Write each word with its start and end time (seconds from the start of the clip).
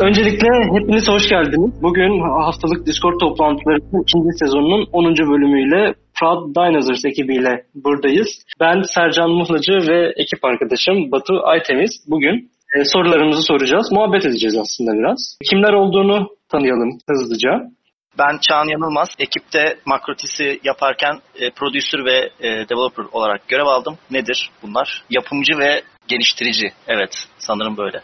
Öncelikle 0.00 0.48
hepiniz 0.76 1.08
hoş 1.08 1.28
geldiniz. 1.28 1.82
Bugün 1.82 2.12
haftalık 2.44 2.86
Discord 2.86 3.20
toplantılarının 3.20 4.02
ikinci 4.02 4.30
sezonunun 4.42 4.88
10. 4.92 5.04
bölümüyle 5.04 5.94
Proud 6.20 6.56
Dinosaurs 6.56 7.04
ekibiyle 7.04 7.64
buradayız. 7.74 8.28
Ben 8.60 8.82
Sercan 8.94 9.30
Muhlacı 9.30 9.72
ve 9.72 10.12
ekip 10.16 10.44
arkadaşım 10.44 11.12
Batu 11.12 11.34
Aytemiz. 11.44 11.90
Bugün 12.06 12.50
e, 12.76 12.84
sorularımızı 12.84 13.42
soracağız, 13.42 13.92
muhabbet 13.92 14.26
edeceğiz 14.26 14.56
aslında 14.56 14.92
biraz. 14.98 15.38
Kimler 15.50 15.72
olduğunu 15.72 16.28
tanıyalım 16.48 16.98
hızlıca. 17.10 17.50
Ben 18.18 18.38
Çağan 18.48 18.68
Yanılmaz. 18.68 19.08
Ekipte 19.18 19.76
Makrotisi 19.86 20.60
yaparken 20.64 21.14
e, 21.40 21.50
producer 21.50 22.04
ve 22.04 22.16
e, 22.40 22.48
developer 22.68 23.04
olarak 23.12 23.48
görev 23.48 23.66
aldım. 23.66 23.94
Nedir 24.10 24.50
bunlar? 24.62 25.04
Yapımcı 25.10 25.58
ve 25.58 25.82
geliştirici. 26.08 26.66
Evet, 26.88 27.12
sanırım 27.38 27.76
böyle. 27.76 28.00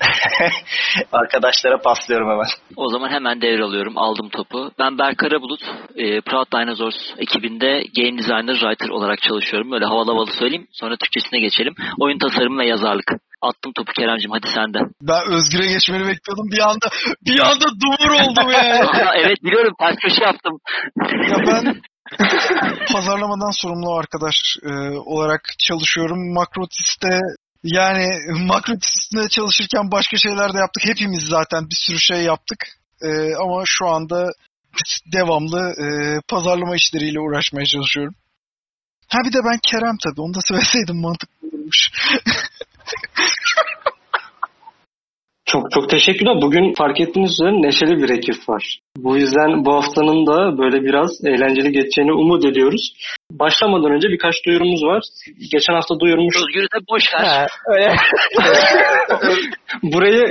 Arkadaşlara 1.12 1.78
paslıyorum 1.78 2.30
hemen. 2.30 2.46
O 2.76 2.88
zaman 2.88 3.10
hemen 3.10 3.40
devralıyorum. 3.40 3.98
Aldım 3.98 4.28
topu. 4.28 4.70
Ben 4.78 4.98
Berk 4.98 5.18
Karabulut. 5.18 5.60
E, 5.96 6.20
Proud 6.20 6.46
Dinosaurs 6.52 6.96
ekibinde 7.18 7.82
game 7.96 8.18
designer, 8.18 8.54
writer 8.54 8.88
olarak 8.88 9.22
çalışıyorum. 9.22 9.70
Böyle 9.70 9.84
havalı 9.84 10.10
havalı 10.12 10.30
söyleyeyim. 10.30 10.66
Sonra 10.72 10.96
Türkçesine 10.96 11.40
geçelim. 11.40 11.74
Oyun 12.00 12.18
tasarımı 12.18 12.58
ve 12.62 12.66
yazarlık. 12.66 13.12
Attım 13.42 13.72
topu 13.72 13.92
Kerem'cim 13.92 14.30
hadi 14.30 14.48
sen 14.54 14.74
de. 14.74 14.78
Ben 15.02 15.22
Özgür'e 15.32 15.66
geçmeni 15.72 16.02
bekliyordum. 16.08 16.50
Bir 16.52 16.62
anda 16.70 16.86
bir 17.26 17.40
anda 17.40 17.66
dumur 17.82 18.10
oldum 18.20 18.50
yani. 18.52 18.86
Evet 19.20 19.42
biliyorum 19.44 19.74
ters 19.80 19.96
köşe 19.96 20.24
yaptım. 20.24 20.58
ya 21.30 21.36
ben 21.46 21.80
pazarlamadan 22.92 23.62
sorumlu 23.62 23.94
arkadaş 23.94 24.36
e, 24.62 24.70
olarak 24.98 25.40
çalışıyorum. 25.58 26.34
Makrotis'te 26.34 27.18
yani 27.64 28.06
Makrotis'te 28.46 29.28
çalışırken 29.28 29.90
başka 29.92 30.16
şeyler 30.16 30.54
de 30.54 30.58
yaptık. 30.58 30.82
Hepimiz 30.86 31.22
zaten 31.22 31.64
bir 31.70 31.76
sürü 31.76 31.98
şey 31.98 32.22
yaptık. 32.22 32.58
E, 33.02 33.34
ama 33.34 33.62
şu 33.66 33.88
anda 33.88 34.32
devamlı 35.12 35.74
e, 35.84 35.86
pazarlama 36.28 36.76
işleriyle 36.76 37.20
uğraşmaya 37.20 37.66
çalışıyorum. 37.66 38.14
Ha 39.08 39.18
bir 39.24 39.32
de 39.32 39.38
ben 39.44 39.58
Kerem 39.62 39.96
tabii. 40.04 40.20
Onu 40.20 40.34
da 40.34 40.40
söyleseydim 40.48 41.00
mantıklı 41.00 41.48
olurmuş. 41.48 41.90
Çok 45.52 45.70
çok 45.70 45.90
teşekkürler. 45.90 46.42
Bugün 46.42 46.74
fark 46.74 47.00
ettiğiniz 47.00 47.30
üzere 47.32 47.62
neşeli 47.62 48.02
bir 48.02 48.10
ekip 48.10 48.48
var. 48.48 48.78
Bu 48.96 49.16
yüzden 49.16 49.64
bu 49.64 49.74
haftanın 49.74 50.26
da 50.26 50.58
böyle 50.58 50.82
biraz 50.82 51.10
eğlenceli 51.24 51.72
geçeceğini 51.72 52.12
umut 52.12 52.44
ediyoruz. 52.44 52.92
Başlamadan 53.30 53.92
önce 53.92 54.08
birkaç 54.08 54.34
duyurumuz 54.46 54.82
var. 54.84 55.02
Geçen 55.52 55.74
hafta 55.74 56.00
duyurmuş. 56.00 56.36
Özgür'ü 56.36 56.64
de 56.64 56.86
boş 56.90 57.02
ver. 57.14 57.24
Ha, 57.24 57.46
öyle. 57.66 57.94
burayı 59.82 60.26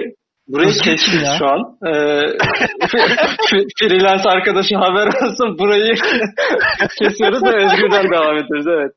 burayı 0.47 0.69
Özgür 0.69 0.83
kestik 0.83 1.23
ya? 1.23 1.35
şu 1.39 1.45
an. 1.45 1.59
Ee, 1.87 1.89
freelance 3.79 4.29
arkadaşı 4.29 4.75
haber 4.75 5.07
olsun. 5.07 5.59
Burayı 5.59 5.93
kesiyoruz 6.99 7.43
ve 7.43 7.65
Özgür'den 7.65 8.11
devam 8.11 8.37
ediyoruz. 8.37 8.67
Evet. 8.67 8.91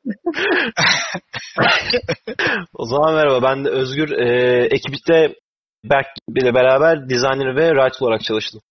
O 2.73 2.85
zaman 2.85 3.15
merhaba 3.15 3.41
ben 3.43 3.65
de 3.65 3.69
Özgür. 3.69 4.11
Ee, 4.11 4.67
ekipte 4.71 5.42
Berk 5.83 6.07
ile 6.35 6.53
beraber 6.53 7.09
designer 7.09 7.55
ve 7.55 7.67
writer 7.67 8.05
olarak 8.05 8.23
çalıştım. 8.23 8.61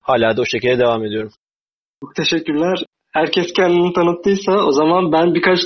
Hala 0.00 0.36
da 0.36 0.42
o 0.42 0.44
şekilde 0.44 0.78
devam 0.78 1.04
ediyorum. 1.04 1.32
Çok 2.02 2.14
teşekkürler. 2.14 2.84
Herkes 3.12 3.52
kendini 3.52 3.92
tanıttıysa 3.92 4.52
o 4.52 4.72
zaman 4.72 5.12
ben 5.12 5.34
birkaç 5.34 5.58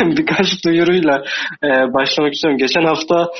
birkaç 0.00 0.64
duyuruyla 0.64 1.24
e, 1.64 1.68
başlamak 1.68 2.34
istiyorum. 2.34 2.58
Geçen 2.58 2.84
hafta 2.84 3.30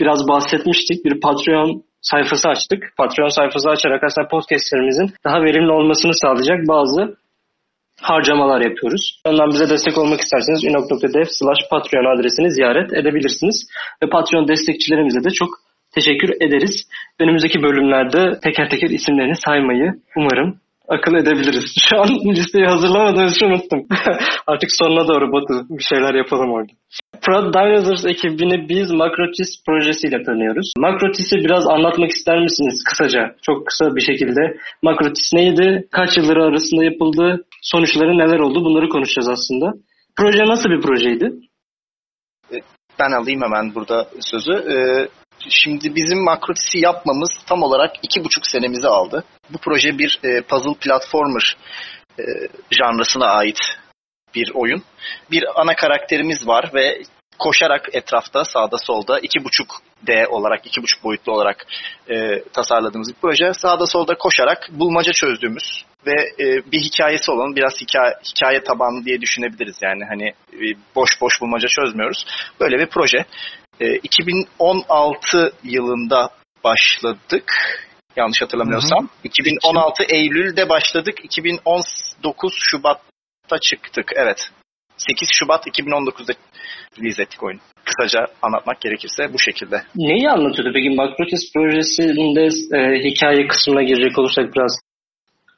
biraz 0.00 0.28
bahsetmiştik. 0.28 1.04
Bir 1.04 1.20
Patreon 1.20 1.84
sayfası 2.00 2.48
açtık. 2.48 2.94
Patreon 2.96 3.28
sayfası 3.28 3.70
açarak 3.70 4.04
aslında 4.04 4.28
podcastlerimizin 4.28 5.10
daha 5.24 5.42
verimli 5.42 5.72
olmasını 5.72 6.14
sağlayacak 6.14 6.58
bazı 6.68 7.16
harcamalar 8.02 8.60
yapıyoruz. 8.60 9.20
Ondan 9.26 9.50
bize 9.50 9.68
destek 9.68 9.98
olmak 9.98 10.20
isterseniz 10.20 10.64
unok.dev 10.64 11.24
slash 11.28 11.62
patreon 11.70 12.18
adresini 12.18 12.50
ziyaret 12.50 12.92
edebilirsiniz. 12.92 13.66
Ve 14.02 14.08
Patreon 14.08 14.48
destekçilerimize 14.48 15.24
de 15.24 15.30
çok 15.30 15.48
teşekkür 15.94 16.30
ederiz. 16.40 16.88
Önümüzdeki 17.20 17.62
bölümlerde 17.62 18.40
teker 18.42 18.70
teker 18.70 18.90
isimlerini 18.90 19.36
saymayı 19.36 19.92
umarım 20.16 20.60
akıl 20.88 21.14
edebiliriz. 21.14 21.74
Şu 21.88 22.00
an 22.00 22.08
listeyi 22.08 22.66
hazırlamadığım 22.66 23.26
için 23.26 23.46
unuttum. 23.46 23.86
Artık 24.46 24.70
sonuna 24.72 25.08
doğru 25.08 25.32
Batu 25.32 25.66
bir 25.70 25.84
şeyler 25.84 26.14
yapalım 26.14 26.52
orada. 26.52 26.72
Proud 27.22 27.54
Dinosaurs 27.54 28.04
ekibini 28.06 28.68
biz 28.68 28.90
Makrotis 28.92 29.64
projesiyle 29.66 30.22
tanıyoruz. 30.22 30.72
Makrotis'i 30.78 31.36
biraz 31.36 31.66
anlatmak 31.66 32.10
ister 32.10 32.40
misiniz 32.42 32.84
kısaca? 32.88 33.34
Çok 33.42 33.66
kısa 33.66 33.96
bir 33.96 34.00
şekilde. 34.00 34.56
Makrotis 34.82 35.32
neydi? 35.32 35.88
Kaç 35.90 36.16
yılları 36.16 36.44
arasında 36.44 36.84
yapıldı? 36.84 37.44
Sonuçları 37.62 38.18
neler 38.18 38.38
oldu? 38.38 38.64
Bunları 38.64 38.88
konuşacağız 38.88 39.28
aslında. 39.28 39.72
Proje 40.16 40.44
nasıl 40.44 40.70
bir 40.70 40.80
projeydi? 40.80 41.32
Ben 42.98 43.12
alayım 43.12 43.42
hemen 43.42 43.74
burada 43.74 44.08
sözü. 44.20 44.52
Ee, 44.52 45.08
şimdi 45.50 45.94
bizim 45.94 46.24
Makrotisi 46.24 46.78
yapmamız 46.78 47.30
tam 47.46 47.62
olarak 47.62 47.96
iki 48.02 48.24
buçuk 48.24 48.46
senemizi 48.46 48.88
aldı. 48.88 49.24
Bu 49.50 49.58
proje 49.58 49.98
bir 49.98 50.20
e, 50.24 50.42
puzzle 50.42 50.74
platformer 50.80 51.56
e, 52.18 52.24
janrasına 52.70 53.26
ait 53.26 53.58
bir 54.34 54.50
oyun. 54.54 54.82
Bir 55.30 55.60
ana 55.60 55.76
karakterimiz 55.76 56.46
var 56.46 56.70
ve 56.74 57.02
koşarak 57.38 57.88
etrafta 57.92 58.44
sağda 58.44 58.78
solda 58.78 59.18
iki 59.18 59.44
buçuk 59.44 59.82
D 60.06 60.26
olarak, 60.26 60.66
iki 60.66 60.82
buçuk 60.82 61.04
boyutlu 61.04 61.32
olarak 61.32 61.66
e, 62.10 62.42
tasarladığımız 62.52 63.08
bir 63.08 63.20
proje. 63.22 63.54
Sağda 63.54 63.86
solda 63.86 64.14
koşarak 64.14 64.68
bulmaca 64.72 65.12
çözdüğümüz 65.12 65.84
ve 66.06 66.44
e, 66.44 66.72
bir 66.72 66.80
hikayesi 66.80 67.30
olan 67.32 67.56
biraz 67.56 67.80
hikaye, 67.80 68.14
hikaye 68.24 68.64
tabanlı 68.64 69.04
diye 69.04 69.20
düşünebiliriz. 69.20 69.76
Yani 69.82 70.04
hani 70.04 70.28
e, 70.52 70.76
boş 70.94 71.20
boş 71.20 71.40
bulmaca 71.40 71.68
çözmüyoruz. 71.68 72.26
Böyle 72.60 72.78
bir 72.78 72.86
proje. 72.86 73.24
E, 73.80 73.96
2016 73.96 75.52
yılında 75.64 76.30
başladık. 76.64 77.52
Yanlış 78.16 78.42
hatırlamıyorsam. 78.42 79.08
2016 79.24 80.04
Eylül'de 80.04 80.68
başladık. 80.68 81.14
2019 81.24 82.54
Şubat'ta 82.58 83.58
çıktık. 83.58 84.12
Evet. 84.16 84.50
8 84.96 85.28
Şubat 85.32 85.66
2019'da 85.66 86.32
release 86.98 87.22
ettik 87.22 87.42
oyunu. 87.42 87.60
Kısaca 87.84 88.26
anlatmak 88.42 88.80
gerekirse 88.80 89.32
bu 89.32 89.38
şekilde. 89.38 89.82
Neyi 89.96 90.30
anlatıyordu 90.30 90.70
peki? 90.74 90.90
Makrotis 90.90 91.52
projesinde 91.54 92.44
e, 92.78 93.04
hikaye 93.10 93.46
kısmına 93.46 93.82
girecek 93.82 94.18
olursak 94.18 94.54
biraz. 94.54 94.80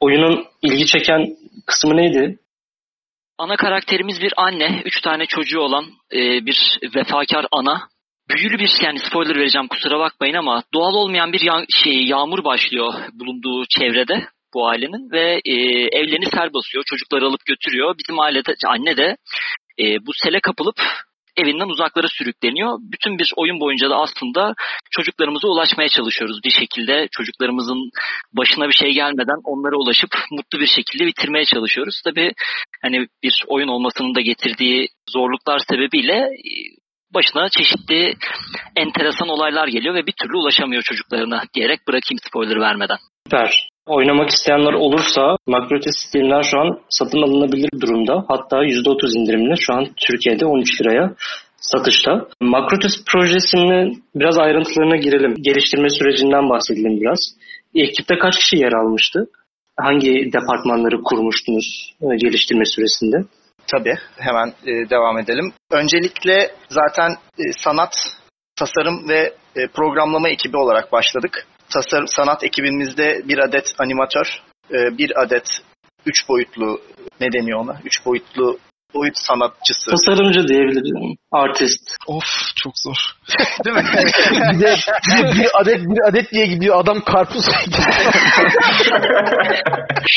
Oyunun 0.00 0.46
ilgi 0.62 0.86
çeken 0.86 1.36
kısmı 1.66 1.96
neydi? 1.96 2.38
Ana 3.38 3.56
karakterimiz 3.56 4.20
bir 4.20 4.32
anne. 4.36 4.82
Üç 4.84 5.00
tane 5.00 5.26
çocuğu 5.26 5.60
olan 5.60 5.84
e, 6.12 6.46
bir 6.46 6.78
vefakar 6.96 7.46
ana. 7.52 7.88
Büyülü 8.30 8.58
bir 8.58 8.70
yani 8.82 8.98
spoiler 8.98 9.36
vereceğim 9.36 9.68
kusura 9.68 9.98
bakmayın 9.98 10.34
ama 10.34 10.62
doğal 10.74 10.94
olmayan 10.94 11.32
bir 11.32 11.40
ya- 11.40 11.66
şey 11.82 12.06
yağmur 12.06 12.44
başlıyor 12.44 12.94
bulunduğu 13.12 13.64
çevrede 13.78 14.28
bu 14.54 14.68
ailenin 14.68 15.10
ve 15.12 15.40
e, 15.44 15.54
evlerini 15.98 16.26
sel 16.26 16.52
basıyor. 16.52 16.84
Çocukları 16.86 17.26
alıp 17.26 17.46
götürüyor. 17.46 17.94
Bizim 17.98 18.20
ailede 18.20 18.54
anne 18.66 18.96
de 18.96 19.16
e, 19.80 20.06
bu 20.06 20.10
sele 20.22 20.40
kapılıp 20.40 20.76
evinden 21.36 21.68
uzaklara 21.68 22.06
sürükleniyor. 22.08 22.78
Bütün 22.80 23.18
bir 23.18 23.32
oyun 23.36 23.60
boyunca 23.60 23.90
da 23.90 23.96
aslında 23.96 24.54
çocuklarımıza 24.90 25.48
ulaşmaya 25.48 25.88
çalışıyoruz 25.88 26.40
bir 26.44 26.50
şekilde. 26.50 27.08
Çocuklarımızın 27.10 27.90
başına 28.32 28.68
bir 28.68 28.72
şey 28.74 28.92
gelmeden 28.92 29.40
onlara 29.44 29.76
ulaşıp 29.76 30.10
mutlu 30.30 30.60
bir 30.60 30.66
şekilde 30.66 31.06
bitirmeye 31.06 31.44
çalışıyoruz. 31.44 32.00
Tabii 32.04 32.32
hani 32.82 33.06
bir 33.22 33.44
oyun 33.46 33.68
olmasının 33.68 34.14
da 34.14 34.20
getirdiği 34.20 34.88
zorluklar 35.10 35.60
sebebiyle 35.70 36.14
e, 36.14 36.50
başına 37.14 37.48
çeşitli 37.48 38.14
enteresan 38.76 39.28
olaylar 39.28 39.68
geliyor 39.68 39.94
ve 39.94 40.06
bir 40.06 40.14
türlü 40.20 40.36
ulaşamıyor 40.36 40.82
çocuklarına 40.82 41.42
diyerek 41.54 41.80
bırakayım 41.88 42.18
spoiler 42.28 42.60
vermeden. 42.60 42.98
Süper. 43.26 43.68
Oynamak 43.86 44.30
isteyenler 44.30 44.72
olursa 44.72 45.36
Makrotis 45.46 45.96
Steam'den 46.08 46.42
şu 46.42 46.58
an 46.58 46.78
satın 46.88 47.22
alınabilir 47.22 47.70
durumda. 47.80 48.24
Hatta 48.28 48.56
%30 48.56 49.18
indirimli 49.18 49.54
şu 49.60 49.74
an 49.74 49.86
Türkiye'de 49.96 50.46
13 50.46 50.80
liraya 50.80 51.14
satışta. 51.56 52.28
Makrotis 52.40 53.04
projesinin 53.12 54.04
biraz 54.14 54.38
ayrıntılarına 54.38 54.96
girelim. 54.96 55.34
Geliştirme 55.40 55.90
sürecinden 55.90 56.50
bahsedelim 56.50 57.00
biraz. 57.00 57.18
Ekipte 57.74 58.18
kaç 58.18 58.36
kişi 58.36 58.56
yer 58.56 58.72
almıştı? 58.72 59.26
Hangi 59.80 60.32
departmanları 60.32 61.02
kurmuştunuz 61.02 61.94
e, 62.00 62.16
geliştirme 62.16 62.64
süresinde? 62.64 63.16
Tabii 63.72 63.94
hemen 64.18 64.48
e, 64.48 64.90
devam 64.90 65.18
edelim. 65.18 65.52
Öncelikle 65.70 66.50
zaten 66.68 67.10
e, 67.38 67.42
sanat, 67.64 67.94
tasarım 68.56 69.08
ve 69.08 69.34
e, 69.56 69.68
programlama 69.68 70.28
ekibi 70.28 70.56
olarak 70.56 70.92
başladık. 70.92 71.46
Tasarım 71.72 72.08
sanat 72.08 72.44
ekibimizde 72.44 73.22
bir 73.28 73.38
adet 73.38 73.74
animatör, 73.78 74.42
e, 74.70 74.98
bir 74.98 75.22
adet 75.22 75.48
üç 76.06 76.28
boyutlu 76.28 76.80
ne 77.20 77.32
deniyor 77.32 77.60
ona? 77.60 77.80
Üç 77.84 78.06
boyutlu 78.06 78.58
boyut 78.94 79.18
sanatçısı. 79.18 79.90
Tasarımcı 79.90 80.48
diyebilirim. 80.48 81.16
Artist. 81.32 81.96
Of 82.06 82.24
çok 82.56 82.72
zor. 82.78 82.96
Değil 83.64 83.76
mi? 83.76 83.82
bir 84.52 84.60
de, 84.60 84.76
bir, 85.06 85.22
de 85.22 85.40
bir 85.40 85.48
adet 85.60 85.80
bir 85.80 86.08
adet 86.08 86.32
diye 86.32 86.46
gidiyor 86.46 86.80
adam 86.80 87.00
karpuz. 87.00 87.44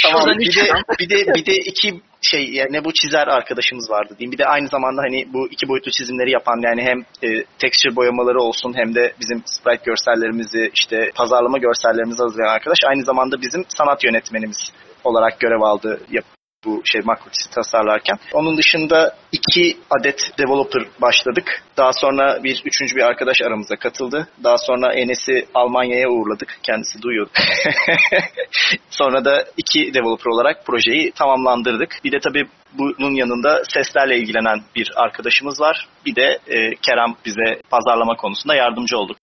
tamam. 0.04 0.40
Bir 0.40 0.56
de 0.56 0.72
bir 1.00 1.10
de 1.10 1.34
bir 1.36 1.46
de 1.46 1.56
iki 1.56 2.02
şey 2.22 2.50
yani 2.50 2.86
bu 2.86 2.94
çizer 2.94 3.28
arkadaşımız 3.28 3.90
vardı 3.90 4.16
diyeyim. 4.20 4.32
Bir 4.32 4.38
de 4.38 4.46
aynı 4.46 4.68
zamanda 4.68 5.02
hani 5.02 5.34
bu 5.34 5.48
iki 5.48 5.68
boyutlu 5.68 5.92
çizimleri 5.92 6.32
yapan 6.32 6.62
yani 6.64 6.82
hem 6.82 7.00
e, 7.00 7.44
texture 7.60 7.96
boyamaları 7.96 8.40
olsun 8.40 8.74
hem 8.78 8.96
de 8.96 9.14
bizim 9.20 9.44
sprite 9.46 9.84
görsellerimizi 9.86 10.72
işte 10.74 11.12
pazarlama 11.16 11.58
görsellerimizi 11.58 12.24
hazırlayan 12.24 12.54
arkadaş 12.54 12.80
aynı 12.88 13.04
zamanda 13.04 13.42
bizim 13.42 13.66
sanat 13.68 14.04
yönetmenimiz 14.04 14.72
olarak 15.04 15.40
görev 15.40 15.62
aldı 15.62 16.02
yap 16.12 16.26
bu 16.66 16.82
şey 16.86 17.02
makrotisi 17.02 17.50
tasarlarken. 17.52 18.18
Onun 18.34 18.58
dışında 18.58 19.16
iki 19.32 19.78
adet 19.90 20.32
developer 20.40 20.84
başladık. 21.02 21.64
Daha 21.78 21.94
sonra 21.94 22.44
bir 22.44 22.62
üçüncü 22.66 22.96
bir 22.96 23.02
arkadaş 23.02 23.42
aramıza 23.42 23.76
katıldı. 23.76 24.28
Daha 24.44 24.58
sonra 24.58 24.94
Enes'i 24.94 25.48
Almanya'ya 25.54 26.10
uğurladık. 26.10 26.60
Kendisi 26.64 27.02
duyuyordu. 27.02 27.32
sonra 28.90 29.26
da 29.26 29.46
iki 29.58 29.94
developer 29.94 30.32
olarak 30.32 30.66
projeyi 30.66 31.12
tamamlandırdık. 31.12 32.00
Bir 32.04 32.12
de 32.12 32.20
tabii 32.20 32.48
bunun 32.74 33.16
yanında 33.16 33.64
seslerle 33.64 34.18
ilgilenen 34.18 34.64
bir 34.76 34.92
arkadaşımız 34.96 35.62
var. 35.62 35.88
Bir 36.06 36.16
de 36.16 36.40
e, 36.48 36.76
Kerem 36.76 37.16
bize 37.26 37.62
pazarlama 37.70 38.16
konusunda 38.16 38.56
yardımcı 38.56 38.98
oldu. 38.98 39.16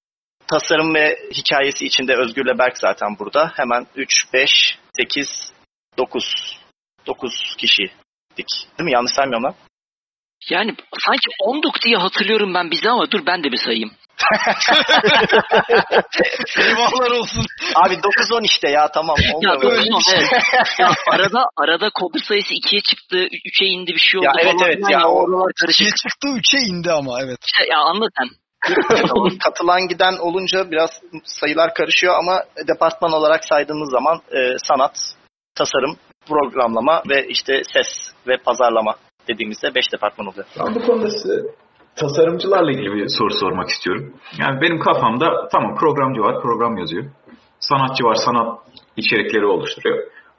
Tasarım 0.51 0.95
ve 0.95 1.17
hikayesi 1.35 1.87
içinde 1.87 2.17
Özgür'le 2.17 2.59
Berk 2.59 2.79
zaten 2.79 3.09
burada. 3.19 3.53
Hemen 3.57 3.87
3, 3.97 4.33
5, 4.33 4.79
8, 4.97 5.53
9 5.99 6.66
9 7.07 7.55
kişiydik. 7.59 8.49
Değil 8.79 8.85
mi? 8.85 8.93
Yanlış 8.93 9.13
saymıyorum 9.13 9.45
lan. 9.45 9.55
Yani 10.51 10.75
sanki 11.07 11.29
19 11.41 11.83
diye 11.83 11.97
hatırlıyorum 11.97 12.55
ben 12.55 12.71
bizi 12.71 12.91
ama 12.91 13.11
dur 13.11 13.27
ben 13.27 13.45
de 13.45 13.53
bir 13.53 13.57
sayayım. 13.57 13.91
Eyvahlar 16.59 17.11
olsun. 17.11 17.45
Abi 17.75 17.95
9-10 17.95 18.45
işte 18.45 18.71
ya 18.71 18.89
tamam. 18.95 19.17
Ya 19.43 19.57
evet. 19.63 19.89
ya 20.79 20.91
arada 21.13 21.45
arada 21.57 21.91
Cobra 22.01 22.19
sayısı 22.29 22.55
2'ye 22.55 22.81
çıktı, 22.81 23.17
3'e 23.17 23.67
indi 23.67 23.93
bir 23.95 23.99
şey 23.99 24.19
oldu. 24.19 24.27
Ya 24.27 24.33
evet, 24.39 24.53
falan 24.53 24.67
evet, 24.69 24.77
filan 24.87 24.91
ya 25.01 25.09
o- 25.09 25.13
oralar 25.13 25.51
İkiye 25.51 25.67
karışık. 25.67 25.97
çıktı 25.97 26.29
üçe 26.29 26.59
indi 26.59 26.93
ama 26.93 27.21
evet. 27.25 27.39
İşte 27.47 27.73
ya 27.73 27.79
anla 27.79 28.07
sen. 28.19 28.29
Katılan 29.45 29.89
giden 29.89 30.17
olunca 30.17 30.71
biraz 30.71 30.91
sayılar 31.25 31.75
karışıyor 31.75 32.15
ama 32.19 32.43
departman 32.69 33.13
olarak 33.13 33.45
saydığımız 33.45 33.91
zaman 33.91 34.23
e, 34.33 34.59
sanat, 34.59 34.97
tasarım, 35.55 35.97
programlama 36.29 37.03
ve 37.11 37.27
işte 37.29 37.63
ses 37.73 37.87
ve 38.29 38.37
pazarlama 38.45 38.95
dediğimizde 39.29 39.75
5 39.75 39.93
departman 39.93 40.27
oluyor. 40.27 40.47
Ben 40.59 40.75
bu 40.75 40.87
konuda 40.87 41.11
size 41.11 41.43
tasarımcılarla 41.97 42.71
ilgili 42.73 42.95
bir 42.95 43.09
soru 43.19 43.31
sormak 43.31 43.69
istiyorum. 43.69 44.15
Yani 44.41 44.61
benim 44.61 44.79
kafamda 44.79 45.49
tamam 45.53 45.77
programcı 45.77 46.21
var, 46.21 46.43
program 46.43 46.77
yazıyor. 46.79 47.05
Sanatçı 47.61 48.05
var, 48.05 48.15
sanat 48.15 48.59
içerikleri 48.97 49.47
oluşturuyor. 49.47 49.99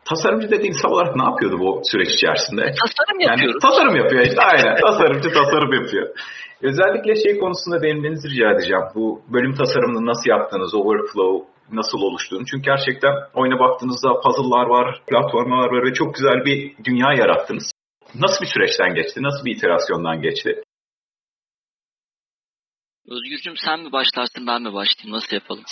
Tasarımcı 0.10 0.51
dediğiniz 0.51 0.81
tam 0.81 0.92
olarak 0.92 1.16
ne 1.16 1.24
yapıyordu 1.24 1.60
bu 1.60 1.81
süreç 1.84 2.10
içerisinde? 2.13 2.62
Tasarım 2.62 3.19
Yani 3.19 3.30
yapıyoruz. 3.31 3.62
tasarım 3.62 3.95
yapıyor 3.95 4.22
işte 4.25 4.42
aynen. 4.42 4.75
Tasarımcı 4.81 5.30
tasarım 5.30 5.74
yapıyor. 5.74 6.07
Özellikle 6.62 7.16
şey 7.16 7.40
konusunda 7.40 7.81
değinmenizi 7.81 8.30
rica 8.30 8.51
edeceğim. 8.51 8.83
Bu 8.95 9.22
bölüm 9.33 9.54
tasarımını 9.54 10.06
nasıl 10.06 10.30
yaptınız, 10.30 10.75
overflow 10.75 11.56
nasıl 11.72 11.98
oluştuğunu. 11.98 12.46
Çünkü 12.46 12.64
gerçekten 12.64 13.14
oyuna 13.34 13.60
baktığınızda 13.60 14.22
puzzle'lar 14.22 14.66
var, 14.66 15.02
platformlar 15.08 15.68
var 15.72 15.86
ve 15.90 15.94
çok 15.94 16.16
güzel 16.16 16.46
bir 16.46 16.84
dünya 16.84 17.14
yarattınız. 17.14 17.72
Nasıl 18.16 18.42
bir 18.42 18.50
süreçten 18.50 18.96
geçti? 18.96 19.24
Nasıl 19.24 19.46
bir 19.46 19.56
iterasyondan 19.56 20.22
geçti? 20.22 20.62
Özgürcüm 23.10 23.54
sen 23.58 23.80
mi 23.80 23.92
başlarsın 23.92 24.48
ben 24.48 24.62
mi 24.62 24.74
başlayayım 24.74 25.16
nasıl 25.16 25.36
yapalım? 25.36 25.64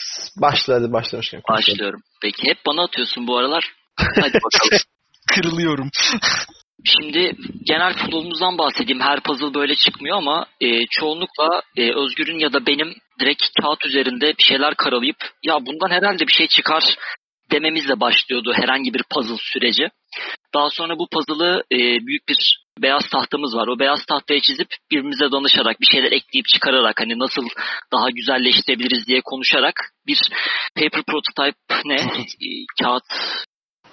Başladı 0.42 0.94
başlamışken. 0.94 1.42
Başlıyorum. 1.50 2.02
Peki 2.22 2.44
hep 2.44 2.58
bana 2.68 2.84
atıyorsun 2.84 3.28
bu 3.28 3.38
aralar. 3.38 3.74
Hadi 3.98 4.34
bakalım. 4.34 4.80
Kırılıyorum. 5.36 5.90
Şimdi 6.86 7.36
genel 7.64 7.94
flow'umuzdan 7.94 8.58
bahsedeyim. 8.58 9.02
Her 9.02 9.20
puzzle 9.20 9.54
böyle 9.54 9.76
çıkmıyor 9.76 10.18
ama 10.18 10.46
e, 10.62 10.86
çoğunlukla 10.86 11.62
e, 11.78 11.92
Özgür'ün 11.92 12.40
ya 12.40 12.54
da 12.54 12.66
benim 12.66 12.94
direkt 13.20 13.44
kağıt 13.62 13.86
üzerinde 13.86 14.34
bir 14.38 14.44
şeyler 14.44 14.76
karalayıp 14.76 15.18
ya 15.44 15.66
bundan 15.66 15.90
herhalde 15.90 16.28
bir 16.28 16.34
şey 16.34 16.48
çıkar 16.48 16.84
dememizle 17.52 18.00
başlıyordu 18.00 18.54
herhangi 18.54 18.94
bir 18.94 19.04
puzzle 19.14 19.38
süreci. 19.40 19.90
Daha 20.54 20.70
sonra 20.70 21.00
bu 21.00 21.08
puzzle'ı 21.12 21.64
e, 21.72 21.78
büyük 21.78 22.30
bir 22.30 22.66
beyaz 22.82 23.10
tahtamız 23.12 23.56
var. 23.56 23.68
O 23.68 23.80
beyaz 23.80 24.06
tahtaya 24.06 24.40
çizip 24.40 24.68
birbirimize 24.92 25.32
danışarak 25.32 25.82
bir 25.82 25.86
şeyler 25.86 26.12
ekleyip 26.12 26.46
çıkararak 26.54 27.02
hani 27.02 27.20
nasıl 27.20 27.48
daha 27.92 28.10
güzelleştirebiliriz 28.10 29.08
diye 29.08 29.22
konuşarak 29.26 29.76
bir 30.08 30.20
paper 30.76 31.04
prototype 31.04 31.58
ne? 31.86 31.96
E, 32.42 32.48
kağıt 32.82 33.04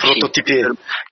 Prototipi. 0.03 0.63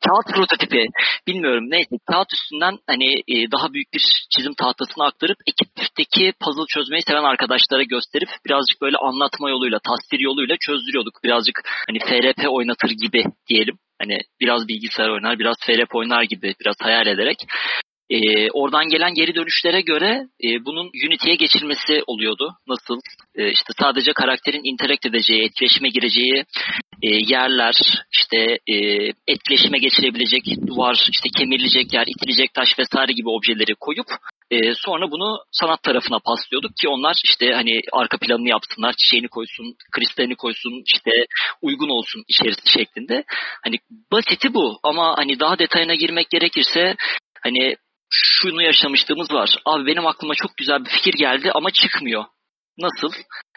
kağıt 0.06 0.28
prototipi. 0.36 0.86
Bilmiyorum. 1.26 1.64
Neyse 1.70 1.96
kağıt 2.10 2.32
üstünden 2.32 2.78
hani 2.86 3.08
e, 3.28 3.50
daha 3.54 3.72
büyük 3.72 3.92
bir 3.94 4.02
çizim 4.36 4.54
tahtasına 4.54 5.04
aktarıp 5.06 5.38
ekipteki 5.46 6.32
puzzle 6.40 6.66
çözmeyi 6.68 7.02
seven 7.02 7.24
arkadaşlara 7.24 7.82
gösterip 7.82 8.28
birazcık 8.46 8.80
böyle 8.82 8.96
anlatma 8.96 9.50
yoluyla 9.50 9.78
tasvir 9.88 10.20
yoluyla 10.20 10.56
çözdürüyorduk. 10.60 11.14
Birazcık 11.24 11.56
hani 11.86 11.98
FRP 11.98 12.48
oynatır 12.48 12.90
gibi 12.90 13.24
diyelim. 13.48 13.76
Hani 14.00 14.18
biraz 14.40 14.68
bilgisayar 14.68 15.08
oynar 15.08 15.38
biraz 15.38 15.56
FRP 15.66 15.94
oynar 15.94 16.22
gibi 16.22 16.54
biraz 16.60 16.76
hayal 16.82 17.06
ederek 17.06 17.36
e, 18.10 18.50
oradan 18.50 18.88
gelen 18.88 19.14
geri 19.14 19.34
dönüşlere 19.34 19.80
göre 19.80 20.26
e, 20.44 20.64
bunun 20.64 20.90
Unity'ye 21.06 21.34
geçilmesi 21.34 22.02
oluyordu. 22.06 22.52
Nasıl? 22.68 23.00
E, 23.34 23.50
işte 23.50 23.72
sadece 23.80 24.12
karakterin 24.12 24.72
interact 24.72 25.06
edeceği, 25.06 25.44
etkileşime 25.44 25.88
gireceği 25.88 26.44
e, 27.02 27.08
yerler, 27.08 27.74
işte 28.12 28.58
e, 28.66 28.76
etkileşime 29.26 29.78
geçirebilecek 29.78 30.42
duvar, 30.66 31.08
işte 31.12 31.28
kemirilecek 31.38 31.92
yer, 31.94 32.06
itilecek 32.06 32.54
taş 32.54 32.68
vesaire 32.78 33.12
gibi 33.12 33.28
objeleri 33.28 33.74
koyup 33.74 34.06
e, 34.50 34.74
sonra 34.74 35.10
bunu 35.10 35.38
sanat 35.52 35.82
tarafına 35.82 36.18
paslıyorduk 36.18 36.76
ki 36.76 36.88
onlar 36.88 37.16
işte 37.24 37.52
hani 37.54 37.80
arka 37.92 38.18
planını 38.18 38.48
yapsınlar, 38.48 38.94
çiçeğini 38.98 39.28
koysun, 39.28 39.74
kristalini 39.92 40.36
koysun, 40.36 40.82
işte 40.86 41.10
uygun 41.62 41.88
olsun 41.88 42.24
içerisi 42.28 42.72
şeklinde. 42.78 43.24
Hani 43.64 43.76
basiti 44.12 44.54
bu 44.54 44.78
ama 44.82 45.14
hani 45.18 45.40
daha 45.40 45.58
detayına 45.58 45.94
girmek 45.94 46.30
gerekirse 46.30 46.94
hani 47.42 47.76
şunu 48.10 48.62
yaşamışlığımız 48.62 49.32
var. 49.32 49.58
Abi 49.64 49.86
benim 49.86 50.06
aklıma 50.06 50.34
çok 50.34 50.56
güzel 50.56 50.84
bir 50.84 50.90
fikir 50.90 51.12
geldi 51.12 51.50
ama 51.54 51.70
çıkmıyor. 51.70 52.24
Nasıl? 52.78 53.12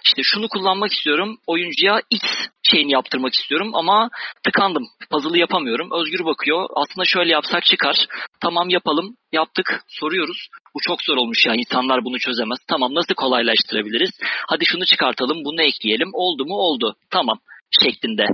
İşte 0.05 0.21
şunu 0.23 0.47
kullanmak 0.47 0.91
istiyorum. 0.91 1.37
Oyuncuya 1.47 2.01
X 2.09 2.23
şeyini 2.63 2.91
yaptırmak 2.91 3.33
istiyorum 3.33 3.75
ama 3.75 4.09
tıkandım. 4.43 4.83
Puzzle'ı 5.11 5.37
yapamıyorum. 5.37 5.89
Özgür 5.91 6.25
bakıyor. 6.25 6.69
Aslında 6.75 7.05
şöyle 7.05 7.31
yapsak 7.31 7.63
çıkar. 7.65 8.07
Tamam 8.41 8.69
yapalım. 8.69 9.15
Yaptık. 9.31 9.83
Soruyoruz. 9.87 10.47
Bu 10.75 10.79
çok 10.81 11.01
zor 11.01 11.17
olmuş 11.17 11.45
ya. 11.45 11.53
İnsanlar 11.55 12.05
bunu 12.05 12.19
çözemez. 12.19 12.59
Tamam 12.67 12.95
nasıl 12.95 13.15
kolaylaştırabiliriz? 13.15 14.11
Hadi 14.47 14.65
şunu 14.65 14.85
çıkartalım. 14.85 15.45
Bunu 15.45 15.61
ekleyelim. 15.61 16.09
Oldu 16.13 16.45
mu? 16.45 16.55
Oldu. 16.55 16.95
Tamam. 17.09 17.39
Şeklinde 17.83 18.25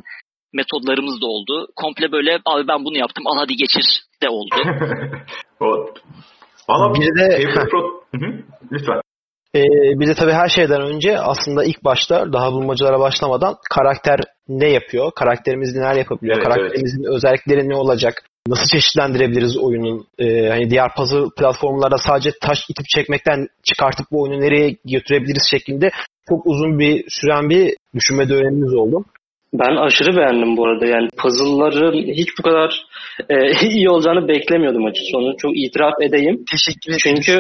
metodlarımız 0.54 1.22
da 1.22 1.26
oldu. 1.26 1.68
Komple 1.76 2.12
böyle 2.12 2.40
abi 2.46 2.68
ben 2.68 2.86
bunu 2.86 2.98
yaptım 2.98 3.28
al 3.28 3.38
hadi 3.38 3.56
geçir 3.56 3.86
de 4.24 4.30
oldu. 4.30 4.56
o, 5.60 5.66
Valla 6.70 6.94
Bir 6.94 7.16
de- 7.22 7.44
Pro... 7.72 8.04
Lütfen. 8.72 9.02
Ee, 9.56 10.00
bir 10.00 10.08
de 10.08 10.14
tabii 10.14 10.32
her 10.32 10.48
şeyden 10.50 10.82
önce 10.82 11.20
aslında 11.20 11.64
ilk 11.64 11.84
başta 11.84 12.34
daha 12.34 12.52
bulmacalara 12.52 13.00
başlamadan 13.00 13.56
karakter 13.70 14.20
ne 14.48 14.70
yapıyor? 14.70 15.12
Karakterimiz 15.16 15.76
neler 15.76 15.96
yapabiliyor? 15.96 16.38
Evet, 16.38 16.48
Karakterimizin 16.48 17.16
özellikleri 17.16 17.70
ne 17.70 17.76
olacak? 17.76 18.14
Nasıl 18.48 18.66
çeşitlendirebiliriz 18.72 19.58
oyunun? 19.58 20.08
Ee, 20.20 20.50
hani 20.50 20.70
diğer 20.70 20.96
puzzle 20.98 21.26
platformlarda 21.38 21.98
sadece 21.98 22.32
taş 22.42 22.58
itip 22.70 22.86
çekmekten 22.96 23.48
çıkartıp 23.64 24.06
bu 24.12 24.22
oyunu 24.22 24.42
nereye 24.42 24.76
götürebiliriz 24.86 25.48
şeklinde 25.52 25.90
çok 26.30 26.46
uzun 26.46 26.80
bir 26.80 27.06
süren 27.10 27.50
bir 27.50 27.76
düşünme 27.96 28.30
dönemimiz 28.30 28.74
oldu. 28.74 29.06
Ben 29.54 29.76
aşırı 29.76 30.18
beğendim 30.18 30.58
bu 30.58 30.68
arada. 30.68 30.86
Yani 30.86 31.08
puzzle'ların 31.18 32.14
hiç 32.14 32.30
bu 32.40 32.44
kadar 32.44 32.86
e, 33.30 33.68
iyi 33.70 33.90
olacağını 33.90 34.28
beklemiyordum 34.28 34.86
açıkçası. 34.86 35.18
Onu 35.18 35.38
çok 35.38 35.58
itiraf 35.58 35.94
edeyim. 36.02 36.44
Teşekkür 36.52 36.92
ederim. 36.92 37.22
Çünkü 37.24 37.38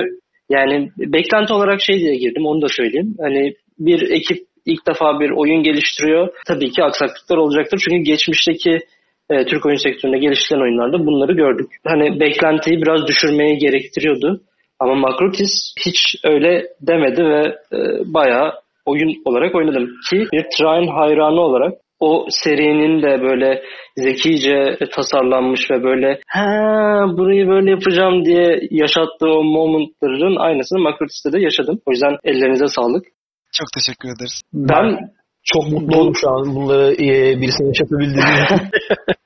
yani 0.49 0.89
beklenti 0.97 1.53
olarak 1.53 1.81
şey 1.81 1.99
diye 1.99 2.15
girdim 2.15 2.45
onu 2.45 2.61
da 2.61 2.67
söyleyeyim. 2.67 3.15
Hani 3.19 3.53
bir 3.79 4.11
ekip 4.11 4.37
ilk 4.65 4.87
defa 4.87 5.19
bir 5.19 5.29
oyun 5.29 5.63
geliştiriyor. 5.63 6.27
Tabii 6.47 6.71
ki 6.71 6.83
aksaklıklar 6.83 7.37
olacaktır. 7.37 7.81
Çünkü 7.83 8.03
geçmişteki 8.03 8.79
e, 9.29 9.45
Türk 9.45 9.65
oyun 9.65 9.77
sektöründe 9.77 10.17
geliştirilen 10.17 10.63
oyunlarda 10.63 11.05
bunları 11.05 11.33
gördük. 11.33 11.71
Hani 11.87 12.19
beklentiyi 12.19 12.81
biraz 12.81 13.07
düşürmeyi 13.07 13.57
gerektiriyordu. 13.57 14.41
Ama 14.79 14.95
Makrotis 14.95 15.73
hiç 15.85 16.15
öyle 16.23 16.63
demedi 16.81 17.23
ve 17.23 17.55
e, 17.73 17.77
bayağı 18.13 18.53
oyun 18.85 19.21
olarak 19.25 19.55
oynadım. 19.55 19.89
Ki 20.09 20.27
bir 20.33 20.45
Trine 20.57 20.91
hayranı 20.91 21.41
olarak 21.41 21.73
o 21.99 22.25
serinin 22.29 23.01
de 23.01 23.21
böyle 23.21 23.61
zekice 23.97 24.77
tasarlanmış 24.95 25.71
ve 25.71 25.83
böyle 25.83 26.19
ha 26.27 27.05
burayı 27.17 27.47
böyle 27.47 27.69
yapacağım 27.71 28.25
diye 28.25 28.59
yaşattığı 28.71 29.29
o 29.29 29.43
momentların 29.43 30.35
aynısını 30.35 30.79
Makrotis'te 30.79 31.31
de 31.31 31.39
yaşadım. 31.39 31.79
O 31.85 31.91
yüzden 31.91 32.17
ellerinize 32.23 32.67
sağlık. 32.67 33.03
Çok 33.53 33.67
teşekkür 33.77 34.09
ederiz. 34.09 34.41
Ben 34.53 34.97
Çok 35.43 35.71
mutlu 35.71 35.97
oldum 35.99 36.13
şu 36.15 36.29
an 36.29 36.55
bunları 36.55 36.93
e, 36.93 37.41
birisine 37.41 37.67
yaşatabildiğim 37.67 38.43
için. 38.43 38.57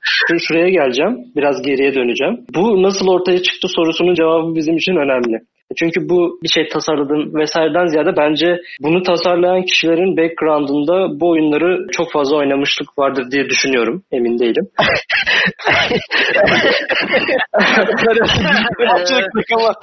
Şu- 0.00 0.38
şuraya 0.38 0.68
geleceğim. 0.68 1.16
Biraz 1.36 1.62
geriye 1.62 1.94
döneceğim. 1.94 2.44
Bu 2.54 2.82
nasıl 2.82 3.08
ortaya 3.08 3.42
çıktı 3.42 3.68
sorusunun 3.68 4.14
cevabı 4.14 4.54
bizim 4.54 4.76
için 4.76 4.92
önemli. 4.92 5.40
Çünkü 5.78 6.08
bu 6.08 6.38
bir 6.42 6.48
şey 6.48 6.68
tasarladın 6.68 7.34
vesaireden 7.34 7.86
ziyade 7.86 8.16
bence 8.16 8.56
bunu 8.80 9.02
tasarlayan 9.02 9.62
kişilerin 9.62 10.16
background'ında 10.16 11.20
bu 11.20 11.30
oyunları 11.30 11.86
çok 11.92 12.12
fazla 12.12 12.36
oynamışlık 12.36 12.98
vardır 12.98 13.30
diye 13.30 13.48
düşünüyorum. 13.48 14.02
Emin 14.12 14.38
değilim. 14.38 14.64
Yapacaktık 18.80 19.52
ama 19.52 19.72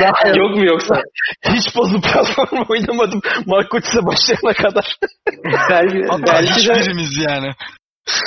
daha 0.00 0.28
Yok 0.36 0.56
mu 0.56 0.64
yoksa? 0.64 1.02
hiç 1.48 1.74
puzzle 1.74 2.00
platformu 2.00 2.64
oynamadım. 2.68 3.20
Markotis'e 3.46 4.06
başlayana 4.06 4.52
kadar. 4.52 4.96
Belki, 5.70 6.02
Hatta 6.08 6.32
belki 6.32 6.68
de 6.68 6.74
hiçbirimiz 6.74 7.18
yani. 7.28 7.50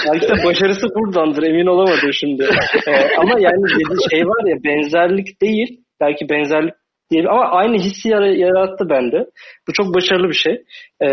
Belki 0.07 0.27
de 0.27 0.43
başarısı 0.45 0.87
buradandır 0.95 1.43
emin 1.43 1.65
olamadım 1.65 2.13
şimdi. 2.13 2.49
Ee, 2.87 3.15
ama 3.17 3.39
yani 3.39 3.63
dediği 3.63 4.09
şey 4.11 4.21
var 4.27 4.49
ya 4.49 4.55
benzerlik 4.63 5.41
değil. 5.41 5.81
Belki 6.01 6.29
benzerlik 6.29 6.73
değil 7.11 7.25
ama 7.29 7.43
aynı 7.51 7.77
hissi 7.77 8.09
yara- 8.09 8.37
yarattı 8.37 8.89
bende. 8.89 9.25
Bu 9.67 9.73
çok 9.73 9.95
başarılı 9.95 10.29
bir 10.29 10.41
şey. 10.45 10.63
Ee, 11.03 11.07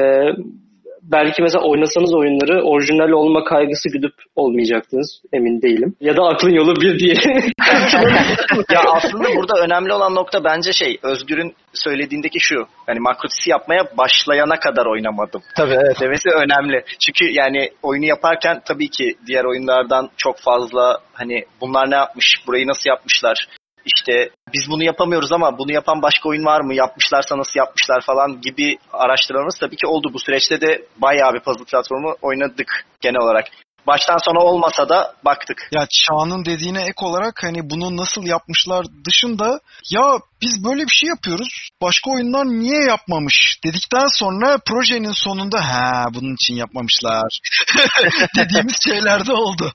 belki 1.02 1.42
mesela 1.42 1.64
oynasanız 1.64 2.14
oyunları 2.14 2.62
orijinal 2.62 3.10
olma 3.10 3.44
kaygısı 3.44 3.88
güdüp 3.88 4.14
olmayacaktınız. 4.36 5.22
Emin 5.32 5.62
değilim. 5.62 5.94
Ya 6.00 6.16
da 6.16 6.22
aklın 6.22 6.50
yolu 6.50 6.76
bir 6.76 6.98
diye. 6.98 7.14
ya 8.72 8.80
aslında 8.86 9.28
burada 9.36 9.60
önemli 9.60 9.92
olan 9.92 10.14
nokta 10.14 10.44
bence 10.44 10.72
şey 10.72 10.98
Özgür'ün 11.02 11.54
söylediğindeki 11.74 12.38
şu. 12.40 12.66
Hani 12.86 13.00
makrotisi 13.00 13.50
yapmaya 13.50 13.82
başlayana 13.98 14.58
kadar 14.58 14.86
oynamadım. 14.86 15.42
Tabii 15.56 15.74
evet. 15.74 16.00
demesi 16.00 16.28
önemli. 16.30 16.84
Çünkü 16.98 17.32
yani 17.32 17.70
oyunu 17.82 18.04
yaparken 18.04 18.60
tabii 18.66 18.88
ki 18.90 19.14
diğer 19.26 19.44
oyunlardan 19.44 20.10
çok 20.16 20.38
fazla 20.38 20.98
hani 21.12 21.44
bunlar 21.60 21.90
ne 21.90 21.94
yapmış, 21.94 22.34
burayı 22.46 22.66
nasıl 22.66 22.90
yapmışlar, 22.90 23.48
işte 23.84 24.30
biz 24.52 24.62
bunu 24.70 24.84
yapamıyoruz 24.84 25.32
ama 25.32 25.58
bunu 25.58 25.72
yapan 25.72 26.02
başka 26.02 26.28
oyun 26.28 26.44
var 26.44 26.60
mı, 26.60 26.74
yapmışlarsa 26.74 27.38
nasıl 27.38 27.60
yapmışlar 27.60 28.00
falan 28.00 28.40
gibi 28.40 28.78
araştırmamız 28.92 29.58
tabii 29.60 29.76
ki 29.76 29.86
oldu. 29.86 30.10
Bu 30.12 30.18
süreçte 30.18 30.60
de 30.60 30.86
bayağı 30.96 31.34
bir 31.34 31.40
puzzle 31.40 31.64
platformu 31.64 32.16
oynadık 32.22 32.86
genel 33.00 33.20
olarak. 33.20 33.44
Baştan 33.88 34.18
sona 34.18 34.40
olmasa 34.44 34.88
da 34.88 35.12
baktık. 35.24 35.68
Ya 35.72 35.86
Çağ'ın 35.90 36.44
dediğine 36.44 36.80
ek 36.82 37.00
olarak 37.02 37.34
hani 37.42 37.70
bunu 37.70 37.96
nasıl 37.96 38.22
yapmışlar 38.26 38.86
dışında 39.06 39.60
ya 39.90 40.18
biz 40.42 40.64
böyle 40.64 40.82
bir 40.82 40.96
şey 41.00 41.08
yapıyoruz. 41.08 41.48
Başka 41.82 42.10
oyunlar 42.10 42.44
niye 42.46 42.84
yapmamış 42.88 43.58
dedikten 43.64 44.06
sonra 44.20 44.58
projenin 44.68 45.12
sonunda 45.12 45.58
ha 45.58 46.06
bunun 46.14 46.34
için 46.34 46.54
yapmamışlar 46.54 47.40
dediğimiz 48.38 48.76
şeyler 48.84 49.26
de 49.26 49.32
oldu. 49.32 49.72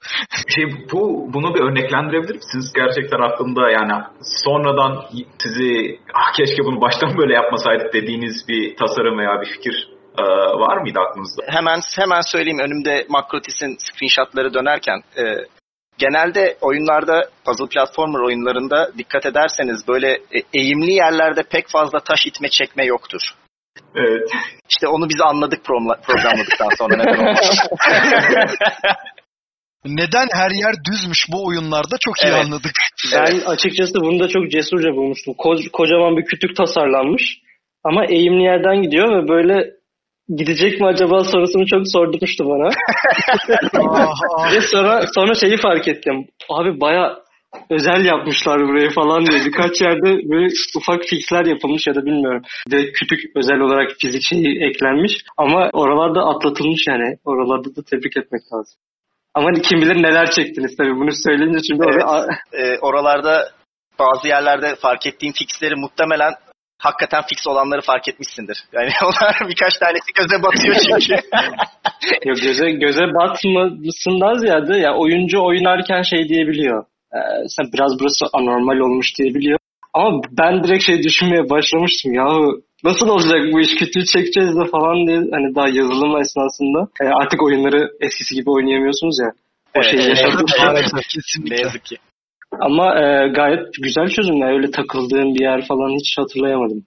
Şey, 0.56 0.66
bu 0.92 1.30
bunu 1.34 1.56
bir 1.56 1.62
örneklendirebilir 1.62 2.36
misiniz? 2.36 2.72
Gerçekten 2.76 3.20
aklımda 3.20 3.72
yani 3.72 4.04
sonradan 4.22 5.06
sizi 5.44 6.00
ah 6.14 6.34
keşke 6.38 6.64
bunu 6.66 6.82
baştan 6.82 7.18
böyle 7.18 7.34
yapmasaydık 7.34 7.94
dediğiniz 7.94 8.48
bir 8.48 8.76
tasarım 8.76 9.18
veya 9.18 9.42
bir 9.42 9.50
fikir 9.56 9.93
e, 10.20 10.24
var 10.60 10.78
mıydı 10.78 11.00
aklınızda? 11.00 11.44
Hemen 11.48 11.80
hemen 11.96 12.22
söyleyeyim 12.22 12.60
önümde 12.60 13.06
Makrotis'in 13.10 13.78
screenshotları 13.80 14.54
dönerken 14.54 15.02
e, 15.18 15.24
genelde 15.98 16.58
oyunlarda 16.62 17.30
puzzle 17.46 17.68
platformer 17.68 18.20
oyunlarında 18.20 18.92
dikkat 18.98 19.26
ederseniz 19.26 19.88
böyle 19.88 20.12
e, 20.12 20.44
eğimli 20.54 20.94
yerlerde 20.94 21.44
pek 21.44 21.70
fazla 21.70 22.00
taş 22.00 22.26
itme 22.26 22.50
çekme 22.50 22.86
yoktur. 22.86 23.22
Evet. 23.96 24.30
İşte 24.70 24.88
onu 24.88 25.10
biz 25.10 25.22
anladık 25.22 25.66
programladıktan 25.66 26.70
sonra 26.78 26.96
neden 26.96 27.26
olmuş. 27.26 27.40
Neden 29.86 30.28
her 30.34 30.52
yer 30.52 30.74
düzmüş 30.92 31.28
bu 31.32 31.46
oyunlarda 31.48 31.96
çok 32.00 32.24
iyi 32.24 32.28
Evet. 32.28 32.46
anladık. 32.46 32.72
ben 33.14 33.40
açıkçası 33.40 33.94
bunu 33.96 34.20
da 34.20 34.28
çok 34.28 34.52
cesurca 34.52 34.90
bulmuştum. 34.90 35.34
Ko- 35.34 35.70
kocaman 35.70 36.18
bir 36.18 36.26
kütük 36.26 36.56
tasarlanmış. 36.56 37.40
Ama 37.84 38.06
eğimli 38.06 38.44
yerden 38.44 38.82
gidiyor 38.82 39.24
ve 39.24 39.28
böyle 39.28 39.72
gidecek 40.30 40.82
mi 40.82 40.88
acaba 40.88 41.24
sorusunu 41.24 41.66
çok 41.66 41.82
sordurmuştu 41.86 42.46
bana. 42.46 42.70
Ve 44.56 44.62
sonra 44.62 45.08
sonra 45.16 45.34
şeyi 45.34 45.58
fark 45.58 45.88
ettim. 45.88 46.26
Abi 46.50 46.82
baya 46.82 47.24
özel 47.70 48.06
yapmışlar 48.06 48.60
burayı 48.68 48.90
falan 48.90 49.26
diye. 49.26 49.40
Birkaç 49.46 49.82
yerde 49.82 50.30
böyle 50.30 50.48
ufak 50.78 51.04
fixler 51.04 51.46
yapılmış 51.46 51.88
ya 51.88 51.96
da 51.96 52.06
bilmiyorum. 52.06 52.42
Ve 52.72 52.92
kütük 52.92 53.20
özel 53.36 53.60
olarak 53.60 53.92
fizik 54.02 54.22
şeyi 54.22 54.64
eklenmiş. 54.64 55.14
Ama 55.38 55.70
oralarda 55.74 56.22
atlatılmış 56.22 56.88
yani. 56.88 57.18
Oralarda 57.26 57.76
da 57.76 57.82
tebrik 57.92 58.18
etmek 58.18 58.42
lazım. 58.54 58.80
Ama 59.34 59.48
hani 59.48 59.62
kim 59.62 59.82
bilir 59.82 60.04
neler 60.04 60.32
çektiniz 60.32 60.78
tabii. 60.78 60.96
Bunu 60.96 61.12
söyleyince 61.12 61.60
şimdi 61.68 61.84
Evet. 61.92 62.04
orada 62.04 62.28
e, 62.54 62.80
oralarda 62.80 63.50
bazı 64.00 64.28
yerlerde 64.28 64.76
fark 64.76 65.08
ettiğim 65.08 65.34
fixleri 65.34 65.76
muhtemelen 65.76 66.34
hakikaten 66.86 67.22
fix 67.30 67.48
olanları 67.48 67.82
fark 67.82 68.08
etmişsindir. 68.08 68.58
Yani 68.74 68.90
onlar 69.06 69.50
birkaç 69.50 69.74
tanesi 69.78 70.10
göze 70.20 70.44
batıyor 70.44 70.76
çünkü. 70.86 71.16
Yok 72.30 72.38
göze 72.42 72.72
göze 72.72 73.06
batmasından 73.18 74.34
ziyade 74.38 74.78
ya 74.78 74.96
oyuncu 74.96 75.38
oynarken 75.44 76.02
şey 76.02 76.30
diyebiliyor. 76.30 76.86
Ee, 77.16 77.18
sen 77.48 77.66
biraz 77.74 77.92
burası 78.00 78.26
anormal 78.34 78.80
olmuş 78.80 79.18
diyebiliyor. 79.18 79.60
Ama 79.94 80.22
ben 80.32 80.64
direkt 80.64 80.84
şey 80.84 81.04
düşünmeye 81.04 81.50
başlamıştım. 81.50 82.14
Yahu 82.14 82.62
nasıl 82.84 83.08
olacak 83.08 83.42
bu 83.54 83.62
iş 83.62 83.76
kütüğü 83.76 84.06
çekeceğiz 84.06 84.56
de 84.60 84.66
falan 84.72 85.08
diye 85.08 85.18
hani 85.18 85.56
daha 85.56 85.68
yazılım 85.68 86.22
esnasında 86.22 86.80
e, 87.02 87.06
artık 87.22 87.44
oyunları 87.44 87.90
eskisi 88.02 88.36
gibi 88.36 88.50
oynayamıyorsunuz 88.50 89.20
ya. 89.20 89.32
O 89.76 89.80
Evet, 89.82 89.92
şeyi 89.92 90.02
şey. 90.04 90.26
ne 91.50 91.62
yazık 91.62 91.86
ki. 91.86 91.98
Ama 92.60 92.86
e, 93.02 93.28
gayet 93.28 93.60
güzel 93.82 94.08
çözümler. 94.08 94.54
Öyle 94.54 94.72
takıldığım 94.72 95.36
bir 95.36 95.42
yer 95.42 95.68
falan 95.68 96.00
hiç 96.00 96.18
hatırlayamadım. 96.18 96.86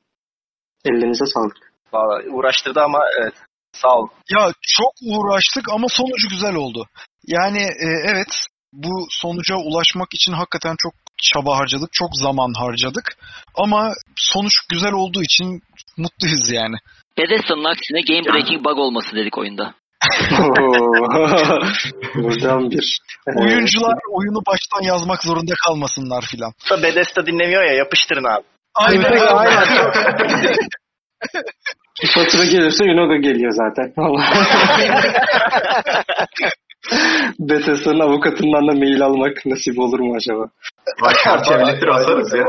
Ellerinize 0.84 1.26
sağlık. 1.26 1.56
Vallahi 1.92 2.30
uğraştırdı 2.30 2.80
ama 2.80 2.98
evet. 3.20 3.34
Sağ 3.72 3.94
ol. 3.98 4.08
Ya 4.30 4.52
çok 4.62 4.92
uğraştık 5.02 5.68
ama 5.72 5.86
sonucu 5.88 6.28
güzel 6.28 6.54
oldu. 6.54 6.86
Yani 7.26 7.62
e, 7.62 7.88
evet 8.06 8.46
bu 8.72 9.06
sonuca 9.10 9.56
ulaşmak 9.56 10.08
için 10.14 10.32
hakikaten 10.32 10.76
çok 10.78 10.92
çaba 11.22 11.58
harcadık, 11.58 11.92
çok 11.92 12.10
zaman 12.16 12.52
harcadık. 12.58 13.18
Ama 13.54 13.92
sonuç 14.16 14.52
güzel 14.70 14.92
olduğu 14.92 15.22
için 15.22 15.62
mutluyuz 15.96 16.50
yani. 16.52 16.76
Bethesda'nın 17.18 17.64
aksine 17.64 18.00
game 18.00 18.24
breaking 18.24 18.64
bug 18.64 18.78
olması 18.78 19.16
dedik 19.16 19.38
oyunda. 19.38 19.74
Buradan 22.14 22.70
bir. 22.70 22.98
Oyuncular 23.36 23.94
oyunu 24.10 24.42
baştan 24.46 24.82
yazmak 24.82 25.22
zorunda 25.22 25.54
kalmasınlar 25.66 26.24
filan. 26.30 26.52
Da 26.70 26.82
Bethesda 26.82 27.26
dinlemiyor 27.26 27.62
ya 27.62 27.72
yapıştırın 27.72 28.24
abi. 28.24 28.44
Aynen. 28.74 29.20
Aynen. 29.20 29.66
Bir 32.02 32.08
fatura 32.08 32.44
gelirse 32.44 32.84
Unoga 32.84 33.16
geliyor 33.16 33.52
zaten. 33.52 33.94
Bethesda'nın 37.38 38.00
avukatından 38.00 38.68
da 38.68 38.72
mail 38.72 39.02
almak 39.02 39.46
nasip 39.46 39.78
olur 39.78 40.00
mu 40.00 40.16
acaba? 40.16 40.44
Vay 41.00 41.14
çerçevelettir 41.24 41.88
asarız 41.88 42.34
ya. 42.34 42.44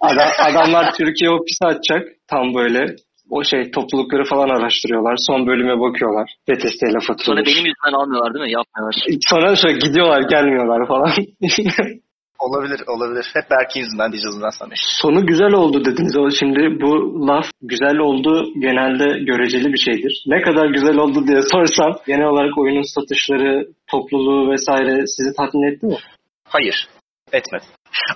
Adam, 0.00 0.28
adamlar 0.38 0.94
Türkiye 0.94 1.30
ofisi 1.30 1.64
açacak. 1.66 2.08
Tam 2.28 2.54
böyle 2.54 2.96
o 3.30 3.44
şey 3.44 3.70
toplulukları 3.70 4.24
falan 4.24 4.48
araştırıyorlar. 4.48 5.14
Son 5.28 5.46
bölüme 5.46 5.80
bakıyorlar. 5.80 6.34
Bethesda 6.48 6.86
ile 6.90 7.00
fatura. 7.06 7.24
Sonra 7.24 7.40
benim 7.46 7.66
yüzümden 7.66 7.98
almıyorlar 8.00 8.34
değil 8.34 8.44
mi? 8.44 8.52
Yapmıyorlar. 8.52 8.94
Sonra 9.28 9.56
şöyle 9.56 9.78
gidiyorlar 9.78 10.22
gelmiyorlar 10.22 10.88
falan. 10.88 11.10
Olabilir 12.38 12.80
olabilir. 12.86 13.30
Hep 13.34 13.50
Berk'in 13.50 13.80
yüzünden 13.80 14.12
diyeceğiz 14.12 14.36
bundan 14.36 14.50
sonra. 14.58 14.70
Sonu 14.76 15.26
güzel 15.26 15.52
oldu 15.52 15.84
dediniz. 15.84 16.16
O 16.16 16.30
şimdi 16.30 16.80
bu 16.80 16.90
laf 17.26 17.46
güzel 17.62 17.98
oldu 17.98 18.46
genelde 18.58 19.24
göreceli 19.24 19.72
bir 19.72 19.78
şeydir. 19.78 20.24
Ne 20.26 20.42
kadar 20.42 20.66
güzel 20.66 20.96
oldu 20.96 21.26
diye 21.26 21.42
sorsam 21.42 21.92
genel 22.06 22.26
olarak 22.26 22.58
oyunun 22.58 22.94
satışları, 22.94 23.68
topluluğu 23.86 24.50
vesaire 24.50 25.06
sizi 25.06 25.36
tatmin 25.36 25.72
etti 25.72 25.86
mi? 25.86 25.96
Hayır. 26.44 26.88
Etmedi. 27.32 27.64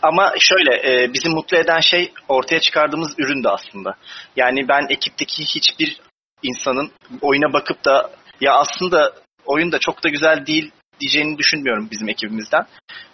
Ama 0.03 0.33
şöyle 0.39 0.75
e, 0.75 1.13
bizi 1.13 1.29
mutlu 1.29 1.57
eden 1.57 1.81
şey 1.81 2.13
ortaya 2.29 2.61
çıkardığımız 2.61 3.15
üründü 3.19 3.49
aslında. 3.49 3.97
Yani 4.37 4.69
ben 4.69 4.87
ekipteki 4.89 5.43
hiçbir 5.43 6.01
insanın 6.43 6.91
oyuna 7.21 7.53
bakıp 7.53 7.85
da 7.85 8.11
ya 8.41 8.53
aslında 8.55 9.13
oyun 9.47 9.73
da 9.73 9.79
çok 9.79 10.05
da 10.05 10.09
güzel 10.09 10.47
değil 10.47 10.71
diyeceğini 11.01 11.39
düşünmüyorum 11.39 11.89
bizim 11.91 12.09
ekibimizden. 12.09 12.67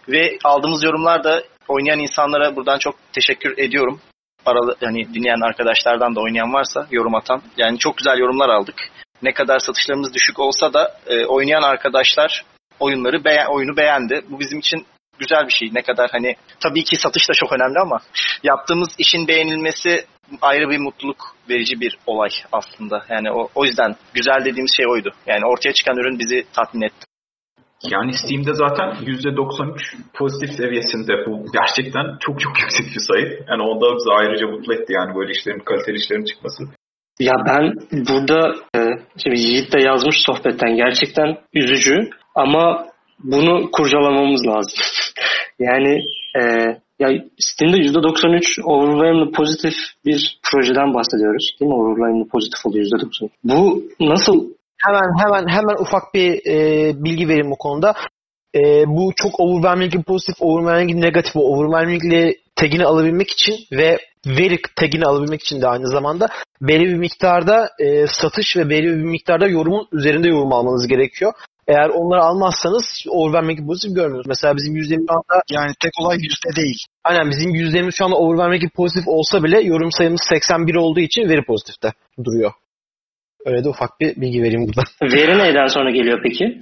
Ve 0.08 0.38
aldığımız 0.44 0.84
yorumlar 0.84 1.24
da 1.24 1.42
oynayan 1.68 1.98
insanlara 1.98 2.56
buradan 2.56 2.78
çok 2.78 2.94
teşekkür 3.12 3.58
ediyorum. 3.58 4.00
Aralı, 4.46 4.76
hani 4.84 5.14
dinleyen 5.14 5.46
arkadaşlardan 5.46 6.16
da 6.16 6.20
oynayan 6.20 6.52
varsa 6.52 6.86
yorum 6.90 7.14
atan. 7.14 7.42
Yani 7.56 7.78
çok 7.78 7.96
güzel 7.96 8.18
yorumlar 8.18 8.48
aldık. 8.48 8.90
ne 9.22 9.32
kadar 9.32 9.58
satışlarımız 9.58 10.14
düşük 10.14 10.38
olsa 10.38 10.72
da 10.72 11.00
e, 11.06 11.24
oynayan 11.24 11.62
arkadaşlar 11.62 12.44
oyunları 12.80 13.24
beğen, 13.24 13.46
oyunu 13.46 13.76
beğendi. 13.76 14.22
Bu 14.28 14.40
bizim 14.40 14.58
için 14.58 14.86
güzel 15.18 15.46
bir 15.46 15.52
şey. 15.52 15.70
Ne 15.72 15.82
kadar 15.82 16.08
hani 16.12 16.34
tabii 16.60 16.84
ki 16.84 16.96
satış 16.96 17.28
da 17.28 17.32
çok 17.32 17.52
önemli 17.52 17.78
ama 17.78 17.98
yaptığımız 18.42 18.88
işin 18.98 19.28
beğenilmesi 19.28 20.04
ayrı 20.40 20.70
bir 20.70 20.78
mutluluk 20.78 21.36
verici 21.48 21.80
bir 21.80 21.98
olay 22.06 22.30
aslında. 22.52 23.04
Yani 23.08 23.30
o, 23.30 23.48
o 23.54 23.64
yüzden 23.64 23.96
güzel 24.14 24.44
dediğimiz 24.44 24.76
şey 24.76 24.86
oydu. 24.86 25.10
Yani 25.26 25.46
ortaya 25.46 25.72
çıkan 25.72 25.96
ürün 25.96 26.18
bizi 26.18 26.44
tatmin 26.52 26.82
etti. 26.82 27.08
Yani 27.90 28.12
Steam'de 28.12 28.54
zaten 28.54 28.88
%93 28.90 29.96
pozitif 30.14 30.56
seviyesinde 30.56 31.12
bu 31.26 31.44
gerçekten 31.52 32.16
çok 32.20 32.40
çok 32.40 32.60
yüksek 32.60 32.86
bir 32.86 33.02
sayı. 33.08 33.44
Yani 33.48 33.62
o 33.62 33.80
da 33.80 33.96
bizi 33.96 34.10
ayrıca 34.12 34.46
mutlu 34.46 34.74
etti 34.74 34.92
yani 34.92 35.14
böyle 35.14 35.32
işlerin, 35.32 35.58
kaliteli 35.58 35.96
işlerin 35.96 36.24
çıkması. 36.24 36.62
Ya 37.20 37.34
ben 37.46 37.72
burada 38.08 38.54
e, 38.76 38.80
şimdi 39.22 39.40
Yiğit 39.40 39.72
de 39.72 39.80
yazmış 39.80 40.16
sohbetten 40.26 40.76
gerçekten 40.76 41.38
üzücü 41.54 42.10
ama 42.34 42.86
bunu 43.24 43.70
kurcalamamız 43.70 44.46
lazım. 44.46 44.78
yani 45.58 46.00
e, 46.36 46.42
ya 46.98 47.08
Steam'de 47.38 47.76
%93 47.76 48.62
overwhelmingly 48.62 49.32
pozitif 49.32 49.74
bir 50.04 50.38
projeden 50.52 50.94
bahsediyoruz. 50.94 51.56
Değil 51.60 51.68
mi? 51.68 51.74
Overwhelmingly 51.74 52.28
pozitif 52.28 52.66
oluyor 52.66 52.84
%93. 52.84 53.28
Bu 53.44 53.82
nasıl 54.00 54.58
Hemen 54.86 55.10
hemen 55.22 55.48
hemen 55.48 55.76
ufak 55.80 56.14
bir 56.14 56.46
e, 56.46 56.92
bilgi 57.04 57.28
vereyim 57.28 57.50
bu 57.50 57.58
konuda. 57.58 57.94
E, 58.54 58.84
bu 58.86 59.12
çok 59.16 59.40
overwhelmingly 59.40 60.02
pozitif, 60.02 60.36
overwhelmingly 60.40 61.00
negatif, 61.00 61.36
overwhelmingly 61.36 62.34
tagini 62.56 62.84
alabilmek 62.84 63.30
için 63.30 63.54
ve 63.72 63.98
veri 64.26 64.58
tagini 64.76 65.04
alabilmek 65.04 65.42
için 65.42 65.62
de 65.62 65.68
aynı 65.68 65.86
zamanda 65.86 66.28
belli 66.60 66.84
bir 66.84 66.96
miktarda 66.96 67.68
e, 67.78 68.06
satış 68.06 68.56
ve 68.56 68.70
belli 68.70 68.86
bir 68.86 69.04
miktarda 69.04 69.46
yorumun 69.46 69.88
üzerinde 69.92 70.28
yorum 70.28 70.52
almanız 70.52 70.86
gerekiyor. 70.86 71.32
Eğer 71.68 71.88
onları 71.88 72.20
almazsanız 72.22 72.84
overwhelmingly 73.10 73.66
pozitif 73.66 73.96
görmüyoruz. 73.96 74.26
Mesela 74.28 74.56
bizim 74.56 74.76
yüzdemiz 74.76 75.06
şu 75.10 75.14
anda 75.14 75.42
Yani 75.50 75.72
tek 75.82 75.92
olay 76.00 76.16
yüzde 76.16 76.56
değil. 76.62 76.78
aynen 77.04 77.30
bizim 77.30 77.54
yüzdemiz 77.54 77.94
şu 77.98 78.04
anda 78.04 78.16
overwhelmingly 78.16 78.68
pozitif 78.68 79.08
olsa 79.08 79.44
bile 79.44 79.60
yorum 79.60 79.90
sayımız 79.92 80.20
81 80.28 80.74
olduğu 80.74 81.00
için 81.00 81.28
veri 81.28 81.44
pozitifte 81.44 81.92
duruyor. 82.24 82.52
Öyle 83.46 83.64
de 83.64 83.68
ufak 83.68 84.00
bir 84.00 84.16
bilgi 84.20 84.42
vereyim 84.42 84.66
burada. 84.66 84.82
veri 85.16 85.38
neyden 85.38 85.66
sonra 85.66 85.90
geliyor 85.90 86.20
peki? 86.22 86.60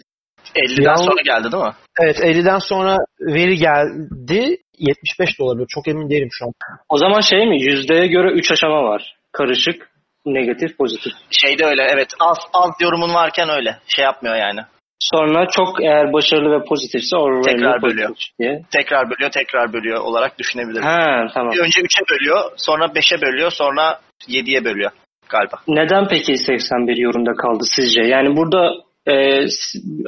50'den 0.54 0.82
Ya- 0.82 0.96
sonra 0.96 1.22
geldi 1.24 1.52
değil 1.52 1.64
mi? 1.64 1.72
Evet 2.00 2.16
50'den 2.20 2.58
sonra 2.58 2.96
veri 3.20 3.56
geldi. 3.56 4.56
75 4.78 5.38
de 5.38 5.42
olabilir. 5.42 5.66
Çok 5.68 5.88
emin 5.88 6.10
değilim 6.10 6.28
şu 6.32 6.44
an. 6.44 6.52
O 6.88 6.98
zaman 6.98 7.20
şey 7.20 7.46
mi? 7.46 7.62
Yüzdeye 7.62 8.06
göre 8.06 8.32
3 8.32 8.52
aşama 8.52 8.82
var. 8.82 9.16
Karışık, 9.32 9.90
negatif, 10.26 10.78
pozitif. 10.78 11.12
Şeyde 11.30 11.64
öyle 11.64 11.82
evet 11.82 12.08
az 12.20 12.38
az 12.52 12.70
yorumun 12.80 13.14
varken 13.14 13.48
öyle 13.48 13.78
şey 13.96 14.04
yapmıyor 14.04 14.36
yani. 14.36 14.60
Sonra 14.98 15.46
çok 15.48 15.84
eğer 15.84 16.12
başarılı 16.12 16.60
ve 16.60 16.64
pozitifse 16.64 17.16
overwhelmingly 17.16 17.62
Tekrar 17.64 17.82
bölüyor. 17.82 18.10
diye. 18.40 18.62
Tekrar 18.70 19.10
bölüyor 19.10 19.30
tekrar 19.30 19.72
bölüyor 19.72 20.00
olarak 20.00 20.38
düşünebiliriz. 20.38 20.84
Ha 20.84 21.26
tamam. 21.34 21.52
Önce 21.52 21.80
3'e 21.80 22.04
bölüyor 22.10 22.40
sonra 22.56 22.84
5'e 22.84 23.22
bölüyor 23.22 23.50
sonra 23.50 24.00
7'ye 24.28 24.64
bölüyor 24.64 24.90
galiba. 25.28 25.56
Neden 25.68 26.08
peki 26.08 26.36
81 26.36 26.96
yorumda 26.96 27.32
kaldı 27.32 27.64
sizce? 27.76 28.00
Yani 28.00 28.36
burada 28.36 28.72
e, 29.08 29.46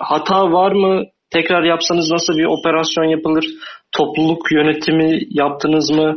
hata 0.00 0.52
var 0.52 0.72
mı? 0.72 1.04
Tekrar 1.30 1.62
yapsanız 1.62 2.10
nasıl 2.10 2.38
bir 2.38 2.44
operasyon 2.44 3.04
yapılır? 3.04 3.46
Topluluk 3.92 4.52
yönetimi 4.52 5.18
yaptınız 5.30 5.90
mı? 5.90 6.16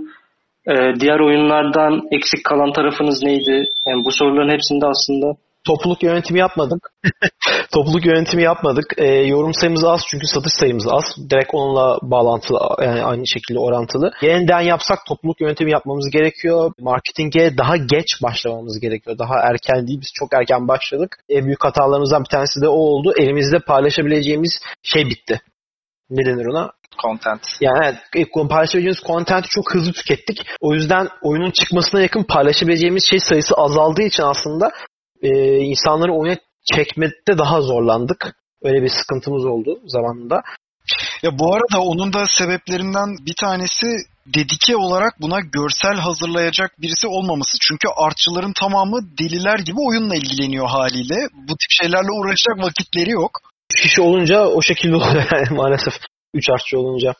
E, 0.67 0.73
diğer 0.99 1.19
oyunlardan 1.19 2.01
eksik 2.11 2.45
kalan 2.45 2.73
tarafınız 2.73 3.23
neydi? 3.23 3.65
Yani 3.87 4.05
bu 4.05 4.11
soruların 4.11 4.53
hepsinde 4.53 4.85
aslında 4.85 5.35
Topluluk 5.63 6.03
yönetimi 6.03 6.39
yapmadık. 6.39 6.91
Topluluk 7.73 8.05
yönetimi 8.05 8.43
yapmadık. 8.43 8.93
Ee, 8.97 9.05
yorum 9.05 9.53
sayımız 9.53 9.83
az 9.83 10.01
çünkü 10.11 10.27
satış 10.27 10.53
sayımız 10.53 10.87
az. 10.87 11.29
Direkt 11.29 11.49
onunla 11.53 11.99
bağlantılı 12.01 12.59
yani 12.81 13.03
aynı 13.03 13.27
şekilde 13.27 13.59
orantılı. 13.59 14.11
Yeniden 14.21 14.61
yapsak 14.61 14.99
topluluk 15.07 15.41
yönetimi 15.41 15.71
yapmamız 15.71 16.09
gerekiyor. 16.09 16.71
Marketinge 16.79 17.57
daha 17.57 17.77
geç 17.77 18.07
başlamamız 18.23 18.79
gerekiyor. 18.79 19.17
Daha 19.17 19.35
erken 19.39 19.87
değil. 19.87 20.01
Biz 20.01 20.09
çok 20.13 20.33
erken 20.33 20.67
başladık. 20.67 21.17
En 21.29 21.45
büyük 21.45 21.63
hatalarımızdan 21.63 22.23
bir 22.23 22.29
tanesi 22.29 22.61
de 22.61 22.67
o 22.67 22.77
oldu. 22.77 23.13
Elimizde 23.17 23.59
paylaşabileceğimiz 23.59 24.59
şey 24.83 25.05
bitti. 25.05 25.41
Ne 26.09 26.25
denir 26.25 26.45
ona? 26.45 26.71
Content. 27.01 27.41
Yani 27.61 27.79
evet, 27.83 27.95
ilk 28.15 28.49
paylaşabileceğimiz 28.49 28.99
content'i 29.07 29.49
çok 29.49 29.73
hızlı 29.73 29.93
tükettik. 29.93 30.37
O 30.61 30.73
yüzden 30.73 31.07
oyunun 31.21 31.51
çıkmasına 31.51 32.01
yakın 32.01 32.23
paylaşabileceğimiz 32.23 33.03
şey 33.09 33.19
sayısı 33.19 33.55
azaldığı 33.55 34.01
için 34.01 34.23
aslında 34.23 34.71
e, 35.21 35.29
insanları 35.57 36.13
oyuna 36.13 36.37
çekmekte 36.75 37.37
daha 37.37 37.61
zorlandık. 37.61 38.35
Öyle 38.63 38.83
bir 38.83 38.89
sıkıntımız 38.89 39.45
oldu 39.45 39.79
zamanında. 39.85 40.41
Ya 41.23 41.39
bu 41.39 41.55
arada 41.55 41.81
onun 41.81 42.13
da 42.13 42.25
sebeplerinden 42.27 43.09
bir 43.25 43.35
tanesi 43.39 43.87
dedike 44.25 44.77
olarak 44.77 45.21
buna 45.21 45.39
görsel 45.39 45.95
hazırlayacak 45.95 46.81
birisi 46.81 47.07
olmaması. 47.07 47.57
Çünkü 47.61 47.87
artçıların 47.97 48.53
tamamı 48.61 48.99
deliler 49.19 49.59
gibi 49.59 49.79
oyunla 49.79 50.15
ilgileniyor 50.15 50.67
haliyle. 50.67 51.15
Bu 51.33 51.53
tip 51.57 51.69
şeylerle 51.69 52.11
uğraşacak 52.11 52.57
vakitleri 52.57 53.09
yok. 53.09 53.31
Kişi 53.81 54.01
olunca 54.01 54.47
o 54.47 54.61
şekilde 54.61 54.95
oluyor 54.95 55.27
yani 55.33 55.49
maalesef. 55.57 55.93
Üç 56.33 56.49
artçı 56.49 56.79
olunca. 56.79 57.13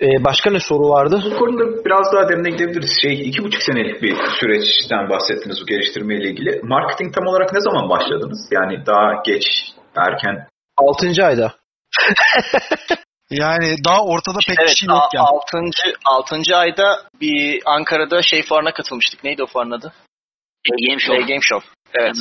E, 0.00 0.24
başka 0.24 0.50
ne 0.50 0.60
soru 0.60 0.88
vardı? 0.88 1.22
Bu 1.24 1.38
konuda 1.38 1.84
biraz 1.84 2.12
daha 2.12 2.28
derine 2.28 2.50
gidebiliriz. 2.50 2.90
Şey, 3.02 3.28
iki 3.28 3.44
buçuk 3.44 3.62
senelik 3.62 4.02
bir 4.02 4.16
süreçten 4.40 5.10
bahsettiniz 5.10 5.56
bu 5.62 5.66
geliştirme 5.66 6.16
ile 6.16 6.30
ilgili. 6.30 6.60
Marketing 6.62 7.14
tam 7.14 7.26
olarak 7.26 7.52
ne 7.52 7.60
zaman 7.60 7.90
başladınız? 7.90 8.48
Yani 8.52 8.86
daha 8.86 9.22
geç, 9.24 9.44
erken. 9.96 10.46
Altıncı 10.76 11.24
ayda. 11.24 11.54
Yani 13.30 13.76
daha 13.84 14.04
ortada 14.04 14.38
pek 14.48 14.58
bir 14.58 14.62
Evet 14.62 14.76
şey 14.76 14.88
yokken. 14.88 15.18
6. 15.18 15.58
6. 16.04 16.56
ayda 16.56 16.98
bir 17.20 17.62
Ankara'da 17.64 18.22
şey 18.22 18.42
fuarına 18.42 18.72
katılmıştık. 18.72 19.24
Neydi 19.24 19.42
o 19.42 19.46
fuarın 19.46 19.70
adı? 19.70 19.92
Game 20.88 20.98
Show. 20.98 21.22
E-Game 21.22 21.40
Show. 21.40 21.68
Evet. 21.94 22.14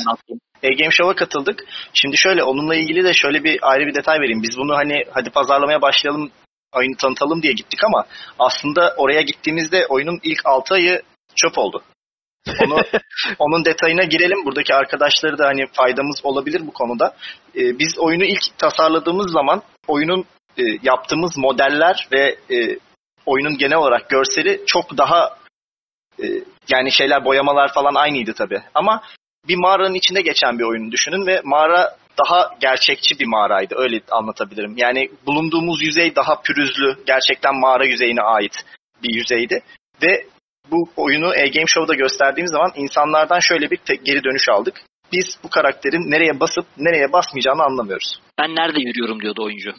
E-Game 0.64 0.92
Show'a 0.92 1.16
katıldık. 1.16 1.64
Şimdi 1.94 2.18
şöyle 2.18 2.44
onunla 2.44 2.76
ilgili 2.76 3.04
de 3.04 3.14
şöyle 3.14 3.44
bir 3.44 3.60
ayrı 3.62 3.86
bir 3.88 3.96
detay 3.96 4.20
vereyim. 4.20 4.44
Biz 4.44 4.58
bunu 4.58 4.76
hani 4.76 5.04
hadi 5.12 5.30
pazarlamaya 5.30 5.82
başlayalım, 5.82 6.32
oyunu 6.76 6.98
tanıtalım 6.98 7.42
diye 7.42 7.54
gittik 7.54 7.84
ama 7.84 8.06
aslında 8.40 8.94
oraya 8.98 9.22
gittiğimizde 9.22 9.86
oyunun 9.90 10.20
ilk 10.24 10.46
6 10.46 10.74
ayı 10.74 11.02
çöp 11.36 11.58
oldu. 11.58 11.84
Onu, 12.66 12.82
onun 13.40 13.66
detayına 13.66 14.04
girelim. 14.04 14.46
Buradaki 14.46 14.76
arkadaşları 14.76 15.38
da 15.38 15.46
hani 15.46 15.68
faydamız 15.72 16.20
olabilir 16.24 16.68
bu 16.68 16.74
konuda. 16.74 17.16
Ee, 17.56 17.80
biz 17.80 18.00
oyunu 18.00 18.26
ilk 18.26 18.58
tasarladığımız 18.58 19.32
zaman 19.32 19.62
oyunun 19.88 20.26
e, 20.58 20.64
yaptığımız 20.84 21.38
modeller 21.38 22.08
ve 22.12 22.36
e, 22.52 22.78
oyunun 23.26 23.58
genel 23.58 23.78
olarak 23.78 24.10
görseli 24.10 24.64
çok 24.68 24.98
daha 24.98 25.38
e, 26.24 26.26
yani 26.70 26.92
şeyler 26.92 27.26
boyamalar 27.26 27.74
falan 27.74 27.96
aynıydı 27.96 28.34
tabii. 28.34 28.62
Ama 28.74 29.02
bir 29.48 29.56
mağaranın 29.56 29.94
içinde 29.94 30.22
geçen 30.22 30.60
bir 30.60 30.64
oyunu 30.64 30.92
düşünün 30.92 31.28
ve 31.28 31.42
mağara 31.44 31.98
daha 32.26 32.50
gerçekçi 32.62 33.20
bir 33.20 33.26
mağaraydı. 33.26 33.76
Öyle 33.78 34.02
anlatabilirim. 34.12 34.74
Yani 34.78 35.10
bulunduğumuz 35.26 35.82
yüzey 35.82 36.16
daha 36.16 36.42
pürüzlü, 36.42 36.98
gerçekten 37.06 37.60
mağara 37.60 37.86
yüzeyine 37.86 38.22
ait 38.22 38.54
bir 39.04 39.14
yüzeydi. 39.14 39.64
Ve 40.04 40.26
bu 40.72 40.90
oyunu 40.98 41.36
E-Game 41.36 41.68
Show'da 41.68 41.94
gösterdiğimiz 41.94 42.52
zaman 42.52 42.72
insanlardan 42.76 43.40
şöyle 43.40 43.72
bir 43.72 43.78
te- 43.78 43.96
geri 43.96 44.24
dönüş 44.24 44.50
aldık. 44.50 44.82
Biz 45.12 45.26
bu 45.44 45.50
karakterin 45.50 46.12
nereye 46.12 46.40
basıp 46.40 46.66
nereye 46.78 47.12
basmayacağını 47.14 47.64
anlamıyoruz. 47.64 48.22
Ben 48.40 48.56
nerede 48.56 48.82
yürüyorum 48.82 49.22
diyordu 49.22 49.44
oyuncu. 49.44 49.72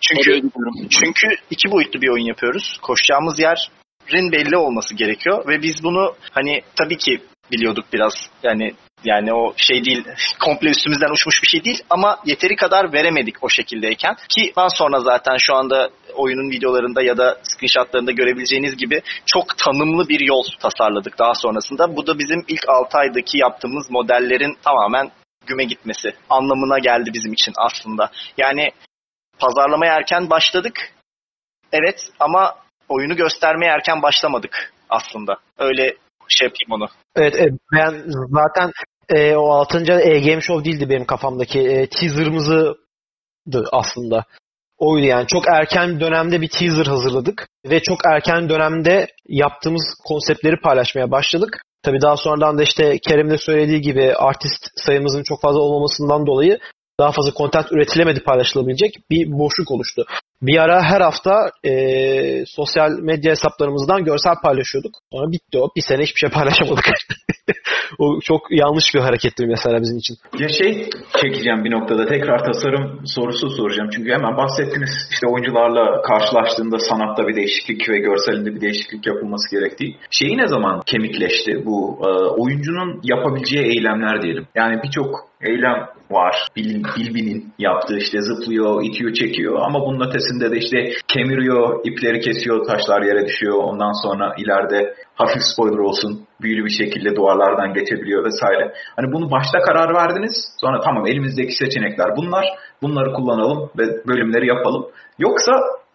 Çünkü 0.00 0.42
çünkü 0.90 1.26
iki 1.50 1.70
boyutlu 1.70 2.02
bir 2.02 2.08
oyun 2.08 2.24
yapıyoruz. 2.24 2.78
Koşacağımız 2.82 3.38
yerin 3.38 4.32
belli 4.32 4.56
olması 4.56 4.94
gerekiyor 4.94 5.48
ve 5.48 5.62
biz 5.62 5.84
bunu 5.84 6.16
hani 6.30 6.62
tabii 6.76 6.98
ki 6.98 7.20
biliyorduk 7.52 7.84
biraz. 7.92 8.12
Yani 8.42 8.74
yani 9.04 9.34
o 9.34 9.54
şey 9.56 9.84
değil, 9.84 10.04
komple 10.40 10.70
üstümüzden 10.70 11.10
uçmuş 11.10 11.42
bir 11.42 11.48
şey 11.48 11.64
değil 11.64 11.82
ama 11.90 12.18
yeteri 12.24 12.56
kadar 12.56 12.92
veremedik 12.92 13.44
o 13.44 13.48
şekildeyken. 13.48 14.16
Ki 14.28 14.52
daha 14.56 14.70
sonra 14.70 15.00
zaten 15.00 15.36
şu 15.38 15.54
anda 15.54 15.90
oyunun 16.14 16.50
videolarında 16.50 17.02
ya 17.02 17.16
da 17.16 17.38
screenshotlarında 17.42 18.12
görebileceğiniz 18.12 18.76
gibi 18.76 19.02
çok 19.26 19.58
tanımlı 19.58 20.08
bir 20.08 20.20
yol 20.20 20.44
tasarladık 20.60 21.18
daha 21.18 21.34
sonrasında. 21.34 21.96
Bu 21.96 22.06
da 22.06 22.18
bizim 22.18 22.44
ilk 22.48 22.68
6 22.68 22.98
aydaki 22.98 23.38
yaptığımız 23.38 23.90
modellerin 23.90 24.56
tamamen 24.64 25.10
güme 25.46 25.64
gitmesi 25.64 26.12
anlamına 26.30 26.78
geldi 26.78 27.10
bizim 27.14 27.32
için 27.32 27.52
aslında. 27.56 28.10
Yani 28.38 28.70
pazarlamaya 29.38 29.94
erken 29.94 30.30
başladık. 30.30 30.92
Evet 31.72 32.00
ama 32.20 32.54
oyunu 32.88 33.16
göstermeye 33.16 33.72
erken 33.72 34.02
başlamadık 34.02 34.72
aslında. 34.90 35.36
Öyle 35.58 35.96
şey 36.28 36.46
yapayım 36.46 36.82
onu. 36.82 36.88
Evet, 37.16 37.34
evet 37.38 37.52
ben 37.72 38.04
zaten 38.30 38.70
e, 39.08 39.36
o 39.36 39.50
6. 39.50 39.78
E-Game 39.78 40.40
Show 40.40 40.64
değildi 40.64 40.88
benim 40.88 41.04
kafamdaki. 41.04 41.60
E, 41.60 41.88
teaser'ımızı 41.88 42.76
aslında. 43.72 44.24
Oydu 44.78 45.06
yani. 45.06 45.26
Çok 45.26 45.44
erken 45.48 46.00
dönemde 46.00 46.40
bir 46.40 46.48
teaser 46.48 46.86
hazırladık 46.86 47.48
ve 47.66 47.82
çok 47.82 47.98
erken 48.14 48.48
dönemde 48.48 49.06
yaptığımız 49.28 49.94
konseptleri 50.04 50.60
paylaşmaya 50.60 51.10
başladık. 51.10 51.62
Tabii 51.82 52.00
daha 52.00 52.16
sonradan 52.16 52.58
da 52.58 52.62
işte 52.62 52.98
Kerem'in 52.98 53.30
de 53.30 53.38
söylediği 53.38 53.80
gibi 53.80 54.14
artist 54.14 54.68
sayımızın 54.76 55.22
çok 55.22 55.42
fazla 55.42 55.60
olmamasından 55.60 56.26
dolayı 56.26 56.58
daha 57.00 57.12
fazla 57.12 57.32
content 57.32 57.72
üretilemedi 57.72 58.20
paylaşılabilecek 58.20 58.94
bir 59.10 59.32
boşluk 59.32 59.70
oluştu. 59.70 60.04
Bir 60.42 60.58
ara 60.58 60.82
her 60.82 61.00
hafta 61.00 61.50
e, 61.64 61.72
sosyal 62.46 62.90
medya 62.90 63.30
hesaplarımızdan 63.30 64.04
görsel 64.04 64.34
paylaşıyorduk. 64.42 64.92
Sonra 65.12 65.32
bitti 65.32 65.58
o. 65.58 65.68
Bir 65.76 65.80
sene 65.80 66.02
hiçbir 66.02 66.18
şey 66.18 66.30
paylaşamadık. 66.30 66.84
o 67.98 68.20
çok 68.20 68.40
yanlış 68.50 68.94
bir 68.94 69.00
hareketti 69.00 69.46
mesela 69.46 69.80
bizim 69.80 69.98
için. 69.98 70.16
Ya 70.38 70.48
şey 70.48 70.90
çekeceğim 71.22 71.64
bir 71.64 71.70
noktada 71.70 72.06
tekrar 72.06 72.44
tasarım 72.44 73.00
sorusu 73.06 73.50
soracağım. 73.50 73.90
Çünkü 73.92 74.12
hemen 74.12 74.36
bahsettiniz 74.36 74.90
işte 75.10 75.26
oyuncularla 75.26 76.02
karşılaştığında 76.02 76.78
sanatta 76.78 77.28
bir 77.28 77.36
değişiklik 77.36 77.88
ve 77.88 77.98
görselinde 77.98 78.54
bir 78.54 78.60
değişiklik 78.60 79.06
yapılması 79.06 79.56
gerektiği. 79.56 79.96
Şeyi 80.10 80.38
ne 80.38 80.46
zaman 80.46 80.80
kemikleşti 80.86 81.66
bu 81.66 81.98
e, 82.02 82.08
oyuncunun 82.40 83.00
yapabileceği 83.02 83.64
eylemler 83.64 84.22
diyelim. 84.22 84.46
Yani 84.54 84.82
birçok 84.82 85.28
eylem 85.40 85.88
var. 86.10 86.34
Bil, 86.56 86.84
Bilbin'in 86.96 87.52
yaptığı 87.58 87.96
işte 87.96 88.18
zıplıyor, 88.20 88.82
itiyor, 88.84 89.12
çekiyor 89.12 89.60
ama 89.60 89.80
bunun 89.86 90.08
ötesinde 90.08 90.50
de 90.50 90.56
işte 90.56 90.90
kemiriyor, 91.08 91.80
ipleri 91.84 92.20
kesiyor, 92.20 92.64
taşlar 92.64 93.02
yere 93.02 93.26
düşüyor. 93.26 93.56
Ondan 93.56 93.92
sonra 94.02 94.34
ileride 94.38 94.94
hafif 95.14 95.42
spoiler 95.42 95.78
olsun 95.78 96.26
büyülü 96.40 96.64
bir 96.64 96.70
şekilde 96.70 97.16
duvarlardan 97.16 97.74
geçebiliyor 97.74 98.24
vesaire. 98.24 98.72
Hani 98.96 99.12
bunu 99.12 99.30
başta 99.30 99.58
karar 99.58 99.94
verdiniz. 99.94 100.34
Sonra 100.60 100.80
tamam 100.80 101.06
elimizdeki 101.06 101.52
seçenekler 101.52 102.16
bunlar. 102.16 102.44
Bunları 102.82 103.12
kullanalım 103.12 103.70
ve 103.78 103.84
bölümleri 104.06 104.46
yapalım. 104.46 104.86
Yoksa 105.18 105.52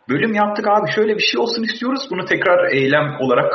bölüm 0.10 0.34
yaptık 0.34 0.67
abi 0.67 0.91
şöyle 0.95 1.15
bir 1.15 1.23
şey 1.32 1.41
olsun 1.41 1.63
istiyoruz. 1.63 2.01
Bunu 2.12 2.25
tekrar 2.25 2.71
eylem 2.71 3.17
olarak 3.19 3.53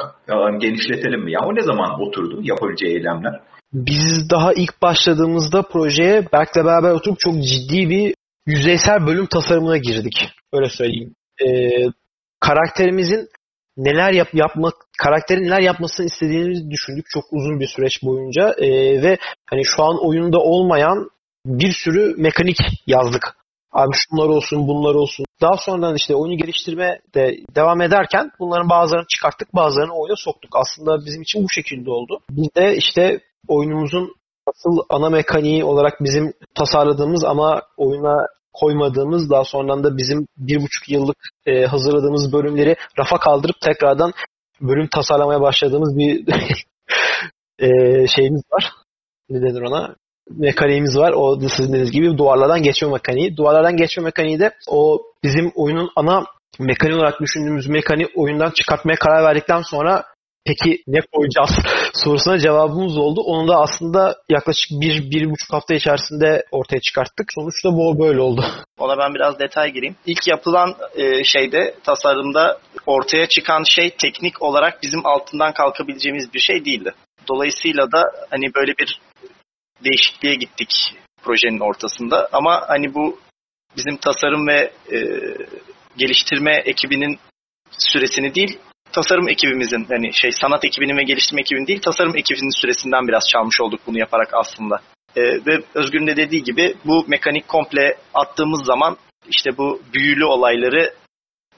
genişletelim 0.61 1.25
mi? 1.25 1.33
Ya 1.33 1.41
o 1.41 1.55
ne 1.55 1.61
zaman 1.61 2.01
oturdu 2.01 2.41
yapabileceği 2.43 2.97
eylemler? 2.97 3.41
Biz 3.73 4.31
daha 4.31 4.53
ilk 4.53 4.83
başladığımızda 4.83 5.63
projeye 5.63 6.33
Berk'le 6.33 6.57
beraber 6.57 6.91
oturup 6.91 7.21
çok 7.21 7.35
ciddi 7.35 7.91
bir 7.91 8.15
yüzeysel 8.47 9.07
bölüm 9.07 9.27
tasarımına 9.27 9.77
girdik. 9.77 10.29
Öyle 10.53 10.69
söyleyeyim. 10.69 11.15
Ee, 11.47 11.85
karakterimizin 12.41 13.29
neler 13.77 14.13
yap 14.13 14.29
yapmak 14.35 14.75
karakterin 14.99 15.43
neler 15.43 15.61
yapmasını 15.61 16.07
istediğimizi 16.07 16.71
düşündük 16.71 17.07
çok 17.11 17.25
uzun 17.33 17.61
bir 17.61 17.67
süreç 17.67 18.03
boyunca 18.03 18.55
ee, 18.59 18.69
ve 19.03 19.19
hani 19.47 19.65
şu 19.65 19.83
an 19.83 20.07
oyunda 20.07 20.39
olmayan 20.39 21.11
bir 21.47 21.73
sürü 21.73 22.15
mekanik 22.17 22.59
yazdık. 22.87 23.37
Abi 23.73 23.93
şunlar 23.95 24.29
olsun, 24.29 24.69
bunlar 24.69 24.95
olsun. 24.95 25.27
Daha 25.41 25.57
sonradan 25.57 25.97
işte 25.97 26.15
oyunu 26.15 26.37
geliştirme 26.37 27.01
de 27.15 27.37
devam 27.55 27.81
ederken 27.81 28.31
bunların 28.39 28.71
bazılarını 28.71 29.07
çıkarttık, 29.07 29.55
bazılarını 29.55 29.93
oyuna 29.93 30.17
soktuk. 30.17 30.57
Aslında 30.57 31.07
bizim 31.07 31.23
için 31.23 31.45
bu 31.45 31.49
şekilde 31.51 31.91
oldu. 31.91 32.21
Biz 32.31 32.49
de 32.57 32.77
işte 32.77 33.21
oyunumuzun 33.49 34.15
asıl 34.47 34.79
ana 34.89 35.11
mekaniği 35.11 35.65
olarak 35.65 36.01
bizim 36.01 36.33
tasarladığımız 36.55 37.25
ama 37.25 37.63
oyuna 37.77 38.27
koymadığımız 38.53 39.31
daha 39.31 39.45
sonradan 39.45 39.85
da 39.85 39.97
bizim 39.97 40.27
bir 40.37 40.57
buçuk 40.57 40.89
yıllık 40.89 41.17
e, 41.47 41.65
hazırladığımız 41.65 42.33
bölümleri 42.33 42.77
rafa 42.99 43.19
kaldırıp 43.19 43.61
tekrardan 43.61 44.13
bölüm 44.61 44.89
tasarlamaya 44.89 45.41
başladığımız 45.41 45.99
bir 45.99 46.25
e, 47.59 47.69
şeyimiz 48.07 48.43
var. 48.53 48.73
Ne 49.31 49.43
denir 49.43 49.63
ona? 49.63 49.95
Mekaniğimiz 50.31 50.99
var. 50.99 51.13
O 51.13 51.41
da 51.41 51.49
sizin 51.49 51.69
dediğiniz 51.69 51.91
gibi 51.91 52.19
duvarlardan 52.19 52.63
geçme 52.63 52.89
mekaniği. 52.89 53.37
Duvarlardan 53.37 53.77
geçme 53.77 54.05
mekaniği 54.05 54.41
de 54.41 54.55
o 54.69 55.03
bizim 55.25 55.53
oyunun 55.55 55.91
ana 55.97 56.25
mekaniği 56.59 56.99
olarak 56.99 57.21
düşündüğümüz 57.21 57.69
mekaniği 57.69 58.09
oyundan 58.17 58.51
çıkartmaya 58.51 58.97
karar 58.97 59.25
verdikten 59.25 59.63
sonra 59.63 60.05
peki 60.45 60.83
ne 60.87 61.01
koyacağız 61.13 61.51
sorusuna 61.95 62.39
cevabımız 62.39 62.99
oldu. 62.99 63.21
Onu 63.21 63.49
da 63.49 63.57
aslında 63.57 64.17
yaklaşık 64.29 64.71
bir, 64.71 65.11
bir 65.11 65.31
buçuk 65.31 65.53
hafta 65.53 65.75
içerisinde 65.75 66.45
ortaya 66.51 66.81
çıkarttık. 66.81 67.27
Sonuçta 67.35 67.69
bu 67.73 67.99
böyle 67.99 68.21
oldu. 68.21 68.45
Ona 68.79 68.99
ben 68.99 69.15
biraz 69.15 69.39
detay 69.39 69.73
gireyim. 69.73 69.97
İlk 70.07 70.27
yapılan 70.27 70.75
e, 70.97 71.25
şeyde, 71.25 71.75
tasarımda 71.85 72.61
ortaya 72.87 73.29
çıkan 73.29 73.63
şey 73.63 73.91
teknik 73.91 74.43
olarak 74.43 74.83
bizim 74.83 75.07
altından 75.07 75.53
kalkabileceğimiz 75.53 76.35
bir 76.35 76.41
şey 76.41 76.65
değildi. 76.65 76.95
Dolayısıyla 77.29 77.93
da 77.93 78.05
hani 78.31 78.55
böyle 78.55 78.73
bir 78.79 79.01
değişikliğe 79.85 80.35
gittik 80.35 80.71
projenin 81.23 81.61
ortasında. 81.61 82.29
Ama 82.33 82.65
hani 82.69 82.95
bu 82.95 83.19
bizim 83.77 83.97
tasarım 83.97 84.47
ve 84.47 84.73
e, 84.93 84.99
geliştirme 85.97 86.63
ekibinin 86.65 87.19
süresini 87.71 88.35
değil, 88.35 88.59
tasarım 88.99 89.29
ekibimizin 89.29 89.87
yani 89.91 90.11
şey 90.13 90.31
sanat 90.33 90.65
ekibinin 90.65 90.97
ve 90.97 91.03
geliştirme 91.03 91.41
ekibinin 91.41 91.67
değil 91.67 91.81
tasarım 91.81 92.17
ekibinin 92.17 92.61
süresinden 92.61 93.09
biraz 93.09 93.23
çalmış 93.33 93.61
olduk 93.61 93.81
bunu 93.87 93.99
yaparak 93.99 94.29
aslında. 94.35 94.77
Ee, 95.17 95.23
ve 95.23 95.63
Özgür'ün 95.75 96.07
de 96.07 96.17
dediği 96.17 96.43
gibi 96.43 96.75
bu 96.85 97.05
mekanik 97.09 97.49
komple 97.49 97.97
attığımız 98.15 98.67
zaman 98.67 98.97
işte 99.29 99.51
bu 99.59 99.83
büyülü 99.93 100.25
olayları 100.25 100.95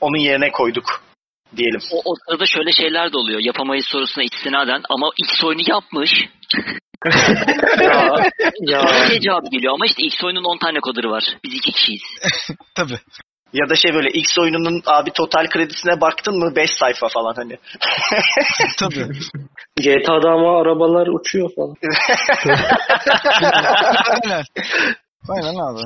onun 0.01 0.19
yerine 0.19 0.51
koyduk 0.51 1.03
diyelim. 1.57 1.81
O, 1.93 2.01
o 2.05 2.15
sırada 2.27 2.47
şöyle 2.47 2.73
şeyler 2.73 3.13
de 3.13 3.17
oluyor. 3.17 3.41
Yapamayız 3.43 3.87
sorusuna 3.89 4.25
istinaden 4.25 4.83
ama 4.91 5.11
X 5.19 5.45
oyunu 5.45 5.63
yapmış. 5.69 6.11
ya, 7.81 8.17
ya. 8.61 9.09
Şey 9.09 9.21
cevap 9.21 9.53
geliyor 9.53 9.75
ama 9.75 9.87
işte 9.87 10.03
X 10.07 10.25
oyunun 10.25 10.45
10 10.45 10.59
tane 10.59 10.81
kodları 10.81 11.11
var. 11.11 11.25
Biz 11.45 11.55
iki 11.55 11.73
kişiyiz. 11.73 12.03
Tabii. 12.75 12.99
Ya 13.53 13.69
da 13.71 13.75
şey 13.75 13.95
böyle 13.95 14.11
X 14.11 14.39
oyununun 14.39 14.83
abi 14.87 15.11
total 15.11 15.47
kredisine 15.47 16.01
baktın 16.01 16.39
mı 16.39 16.57
5 16.57 16.71
sayfa 16.71 17.09
falan 17.09 17.35
hani. 17.37 17.59
Tabii. 18.79 19.07
GTA'da 19.81 20.31
ama 20.31 20.61
arabalar 20.61 21.07
uçuyor 21.07 21.51
falan. 21.57 21.75
Aynen. 24.09 24.45
Aynen 25.29 25.55
abi. 25.55 25.81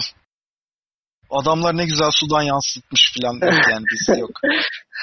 Adamlar 1.31 1.77
ne 1.77 1.85
güzel 1.85 2.11
sudan 2.21 2.43
yansıtmış 2.43 3.13
filan 3.15 3.35
yani 3.43 3.85
biz 3.93 4.19
yok. 4.19 4.31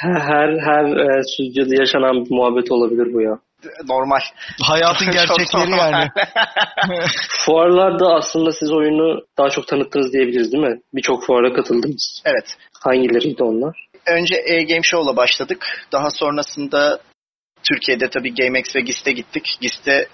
Her 0.01 0.49
her 0.49 0.85
e, 0.85 1.23
stüdyoda 1.23 1.75
yaşanan 1.81 2.25
bir 2.25 2.35
muhabbet 2.35 2.71
olabilir 2.71 3.13
bu 3.13 3.21
ya. 3.21 3.39
Normal. 3.89 4.19
Hayatın 4.61 5.05
gerçekleri 5.11 5.71
yani. 5.71 6.09
Fuarlarda 7.45 8.15
aslında 8.15 8.51
siz 8.51 8.71
oyunu 8.71 9.21
daha 9.37 9.49
çok 9.49 9.67
tanıttınız 9.67 10.13
diyebiliriz 10.13 10.51
değil 10.51 10.63
mi? 10.63 10.81
Birçok 10.93 11.25
fuara 11.25 11.53
katıldınız. 11.53 12.21
Evet. 12.25 12.45
Hangileriydi 12.83 13.43
onlar? 13.43 13.87
Önce 14.07 14.35
E-Game 14.45 14.83
Show'la 14.83 15.17
başladık. 15.17 15.87
Daha 15.91 16.09
sonrasında 16.09 16.99
Türkiye'de 17.69 18.09
tabii 18.09 18.33
GameX 18.33 18.75
ve 18.75 18.81
GIST'e 18.81 19.11
gittik. 19.11 19.57
GIST'e 19.61 20.07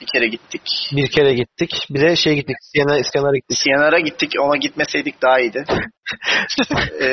bir 0.00 0.06
kere 0.06 0.28
gittik. 0.28 0.62
Bir 0.92 1.10
kere 1.10 1.34
gittik. 1.34 1.70
Bir 1.90 2.00
de 2.00 2.16
şey 2.16 2.34
gittik. 2.34 2.56
Siena, 2.60 2.98
İskender'e 2.98 3.38
gittik. 3.38 3.58
CNR'a 3.64 3.98
gittik. 3.98 4.32
Ona 4.40 4.56
gitmeseydik 4.56 5.22
daha 5.22 5.40
iyiydi. 5.40 5.64
Ee, 7.00 7.08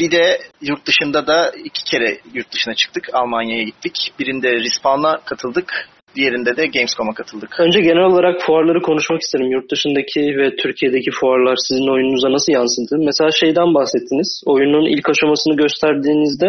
bir 0.00 0.10
de 0.10 0.38
yurt 0.60 0.86
dışında 0.86 1.26
da 1.26 1.52
iki 1.64 1.84
kere 1.84 2.18
yurt 2.34 2.52
dışına 2.52 2.74
çıktık. 2.74 3.08
Almanya'ya 3.12 3.62
gittik. 3.62 4.12
Birinde 4.18 4.52
Respawn'a 4.52 5.20
katıldık. 5.24 5.88
Diğerinde 6.16 6.56
de 6.56 6.66
Gamescom'a 6.66 7.14
katıldık. 7.14 7.60
Önce 7.60 7.80
genel 7.80 8.04
olarak 8.04 8.42
fuarları 8.42 8.82
konuşmak 8.82 9.20
isterim. 9.20 9.52
Yurt 9.52 9.70
dışındaki 9.70 10.20
ve 10.20 10.56
Türkiye'deki 10.56 11.10
fuarlar 11.10 11.56
sizin 11.68 11.92
oyununuza 11.94 12.32
nasıl 12.32 12.52
yansıdı? 12.52 12.98
Mesela 12.98 13.30
şeyden 13.30 13.74
bahsettiniz. 13.74 14.42
Oyunun 14.46 14.86
ilk 14.86 15.08
aşamasını 15.10 15.56
gösterdiğinizde 15.56 16.48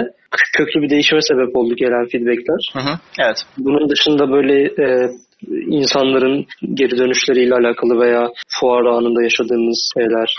köklü 0.57 0.81
bir 0.81 0.89
değişime 0.89 1.21
sebep 1.21 1.55
oldu 1.55 1.75
gelen 1.75 2.05
feedbackler. 2.11 2.61
Hı 2.73 2.79
hı. 2.79 2.99
Evet. 3.19 3.37
Bunun 3.57 3.89
dışında 3.89 4.31
böyle 4.31 4.55
e, 4.63 5.09
insanların 5.79 6.45
geri 6.73 6.97
dönüşleriyle 6.97 7.55
alakalı 7.55 7.99
veya 7.99 8.29
fuar 8.47 8.85
anında 8.85 9.23
yaşadığınız 9.23 9.91
şeyler. 9.97 10.35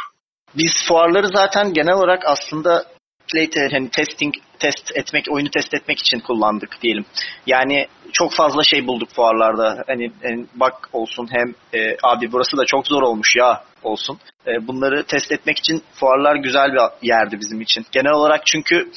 Biz 0.59 0.73
fuarları 0.88 1.29
zaten 1.29 1.73
genel 1.73 1.95
olarak 1.95 2.23
aslında 2.27 2.85
play 3.33 3.51
te- 3.51 3.69
hani 3.73 3.90
testing 3.90 4.35
test 4.59 4.97
etmek, 4.97 5.25
oyunu 5.31 5.51
test 5.51 5.75
etmek 5.75 5.99
için 5.99 6.21
kullandık 6.21 6.83
diyelim. 6.83 7.05
Yani 7.47 7.87
çok 8.12 8.33
fazla 8.33 8.62
şey 8.62 8.87
bulduk 8.87 9.11
fuarlarda. 9.11 9.85
Hani, 9.87 10.12
hani 10.23 10.47
bak 10.55 10.88
olsun 10.92 11.29
hem 11.31 11.55
e, 11.81 11.97
abi 12.03 12.33
burası 12.33 12.57
da 12.57 12.64
çok 12.66 12.87
zor 12.87 13.03
olmuş 13.03 13.37
ya 13.37 13.64
olsun. 13.83 14.19
E, 14.47 14.66
bunları 14.66 15.05
test 15.05 15.33
etmek 15.33 15.59
için 15.59 15.83
fuarlar 15.95 16.37
güzel 16.37 16.73
bir 16.73 17.09
yerdi 17.09 17.40
bizim 17.40 17.61
için. 17.61 17.87
Genel 17.92 18.12
olarak 18.12 18.47
çünkü 18.47 18.90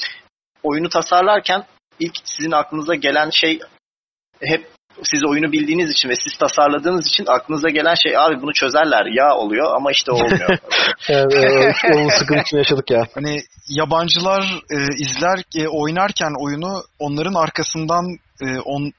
oyunu 0.62 0.88
tasarlarken 0.88 1.64
ilk 2.00 2.14
sizin 2.24 2.52
aklınıza 2.52 2.94
gelen 2.94 3.30
şey 3.30 3.60
hep 4.42 4.66
siz 5.02 5.24
oyunu 5.24 5.52
bildiğiniz 5.52 5.90
için 5.90 6.08
ve 6.08 6.14
siz 6.16 6.38
tasarladığınız 6.38 7.08
için 7.08 7.24
aklınıza 7.28 7.68
gelen 7.68 7.94
şey 7.94 8.18
abi 8.18 8.42
bunu 8.42 8.52
çözerler 8.52 9.06
ya 9.06 9.34
oluyor 9.34 9.74
ama 9.76 9.90
işte 9.90 10.12
olmuyor. 10.12 10.58
Evet, 11.08 11.34
evet, 11.34 11.76
onun 11.94 12.08
sıkıntısını 12.08 12.58
yaşadık 12.58 12.90
ya. 12.90 13.02
Hani 13.14 13.40
yabancılar 13.68 14.42
e, 14.70 14.76
izler, 14.98 15.42
e, 15.56 15.68
oynarken 15.68 16.44
oyunu 16.44 16.82
onların 16.98 17.34
arkasından 17.34 18.04
e, 18.42 18.60
on 18.60 18.92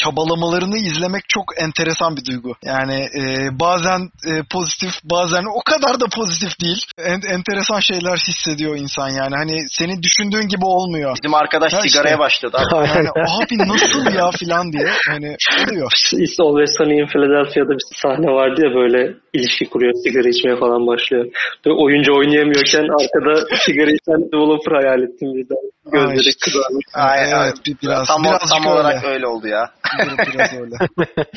çabalamalarını 0.00 0.76
izlemek 0.76 1.24
çok 1.28 1.44
enteresan 1.64 2.16
bir 2.16 2.24
duygu. 2.24 2.52
Yani 2.64 2.96
e, 3.20 3.22
bazen 3.60 4.00
e, 4.30 4.32
pozitif 4.52 4.94
bazen 5.04 5.44
o 5.58 5.60
kadar 5.70 6.00
da 6.00 6.06
pozitif 6.20 6.60
değil. 6.60 6.80
En, 6.98 7.20
enteresan 7.36 7.80
şeyler 7.80 8.16
hissediyor 8.28 8.76
insan 8.76 9.08
yani. 9.08 9.34
Hani 9.42 9.54
senin 9.68 10.02
düşündüğün 10.02 10.48
gibi 10.48 10.64
olmuyor. 10.64 11.16
Bizim 11.22 11.34
arkadaş 11.34 11.72
işte. 11.72 11.88
sigaraya 11.88 12.18
başladı. 12.18 12.56
abi. 12.60 12.88
Yani 12.88 13.08
abi 13.10 13.56
nasıl 13.72 14.14
ya 14.18 14.30
filan 14.30 14.72
diye 14.72 14.88
hani 15.08 15.36
oluyor. 15.62 15.90
It's 16.12 16.40
Always 16.40 16.70
Sunny 16.78 16.98
in 17.00 17.06
Philadelphia'da 17.06 17.72
bir 17.78 17.86
sahne 18.02 18.30
vardı 18.38 18.58
ya 18.66 18.70
böyle 18.80 19.14
ilişki 19.32 19.64
kuruyor, 19.70 19.92
sigara 20.04 20.28
içmeye 20.28 20.56
falan 20.56 20.86
başlıyor. 20.86 21.24
Böyle 21.64 21.76
oyuncu 21.84 22.10
oynayamıyorken 22.18 22.84
arkada 23.00 23.32
sigara 23.64 23.90
içen 23.98 24.20
developer 24.32 24.72
hayal 24.80 25.00
ettim 25.06 25.28
birden. 25.36 25.62
Gözleri 25.92 26.28
işte. 26.28 26.44
kızarmış. 26.44 26.84
Aynen, 26.94 27.22
evet 27.24 27.34
aynen. 27.34 27.54
bir- 27.66 27.76
biraz 27.82 28.06
tam, 28.06 28.24
birazcık 28.24 28.48
tam 28.48 28.62
öyle. 28.62 28.70
olarak 28.72 29.04
öyle 29.04 29.26
oldu 29.26 29.46
ya. 29.48 29.70
Bir- 29.98 30.32
biraz 30.32 30.52
öyle. 30.54 30.74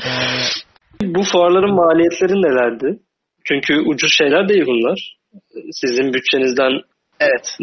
Yani 0.06 1.14
Bu 1.14 1.22
fuarların 1.22 1.74
maliyetleri 1.74 2.32
nelerdi? 2.32 2.98
Çünkü 3.44 3.80
ucuz 3.80 4.12
şeyler 4.12 4.48
değil 4.48 4.64
bunlar. 4.66 5.16
Sizin 5.72 6.12
bütçenizden 6.12 6.72
Evet. 7.20 7.56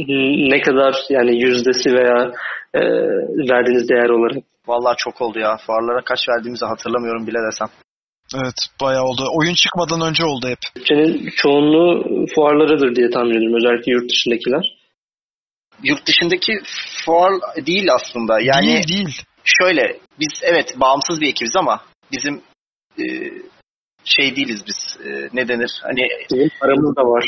ne 0.52 0.62
kadar 0.62 0.96
yani 1.10 1.42
yüzdesi 1.44 1.94
veya 1.94 2.32
e, 2.74 2.82
verdiğiniz 3.50 3.90
değer 3.90 4.10
olarak 4.10 4.44
Vallahi 4.68 4.96
çok 4.98 5.22
oldu 5.22 5.40
ya. 5.40 5.58
Fuarlara 5.58 6.02
kaç 6.06 6.20
verdiğimizi 6.30 6.66
hatırlamıyorum 6.66 7.28
bile 7.28 7.38
desem. 7.52 7.68
evet 8.36 8.56
bayağı 8.82 9.04
oldu. 9.04 9.24
Oyun 9.40 9.54
çıkmadan 9.54 10.02
önce 10.10 10.26
oldu 10.26 10.48
hep. 10.48 10.58
bütçenin 10.76 11.30
çoğunluğu 11.38 12.26
fuarlarıdır 12.36 12.96
diye 12.96 13.10
tahmin 13.10 13.30
ediyorum. 13.38 13.58
Özellikle 13.58 13.92
yurt 13.92 14.12
dışındakiler. 14.12 14.78
Yurt 15.84 16.08
dışındaki 16.08 16.54
fuar 17.06 17.32
değil 17.66 17.88
aslında. 17.94 18.40
Yani 18.42 18.68
değil 18.68 18.88
değil. 18.88 19.22
Şöyle 19.62 20.00
biz 20.20 20.30
evet 20.44 20.74
bağımsız 20.80 21.22
bir 21.22 21.28
ekibiz 21.30 21.56
ama 21.56 21.82
bizim 22.12 22.42
e, 23.00 23.04
şey 24.04 24.36
değiliz 24.36 24.64
biz. 24.68 25.08
E, 25.08 25.30
ne 25.34 25.48
denir? 25.48 25.80
Hani 25.84 26.08
Bizim 26.32 26.50
paramız 26.62 26.96
da 26.96 27.02
var. 27.02 27.28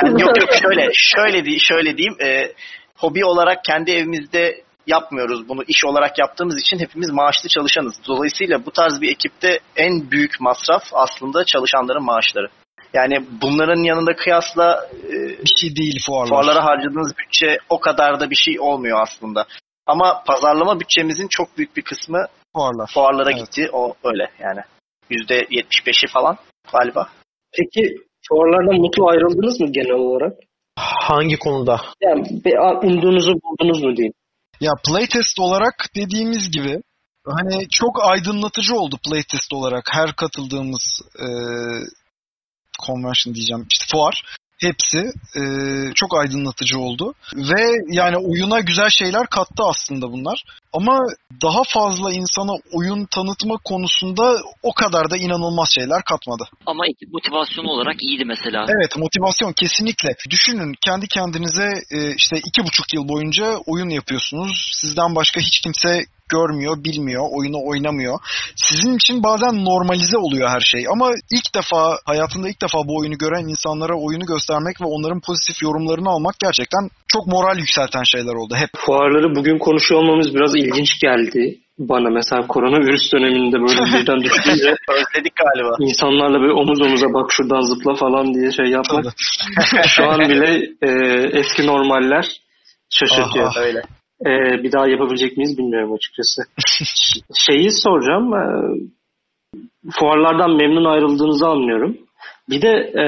kendi 0.00 0.22
yok 0.22 0.40
yok 0.40 0.50
şöyle 0.62 0.88
şöyle 0.92 1.44
di- 1.44 1.60
şöyle 1.60 1.96
diyeyim. 1.96 2.16
E, 2.22 2.52
hobi 2.96 3.24
olarak 3.24 3.64
kendi 3.64 3.90
evimizde 3.90 4.64
yapmıyoruz 4.86 5.48
bunu. 5.48 5.62
iş 5.68 5.84
olarak 5.84 6.18
yaptığımız 6.18 6.60
için 6.60 6.78
hepimiz 6.78 7.10
maaşlı 7.12 7.48
çalışanız. 7.48 7.94
Dolayısıyla 8.08 8.66
bu 8.66 8.70
tarz 8.70 9.00
bir 9.00 9.10
ekipte 9.10 9.60
en 9.76 10.10
büyük 10.10 10.40
masraf 10.40 10.82
aslında 10.92 11.44
çalışanların 11.44 12.04
maaşları. 12.04 12.46
Yani 12.94 13.24
bunların 13.42 13.82
yanında 13.82 14.16
kıyasla 14.16 14.88
e, 15.08 15.12
Bir 15.12 15.56
şey 15.60 15.76
değil 15.76 15.98
fuarlar. 16.06 16.28
fuarlara 16.28 16.64
harcadığınız 16.64 17.12
bütçe 17.18 17.58
o 17.68 17.80
kadar 17.80 18.20
da 18.20 18.30
bir 18.30 18.36
şey 18.36 18.60
olmuyor 18.60 18.98
aslında. 19.02 19.46
Ama 19.86 20.22
pazarlama 20.26 20.80
bütçemizin 20.80 21.28
çok 21.28 21.58
büyük 21.58 21.76
bir 21.76 21.82
kısmı 21.82 22.26
Fuarlar. 22.56 22.90
fuarlara 22.94 23.30
Evet. 23.32 23.40
gitti. 23.46 23.70
O 23.72 23.94
öyle 24.04 24.30
yani. 24.40 24.60
%75'i 25.10 26.08
falan 26.12 26.36
galiba. 26.72 27.08
Peki 27.52 27.94
fuarlardan 28.28 28.80
mutlu 28.80 29.08
ayrıldınız 29.08 29.60
mı 29.60 29.72
genel 29.72 29.90
olarak? 29.92 30.32
Hangi 30.78 31.38
konuda? 31.38 31.80
Yani 32.02 32.22
bir- 32.44 32.86
umduğunuzu 32.88 33.32
buldunuz 33.32 33.82
mu 33.84 33.96
diyeyim. 33.96 34.12
Ya 34.60 34.72
playtest 34.88 35.38
olarak 35.40 35.74
dediğimiz 35.96 36.50
gibi 36.50 36.82
hani 37.26 37.68
çok 37.70 38.04
aydınlatıcı 38.10 38.74
oldu 38.74 38.96
playtest 39.08 39.52
olarak 39.52 39.84
her 39.92 40.16
katıldığımız 40.16 41.02
e, 41.18 41.26
convention 42.86 43.34
diyeceğim 43.34 43.66
işte 43.70 43.84
fuar 43.92 44.22
hepsi 44.60 44.98
e, 45.36 45.42
çok 45.94 46.18
aydınlatıcı 46.18 46.78
oldu 46.78 47.14
ve 47.36 47.62
yani 47.88 48.16
oyuna 48.16 48.60
güzel 48.60 48.88
şeyler 48.90 49.26
kattı 49.26 49.62
aslında 49.64 50.12
bunlar 50.12 50.44
ama 50.72 50.98
daha 51.42 51.62
fazla 51.68 52.12
insana 52.12 52.52
oyun 52.72 53.06
tanıtma 53.06 53.56
konusunda 53.64 54.36
o 54.62 54.74
kadar 54.74 55.10
da 55.10 55.16
inanılmaz 55.16 55.68
şeyler 55.74 56.02
katmadı. 56.04 56.44
Ama 56.66 56.86
ekip 56.86 57.12
motivasyonu 57.12 57.68
olarak 57.68 57.96
iyiydi 58.02 58.24
mesela. 58.24 58.66
Evet 58.68 58.96
motivasyon 58.96 59.52
kesinlikle. 59.52 60.08
Düşünün 60.30 60.74
kendi 60.80 61.06
kendinize 61.08 61.68
e, 61.90 62.14
işte 62.14 62.36
iki 62.48 62.62
buçuk 62.66 62.94
yıl 62.94 63.08
boyunca 63.08 63.56
oyun 63.66 63.88
yapıyorsunuz. 63.88 64.70
Sizden 64.80 65.14
başka 65.14 65.40
hiç 65.40 65.60
kimse 65.60 66.04
görmüyor, 66.28 66.84
bilmiyor, 66.84 67.24
oyunu 67.36 67.58
oynamıyor. 67.70 68.18
Sizin 68.56 68.96
için 68.96 69.22
bazen 69.22 69.64
normalize 69.64 70.18
oluyor 70.18 70.48
her 70.48 70.60
şey. 70.60 70.86
Ama 70.92 71.10
ilk 71.36 71.54
defa, 71.54 71.98
hayatında 72.06 72.48
ilk 72.48 72.62
defa 72.62 72.78
bu 72.88 72.98
oyunu 72.98 73.18
gören 73.18 73.48
insanlara 73.48 73.94
oyunu 73.94 74.26
göstermek 74.26 74.80
ve 74.80 74.86
onların 74.86 75.20
pozitif 75.20 75.62
yorumlarını 75.62 76.08
almak 76.08 76.34
gerçekten 76.44 76.88
çok 77.08 77.26
moral 77.26 77.58
yükselten 77.58 78.02
şeyler 78.02 78.34
oldu 78.34 78.54
hep. 78.56 78.70
Fuarları 78.76 79.36
bugün 79.36 79.58
konuşuyor 79.58 80.00
olmamız 80.00 80.34
biraz 80.34 80.56
ilginç 80.56 81.00
geldi 81.00 81.58
bana. 81.78 82.10
Mesela 82.10 82.46
koronavirüs 82.46 83.12
döneminde 83.12 83.56
böyle 83.60 83.82
birden 83.98 84.20
düşününce 84.24 84.70
Özledik 84.88 85.36
galiba. 85.36 85.76
insanlarla 85.80 86.40
böyle 86.40 86.52
omuz 86.52 86.80
omuza 86.82 87.06
bak 87.06 87.32
şuradan 87.32 87.60
zıpla 87.60 87.94
falan 87.94 88.34
diye 88.34 88.52
şey 88.52 88.66
yapmak. 88.66 89.04
Şu 89.88 90.04
an 90.04 90.20
bile 90.20 90.50
e, 90.82 90.90
eski 91.38 91.66
normaller 91.66 92.26
şaşırtıyor. 92.90 93.46
Aha. 93.46 93.60
Öyle. 93.60 93.82
E, 94.20 94.62
bir 94.62 94.72
daha 94.72 94.88
yapabilecek 94.88 95.36
miyiz 95.36 95.58
bilmiyorum 95.58 95.92
açıkçası. 95.92 96.42
Şeyi 97.46 97.70
soracağım. 97.70 98.34
e, 98.34 98.44
fuarlardan 100.00 100.56
memnun 100.56 100.84
ayrıldığınızı 100.84 101.46
anlıyorum. 101.46 101.96
Bir 102.50 102.62
de 102.62 102.68
e, 102.70 103.04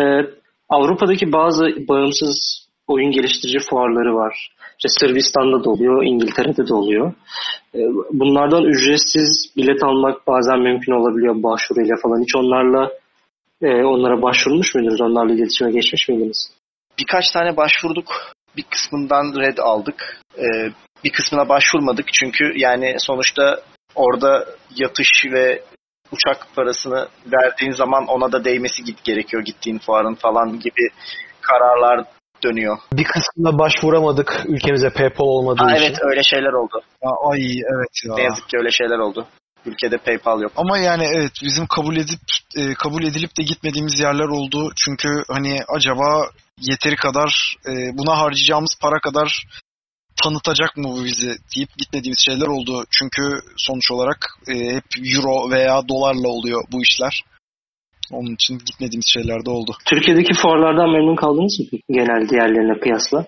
Avrupa'daki 0.69 1.33
bazı 1.33 1.65
bağımsız 1.89 2.67
oyun 2.87 3.11
geliştirici 3.11 3.59
fuarları 3.71 4.15
var. 4.15 4.49
İşte 4.79 4.89
Sırbistan'da 4.89 5.65
da 5.65 5.71
oluyor, 5.71 6.05
İngiltere'de 6.05 6.69
de 6.69 6.75
oluyor. 6.75 7.13
E, 7.75 7.79
bunlardan 8.13 8.65
ücretsiz 8.65 9.53
bilet 9.57 9.85
almak 9.85 10.27
bazen 10.27 10.59
mümkün 10.59 10.93
olabiliyor 10.93 11.43
başvuruyla 11.43 11.97
falan. 12.03 12.23
Hiç 12.23 12.37
onlarla 12.37 12.91
e, 13.63 13.85
onlara 13.85 14.23
başvurmuş 14.23 14.75
muydunuz? 14.75 15.01
Onlarla 15.01 15.33
iletişime 15.35 15.73
geçmiş 15.73 16.09
miydiniz? 16.09 16.51
Birkaç 16.99 17.31
tane 17.31 17.57
başvurduk. 17.57 18.36
Bir 18.57 18.63
kısmından 18.63 19.41
red 19.41 19.59
aldık. 19.59 20.21
Ee, 20.39 20.71
bir 21.05 21.13
kısmına 21.13 21.49
başvurmadık 21.49 22.07
çünkü 22.13 22.53
yani 22.57 22.97
sonuçta 22.99 23.61
orada 23.95 24.47
yatış 24.77 25.09
ve 25.33 25.63
uçak 26.13 26.47
parasını 26.57 27.09
verdiğin 27.33 27.73
zaman 27.73 28.07
ona 28.07 28.33
da 28.33 28.45
değmesi 28.45 28.85
git 28.85 29.05
gerekiyor 29.05 29.43
gittiğin 29.45 29.79
fuarın 29.79 30.15
falan 30.15 30.61
gibi 30.61 30.89
kararlar 31.41 32.05
dönüyor. 32.45 32.79
Bir 32.93 33.05
kısmına 33.05 33.59
başvuramadık 33.59 34.43
ülkemize 34.47 34.91
PayPal 34.91 35.27
olmadığı 35.27 35.65
Ha, 35.65 35.77
için. 35.77 35.85
evet 35.85 35.97
öyle 36.03 36.23
şeyler 36.23 36.53
oldu. 36.53 36.83
Ya, 37.05 37.11
ay 37.31 37.41
evet 37.75 37.93
ya. 38.09 38.15
Ne 38.15 38.23
yazık 38.23 38.49
ki 38.49 38.57
öyle 38.59 38.71
şeyler 38.71 38.99
oldu. 38.99 39.27
Ülkede 39.67 39.97
PayPal 39.99 40.41
yok. 40.43 40.53
Ama 40.57 40.79
yani 40.79 41.05
evet 41.15 41.33
bizim 41.43 41.67
kabul 41.67 41.97
edip 41.97 42.21
e, 42.57 42.75
kabul 42.75 43.03
edilip 43.03 43.39
de 43.39 43.43
gitmediğimiz 43.43 44.01
yerler 44.01 44.29
oldu. 44.29 44.73
Çünkü 44.77 45.09
hani 45.29 45.59
acaba 45.69 46.31
yeteri 46.61 46.97
kadar 46.97 47.57
e, 47.67 47.99
buna 47.99 48.19
harcayacağımız 48.19 48.79
para 48.81 49.01
kadar 49.01 49.47
tanıtacak 50.23 50.77
mı 50.77 50.85
bu 50.89 51.05
bizi 51.05 51.31
deyip 51.57 51.69
gitmediğimiz 51.79 52.19
şeyler 52.25 52.47
oldu. 52.47 52.85
Çünkü 52.91 53.41
sonuç 53.57 53.91
olarak 53.91 54.19
e, 54.49 54.55
hep 54.75 54.85
euro 55.15 55.51
veya 55.51 55.89
dolarla 55.89 56.29
oluyor 56.29 56.65
bu 56.73 56.83
işler. 56.83 57.25
Onun 58.13 58.35
için 58.35 58.59
gitmediğimiz 58.59 59.07
şeyler 59.07 59.45
de 59.47 59.51
oldu. 59.51 59.77
Türkiye'deki 59.85 60.35
fuarlardan 60.35 60.91
memnun 60.91 61.17
kaldınız 61.17 61.61
mı 61.61 61.79
genel 61.89 62.29
diğerlerine 62.29 62.81
kıyasla? 62.81 63.27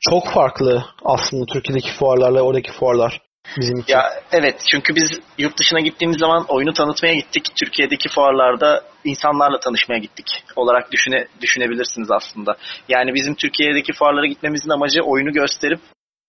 Çok 0.00 0.28
farklı 0.34 0.84
aslında 1.04 1.46
Türkiye'deki 1.46 1.92
fuarlarla 1.98 2.42
oradaki 2.42 2.72
fuarlar 2.72 3.20
bizim 3.56 3.78
için. 3.78 3.92
Ya 3.92 4.10
evet 4.32 4.62
çünkü 4.70 4.94
biz 4.94 5.20
yurt 5.38 5.58
dışına 5.58 5.80
gittiğimiz 5.80 6.18
zaman 6.18 6.44
oyunu 6.48 6.72
tanıtmaya 6.72 7.14
gittik. 7.14 7.52
Türkiye'deki 7.60 8.08
fuarlarda 8.08 8.84
insanlarla 9.04 9.60
tanışmaya 9.60 9.98
gittik 9.98 10.44
olarak 10.56 10.92
düşüne, 10.92 11.28
düşünebilirsiniz 11.40 12.10
aslında. 12.10 12.56
Yani 12.88 13.14
bizim 13.14 13.34
Türkiye'deki 13.34 13.92
fuarlara 13.92 14.26
gitmemizin 14.26 14.70
amacı 14.70 15.02
oyunu 15.02 15.32
gösterip 15.32 15.80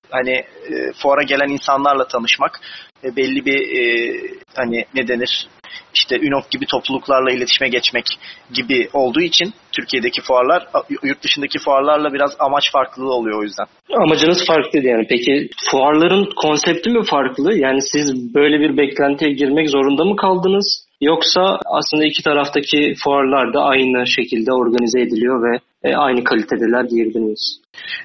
hani 0.10 0.32
e, 0.32 0.94
fuara 1.02 1.24
gelen 1.24 1.50
insanlarla 1.50 2.08
tanışmak 2.08 2.62
ve 3.04 3.16
belli 3.16 3.46
bir 3.46 3.78
e, 3.78 4.14
hani 4.56 4.86
ne 4.96 5.08
denir 5.08 5.48
işte 5.94 6.20
Ünop 6.20 6.52
gibi 6.52 6.66
topluluklarla 6.66 7.32
iletişime 7.32 7.70
geçmek 7.70 8.06
gibi 8.54 8.90
olduğu 8.94 9.22
için 9.22 9.54
Türkiye'deki 9.72 10.22
fuarlar 10.22 10.68
yurt 11.04 11.24
dışındaki 11.24 11.60
fuarlarla 11.60 12.14
biraz 12.14 12.36
amaç 12.40 12.72
farklılığı 12.72 13.14
oluyor 13.14 13.40
o 13.40 13.44
yüzden. 13.44 13.66
Amacınız 14.06 14.46
farklıydı 14.48 14.88
yani. 14.88 15.06
Peki 15.10 15.50
fuarların 15.72 16.30
konsepti 16.36 16.90
mi 16.90 17.04
farklı? 17.04 17.58
Yani 17.58 17.82
siz 17.82 18.34
böyle 18.34 18.60
bir 18.60 18.78
beklentiye 18.78 19.32
girmek 19.32 19.70
zorunda 19.70 20.06
mı 20.06 20.16
kaldınız? 20.16 20.89
Yoksa 21.02 21.60
aslında 21.66 22.06
iki 22.06 22.24
taraftaki 22.24 22.94
fuarlar 23.04 23.54
da 23.54 23.62
aynı 23.62 24.08
şekilde 24.08 24.52
organize 24.54 25.02
ediliyor 25.02 25.44
ve 25.44 25.60
e, 25.84 25.96
aynı 25.96 26.24
kalitedeler 26.24 26.90
diyebilir 26.90 27.20
miyiz? 27.20 27.62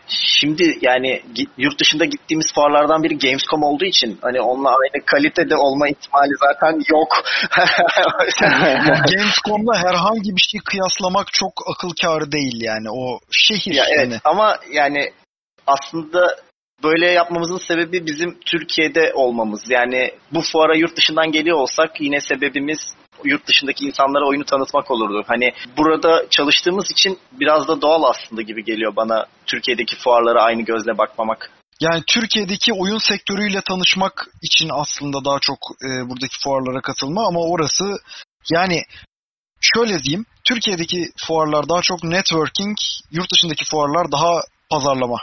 Şimdi 0.09 0.78
yani 0.80 1.22
yurt 1.59 1.80
dışında 1.80 2.04
gittiğimiz 2.04 2.46
fuarlardan 2.54 3.02
biri 3.02 3.18
Gamescom 3.18 3.62
olduğu 3.62 3.85
için 3.85 4.18
hani 4.22 4.40
onunla 4.40 4.68
aynı 4.68 5.04
kalitede 5.07 5.57
olma 5.57 5.88
ihtimali 5.88 6.33
zaten 6.40 6.80
yok. 6.90 7.09
Gamescom'la 9.16 9.78
herhangi 9.78 10.30
bir 10.37 10.44
şey 10.50 10.61
kıyaslamak 10.64 11.33
çok 11.33 11.52
akıl 11.74 11.90
kârı 12.02 12.33
değil 12.33 12.61
yani. 12.62 12.90
O 12.90 13.18
şehir 13.30 13.74
ya 13.74 13.85
evet 13.88 14.07
hani. 14.07 14.18
ama 14.24 14.57
yani 14.72 15.12
aslında 15.66 16.37
böyle 16.85 17.11
yapmamızın 17.11 17.61
sebebi 17.68 18.07
bizim 18.07 18.38
Türkiye'de 18.47 19.12
olmamız. 19.14 19.61
Yani 19.68 20.11
bu 20.33 20.42
fuara 20.53 20.77
yurt 20.77 20.97
dışından 20.97 21.33
geliyor 21.33 21.57
olsak 21.57 22.01
yine 22.01 22.20
sebebimiz 22.20 22.79
yurt 23.25 23.47
dışındaki 23.47 23.85
insanlara 23.85 24.27
oyunu 24.27 24.44
tanıtmak 24.44 24.90
olurdu. 24.90 25.25
Hani 25.27 25.53
burada 25.77 26.27
çalıştığımız 26.31 26.90
için 26.90 27.18
biraz 27.33 27.68
da 27.68 27.83
doğal 27.83 28.03
aslında 28.03 28.42
gibi 28.42 28.64
geliyor 28.64 28.97
bana 28.97 29.27
Türkiye'deki 29.47 29.97
fuarlara 29.97 30.42
aynı 30.42 30.62
gözle 30.62 30.99
bakmamak. 30.99 31.51
Yani 31.81 32.03
Türkiye'deki 32.07 32.73
oyun 32.73 32.99
sektörüyle 32.99 33.61
tanışmak 33.61 34.29
için 34.42 34.70
aslında 34.73 35.25
daha 35.25 35.38
çok 35.40 35.59
e, 35.59 36.09
buradaki 36.09 36.37
fuarlara 36.44 36.81
katılma 36.81 37.27
ama 37.27 37.40
orası 37.40 37.85
yani 38.53 38.83
şöyle 39.61 40.03
diyeyim 40.03 40.27
Türkiye'deki 40.44 41.11
fuarlar 41.27 41.68
daha 41.68 41.83
çok 41.83 42.05
networking, 42.05 42.77
yurt 43.11 43.33
dışındaki 43.33 43.64
fuarlar 43.64 44.12
daha 44.12 44.40
pazarlama 44.70 45.18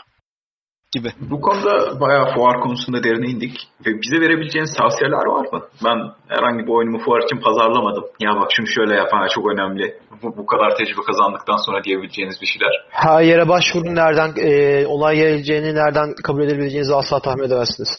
gibi. 0.91 1.09
Bu 1.19 1.41
konuda 1.41 1.99
bayağı 1.99 2.33
fuar 2.33 2.59
konusunda 2.59 3.03
derine 3.03 3.27
indik. 3.27 3.55
Ve 3.85 3.91
bize 4.01 4.17
verebileceğiniz 4.21 4.73
tavsiyeler 4.77 5.25
var 5.25 5.45
mı? 5.53 5.61
Ben 5.85 5.97
herhangi 6.27 6.63
bir 6.65 6.71
oyunumu 6.71 6.99
fuar 6.99 7.21
için 7.23 7.37
pazarlamadım. 7.37 8.03
Ya 8.19 8.31
bak 8.35 8.49
şunu 8.55 8.67
şöyle 8.67 8.95
yapan 8.95 9.27
çok 9.27 9.51
önemli. 9.51 9.99
Bu, 10.23 10.37
bu 10.37 10.45
kadar 10.45 10.75
tecrübe 10.77 11.01
kazandıktan 11.07 11.57
sonra 11.65 11.83
diyebileceğiniz 11.83 12.41
bir 12.41 12.47
şeyler. 12.47 12.71
Her 12.89 13.21
yere 13.21 13.47
başvurun 13.49 13.95
nereden 13.95 14.33
e, 14.37 14.85
olay 14.87 15.15
geleceğini 15.15 15.75
nereden 15.75 16.13
kabul 16.23 16.41
edebileceğinizi 16.41 16.95
asla 16.95 17.19
tahmin 17.19 17.43
edemezsiniz. 17.43 17.89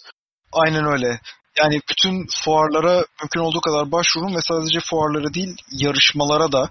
Aynen 0.52 0.85
öyle. 0.85 1.18
Yani 1.59 1.81
bütün 1.90 2.26
fuarlara 2.44 2.94
mümkün 3.20 3.40
olduğu 3.40 3.61
kadar 3.61 3.92
başvurun 3.92 4.35
ve 4.37 4.40
sadece 4.48 4.78
fuarlara 4.90 5.35
değil 5.35 5.57
yarışmalara 5.81 6.52
da 6.52 6.70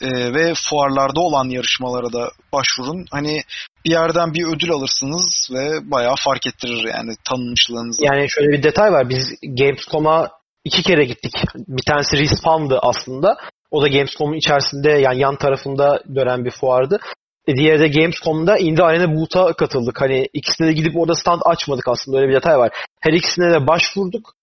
e, 0.00 0.34
ve 0.34 0.54
fuarlarda 0.70 1.20
olan 1.20 1.48
yarışmalara 1.48 2.12
da 2.12 2.30
başvurun. 2.52 3.04
Hani 3.10 3.42
bir 3.84 3.90
yerden 3.90 4.34
bir 4.34 4.44
ödül 4.56 4.70
alırsınız 4.70 5.48
ve 5.52 5.90
bayağı 5.90 6.14
fark 6.24 6.46
ettirir 6.46 6.84
yani 6.94 7.14
tanınmışlığınızı. 7.28 8.04
Yani 8.04 8.26
şöyle 8.30 8.48
bir 8.48 8.62
detay 8.62 8.92
var. 8.92 9.08
Biz 9.08 9.34
Gamescom'a 9.42 10.28
iki 10.64 10.82
kere 10.82 11.04
gittik. 11.04 11.32
Bir 11.56 11.82
tanesi 11.82 12.18
Respawn'dı 12.18 12.78
aslında. 12.82 13.36
O 13.70 13.82
da 13.82 13.88
Gamescom'un 13.88 14.36
içerisinde 14.36 14.90
yani 14.90 15.20
yan 15.20 15.36
tarafında 15.36 16.02
dönen 16.14 16.44
bir 16.44 16.50
fuardı. 16.50 16.98
E, 17.48 17.56
diğeri 17.56 17.80
de 17.80 17.88
Gamescom'da 17.88 18.58
Indie 18.58 18.84
Arena 18.84 19.14
Boot'a 19.14 19.52
katıldık. 19.52 20.00
Hani 20.00 20.26
ikisine 20.32 20.66
de 20.66 20.72
gidip 20.72 20.96
orada 20.96 21.14
stand 21.14 21.40
açmadık 21.44 21.88
aslında. 21.88 22.18
Öyle 22.18 22.28
bir 22.28 22.34
detay 22.34 22.58
var. 22.58 22.70
Her 23.00 23.12
ikisine 23.12 23.52
de 23.52 23.66
başvurduk. 23.66 24.34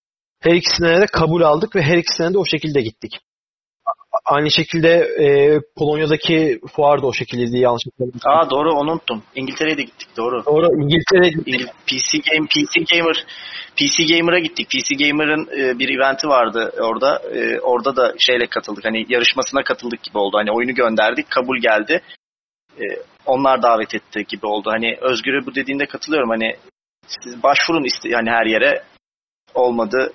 Her 0.42 0.54
ikisine 0.54 1.02
de 1.02 1.06
kabul 1.06 1.42
aldık 1.42 1.76
ve 1.76 1.82
her 1.82 1.98
ikisine 1.98 2.34
de 2.34 2.38
o 2.38 2.46
şekilde 2.46 2.82
gittik. 2.82 3.20
Aynı 4.26 4.52
şekilde 4.52 4.90
e, 5.20 5.60
Polonya'daki 5.78 6.60
fuar 6.76 7.02
da 7.02 7.08
o 7.08 7.14
şekildeydi 7.14 7.58
yanlış 7.58 7.84
hatırlamıyorsam. 7.86 8.34
Aa 8.34 8.50
doğru 8.50 8.74
onu 8.74 8.92
unuttum. 8.92 9.24
İngiltere'ye 9.36 9.78
de 9.78 9.82
gittik 9.82 10.08
doğru. 10.18 10.46
Doğru 10.46 10.82
İngiltere 10.84 11.28
İngil- 11.28 11.68
PC 11.88 12.18
Game 12.18 12.48
PC 12.48 12.96
Gamer 12.98 13.26
PC 13.78 14.04
Gamer'a 14.04 14.40
gittik. 14.40 14.70
PC 14.70 14.96
Gamer'ın 14.96 15.48
e, 15.58 15.80
bir 15.80 15.90
eventi 15.98 16.28
vardı 16.28 16.74
orada. 16.82 17.22
E, 17.36 17.60
orada 17.60 17.96
da 17.96 18.14
şeyle 18.18 18.48
katıldık. 18.48 18.86
Hani 18.86 19.06
yarışmasına 19.10 19.64
katıldık 19.64 20.04
gibi 20.04 20.18
oldu. 20.18 20.38
Hani 20.38 20.52
oyunu 20.52 20.74
gönderdik, 20.74 21.30
kabul 21.32 21.58
geldi. 21.62 22.02
E, 22.80 22.84
onlar 23.26 23.62
davet 23.62 23.96
etti 23.96 24.26
gibi 24.28 24.46
oldu. 24.46 24.70
Hani 24.72 24.98
Özgür'e 25.02 25.46
bu 25.46 25.56
dediğinde 25.56 25.86
katılıyorum. 25.86 26.30
Hani 26.30 26.56
siz 27.08 27.44
başvurun 27.44 27.84
iste 27.84 28.10
yani 28.10 28.30
her 28.30 28.46
yere 28.46 28.84
olmadı. 29.54 30.14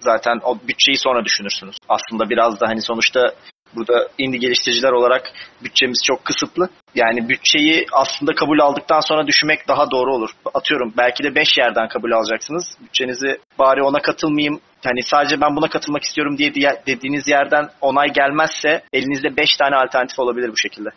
Zaten 0.00 0.40
o 0.44 0.58
bütçeyi 0.68 0.96
sonra 0.96 1.24
düşünürsünüz. 1.24 1.76
Aslında 1.88 2.30
biraz 2.30 2.60
da 2.60 2.68
hani 2.68 2.82
sonuçta 2.82 3.32
burada 3.76 4.08
indie 4.18 4.38
geliştiriciler 4.38 4.92
olarak 4.92 5.32
bütçemiz 5.64 6.02
çok 6.06 6.24
kısıtlı. 6.24 6.68
Yani 6.94 7.28
bütçeyi 7.28 7.86
aslında 7.92 8.34
kabul 8.34 8.58
aldıktan 8.58 9.00
sonra 9.00 9.26
düşünmek 9.26 9.68
daha 9.68 9.90
doğru 9.90 10.14
olur. 10.14 10.30
Atıyorum 10.54 10.92
belki 10.96 11.22
de 11.24 11.34
5 11.34 11.58
yerden 11.58 11.88
kabul 11.88 12.12
alacaksınız. 12.12 12.64
Bütçenizi 12.80 13.38
bari 13.58 13.82
ona 13.82 14.02
katılmayayım. 14.02 14.60
Hani 14.84 15.02
sadece 15.02 15.40
ben 15.40 15.56
buna 15.56 15.68
katılmak 15.68 16.02
istiyorum 16.02 16.38
diye 16.38 16.54
dediğiniz 16.86 17.28
yerden 17.28 17.68
onay 17.80 18.08
gelmezse 18.08 18.82
elinizde 18.92 19.36
5 19.36 19.56
tane 19.56 19.76
alternatif 19.76 20.18
olabilir 20.18 20.48
bu 20.48 20.56
şekilde. 20.56 20.88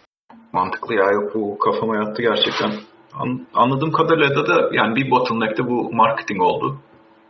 Mantıklı 0.54 0.96
ya 0.96 1.06
yok 1.12 1.36
bu 1.36 1.60
kafama 1.60 1.96
yattı 1.96 2.22
gerçekten. 2.22 2.72
An- 3.14 3.48
anladığım 3.54 3.92
kadarıyla 3.92 4.48
da 4.48 4.70
yani 4.74 4.96
bir 4.96 5.12
bottleneck 5.12 5.58
de 5.58 5.68
bu 5.68 5.94
marketing 5.94 6.42
oldu. 6.42 6.80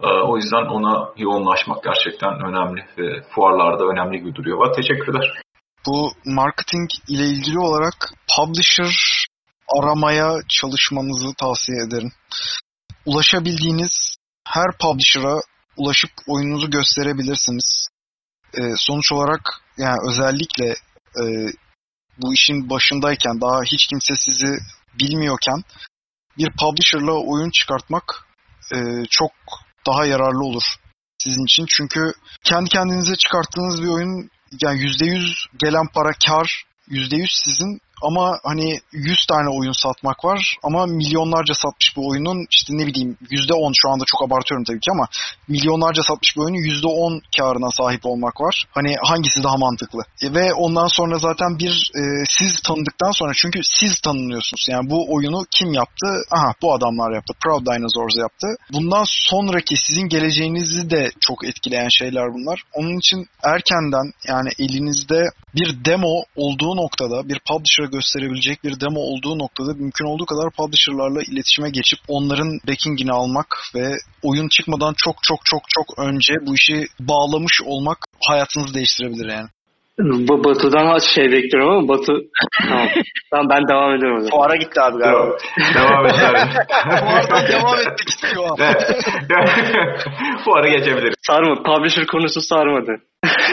Ee, 0.03 0.07
o 0.07 0.37
yüzden 0.37 0.65
ona 0.65 1.09
yoğunlaşmak 1.17 1.83
gerçekten 1.83 2.33
önemli 2.33 2.85
ve 2.97 3.21
fuarlarda 3.21 3.83
önemli 3.83 4.19
gibi 4.19 4.35
duruyor. 4.35 4.57
Va, 4.57 4.71
teşekkürler. 4.71 5.41
Bu 5.85 6.11
marketing 6.25 6.89
ile 7.07 7.25
ilgili 7.25 7.59
olarak 7.59 8.13
publisher 8.37 8.95
aramaya 9.79 10.39
çalışmanızı 10.49 11.33
tavsiye 11.33 11.77
ederim. 11.87 12.11
Ulaşabildiğiniz 13.05 14.15
her 14.47 14.77
publisher'a 14.79 15.39
ulaşıp 15.77 16.11
oyununuzu 16.27 16.69
gösterebilirsiniz. 16.69 17.87
Ee, 18.53 18.61
sonuç 18.75 19.11
olarak 19.11 19.41
yani 19.77 19.97
özellikle 20.09 20.65
e, 21.21 21.23
bu 22.17 22.33
işin 22.33 22.69
başındayken 22.69 23.41
daha 23.41 23.61
hiç 23.61 23.87
kimse 23.87 24.13
sizi 24.15 24.59
bilmiyorken 24.99 25.63
bir 26.37 26.49
publisher'la 26.59 27.13
oyun 27.13 27.49
çıkartmak 27.49 28.27
e, 28.73 28.77
çok 29.09 29.31
daha 29.87 30.05
yararlı 30.05 30.43
olur 30.43 30.63
sizin 31.17 31.45
için. 31.45 31.65
Çünkü 31.69 32.13
kendi 32.43 32.69
kendinize 32.69 33.15
çıkarttığınız 33.15 33.81
bir 33.81 33.87
oyun 33.87 34.29
yani 34.61 34.79
%100 34.79 35.33
gelen 35.57 35.87
para 35.93 36.11
kar, 36.27 36.63
%100 36.89 37.27
sizin 37.43 37.79
ama 38.01 38.39
hani 38.43 38.79
100 38.91 39.25
tane 39.25 39.49
oyun 39.49 39.71
satmak 39.71 40.25
var 40.25 40.55
ama 40.63 40.85
milyonlarca 40.85 41.53
satmış 41.53 41.93
bu 41.97 42.07
oyunun 42.09 42.47
işte 42.51 42.73
ne 42.77 42.87
bileyim 42.87 43.17
%10 43.21 43.71
şu 43.75 43.89
anda 43.89 44.03
çok 44.07 44.23
abartıyorum 44.23 44.63
tabii 44.63 44.79
ki 44.79 44.91
ama 44.91 45.07
milyonlarca 45.47 46.03
satmış 46.03 46.35
bir 46.35 46.41
oyunun 46.41 46.57
%10 46.57 47.21
karına 47.37 47.71
sahip 47.71 48.05
olmak 48.05 48.41
var. 48.41 48.65
Hani 48.71 48.95
hangisi 49.03 49.43
daha 49.43 49.57
mantıklı? 49.57 50.01
E, 50.21 50.33
ve 50.33 50.53
ondan 50.53 50.87
sonra 50.87 51.17
zaten 51.19 51.59
bir 51.59 51.91
e, 51.95 52.01
siz 52.29 52.61
tanıdıktan 52.61 53.11
sonra 53.11 53.31
çünkü 53.35 53.59
siz 53.63 53.99
tanınıyorsunuz. 53.99 54.67
Yani 54.69 54.89
bu 54.89 55.13
oyunu 55.13 55.45
kim 55.51 55.73
yaptı? 55.73 56.07
Aha 56.31 56.53
bu 56.61 56.73
adamlar 56.73 57.11
yaptı. 57.13 57.33
Proud 57.43 57.65
Dinosaurs 57.65 58.17
yaptı. 58.17 58.47
Bundan 58.73 59.03
sonraki 59.07 59.75
sizin 59.77 60.07
geleceğinizi 60.09 60.89
de 60.89 61.11
çok 61.19 61.47
etkileyen 61.47 61.89
şeyler 61.89 62.33
bunlar. 62.33 62.63
Onun 62.73 62.97
için 62.97 63.25
erkenden 63.43 64.11
yani 64.27 64.49
elinizde 64.59 65.29
bir 65.55 65.85
demo 65.85 66.23
olduğu 66.35 66.75
noktada, 66.75 67.29
bir 67.29 67.39
publisher'a 67.47 67.87
gösterebilecek 67.87 68.63
bir 68.63 68.79
demo 68.79 68.99
olduğu 68.99 69.39
noktada 69.39 69.73
mümkün 69.73 70.05
olduğu 70.05 70.25
kadar 70.25 70.51
publisher'larla 70.51 71.21
iletişime 71.21 71.69
geçip 71.69 71.99
onların 72.07 72.59
backing'ini 72.67 73.11
almak 73.11 73.57
ve 73.75 73.95
oyun 74.23 74.47
çıkmadan 74.47 74.93
çok 74.97 75.15
çok 75.23 75.39
çok 75.45 75.61
çok 75.67 75.99
önce 75.99 76.33
bu 76.45 76.55
işi 76.55 76.85
bağlamış 76.99 77.61
olmak 77.65 77.97
hayatınızı 78.27 78.73
değiştirebilir 78.73 79.29
yani. 79.29 79.47
Bu 80.27 80.43
Batu'dan 80.43 80.85
az 80.87 81.03
şey 81.15 81.31
bekliyorum 81.31 81.69
ama 81.77 81.87
Batu 81.87 82.13
tamam. 82.69 82.87
tamam 83.31 83.47
ben 83.49 83.67
devam 83.67 83.95
ediyorum. 83.95 84.17
o 84.17 84.19
zaman. 84.19 84.31
Fuara 84.31 84.55
gitti 84.55 84.81
abi 84.81 84.97
galiba. 84.99 85.37
Devam 85.75 86.05
edelim. 86.05 86.49
Bu 87.01 87.07
arada 87.09 87.47
devam 87.47 87.75
etmek 87.79 88.09
istiyor. 88.09 88.49
Fuara 90.45 90.67
geçebiliriz. 90.69 91.15
Sarmadı. 91.27 91.63
Publisher 91.63 92.05
konusu 92.05 92.41
sarmadı. 92.41 92.91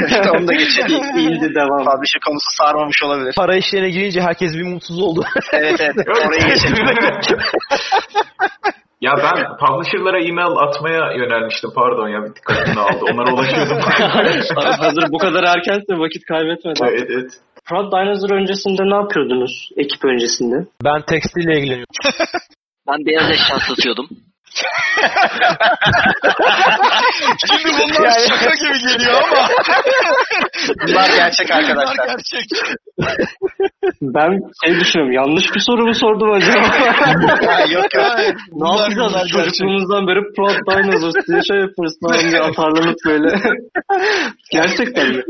İşte 0.06 0.30
onu 0.30 0.48
da 0.48 0.52
geçelim. 0.52 1.00
İndi 1.18 1.54
devam. 1.54 1.84
Publisher 1.84 2.20
konusu 2.26 2.46
sarmamış 2.58 3.02
olabilir. 3.02 3.34
para 3.37 3.56
işlerine 3.56 3.90
girince 3.90 4.20
herkes 4.20 4.54
bir 4.54 4.62
mutsuz 4.62 5.02
oldu. 5.02 5.24
Evet 5.52 5.80
evet. 5.80 6.08
Oraya 6.26 6.48
geçelim. 6.48 6.87
Ya 9.00 9.12
ben 9.24 9.56
publisher'lara 9.62 10.18
e-mail 10.28 10.56
atmaya 10.66 11.12
yönelmiştim. 11.12 11.70
Pardon 11.74 12.08
ya 12.08 12.22
bir 12.24 12.34
dikkatimi 12.34 12.80
aldı. 12.80 13.04
Onlara 13.12 13.34
ulaşıyordum. 13.34 13.78
Hazır 14.84 15.04
bu 15.12 15.18
kadar 15.18 15.44
erkense 15.44 15.92
vakit 15.98 16.24
kaybetmeden. 16.24 16.87
evet, 16.87 17.11
evet. 17.11 17.30
Proud 17.68 17.92
Dinosaur 17.92 18.30
öncesinde 18.30 18.82
ne 18.82 18.94
yapıyordunuz? 18.94 19.70
Ekip 19.76 20.04
öncesinde. 20.04 20.56
ben 20.84 21.02
tekstille 21.02 21.52
ilgileniyorum. 21.58 21.94
Ben 22.88 23.06
beyaz 23.06 23.30
eşya 23.30 23.58
satıyordum. 23.68 24.08
Şimdi 27.46 27.68
bunlar 27.78 28.10
şaka 28.28 28.54
gibi 28.54 28.78
geliyor 28.88 29.22
ama 29.22 29.48
Bunlar 30.88 31.08
gerçek 31.16 31.48
bunlar 31.48 31.58
arkadaşlar. 31.62 32.06
gerçek. 32.06 32.44
Ben 34.02 34.40
şey 34.64 34.80
düşünüyorum. 34.80 35.12
Yanlış 35.12 35.54
bir 35.54 35.60
soru 35.60 35.86
mu 35.86 35.94
sordum 35.94 36.32
acaba? 36.32 36.62
Ha, 37.46 37.60
yok 37.70 37.94
yok. 37.94 38.04
ne 38.18 38.34
Bunlar- 38.50 38.78
yapacağız? 38.78 38.96
bunlar 39.12 39.26
gerçek. 39.26 39.44
Çocukluğumuzdan 39.44 40.06
beri 40.06 40.20
Proud 40.36 40.84
Dinosaur 40.84 41.12
diye 41.28 41.40
şey 41.50 41.58
yapıyoruz. 41.60 41.94
Tamam 42.02 42.30
diye 42.30 42.40
atarlanıp 42.48 42.96
böyle. 43.06 43.28
Gerçekten 44.52 45.09
mi? 45.09 45.22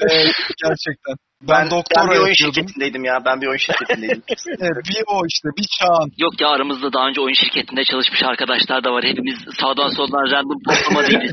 Evet, 0.00 0.32
gerçekten. 0.64 1.14
Ben, 1.42 1.48
Ben, 1.64 1.70
doktora 1.70 2.02
ben 2.02 2.10
bir 2.10 2.18
oyun 2.18 2.28
yapıyordum. 2.28 2.54
şirketindeydim 2.54 3.04
ya. 3.04 3.22
Ben 3.24 3.40
bir 3.40 3.46
oyun 3.46 3.58
şirketindeydim. 3.58 4.22
Evet, 4.60 4.84
bir 4.88 5.02
o 5.06 5.26
işte, 5.26 5.48
bir 5.58 5.66
Çağan. 5.78 6.10
Yok 6.18 6.40
ya 6.40 6.48
aramızda 6.48 6.92
daha 6.92 7.08
önce 7.08 7.20
oyun 7.20 7.34
şirketinde 7.34 7.84
çalışmış 7.84 8.22
arkadaşlar 8.22 8.84
da 8.84 8.92
var. 8.92 9.04
Hepimiz 9.04 9.38
sağdan 9.60 9.88
soldan 9.88 10.30
random 10.30 10.58
toplama 10.68 11.02
değiliz. 11.08 11.32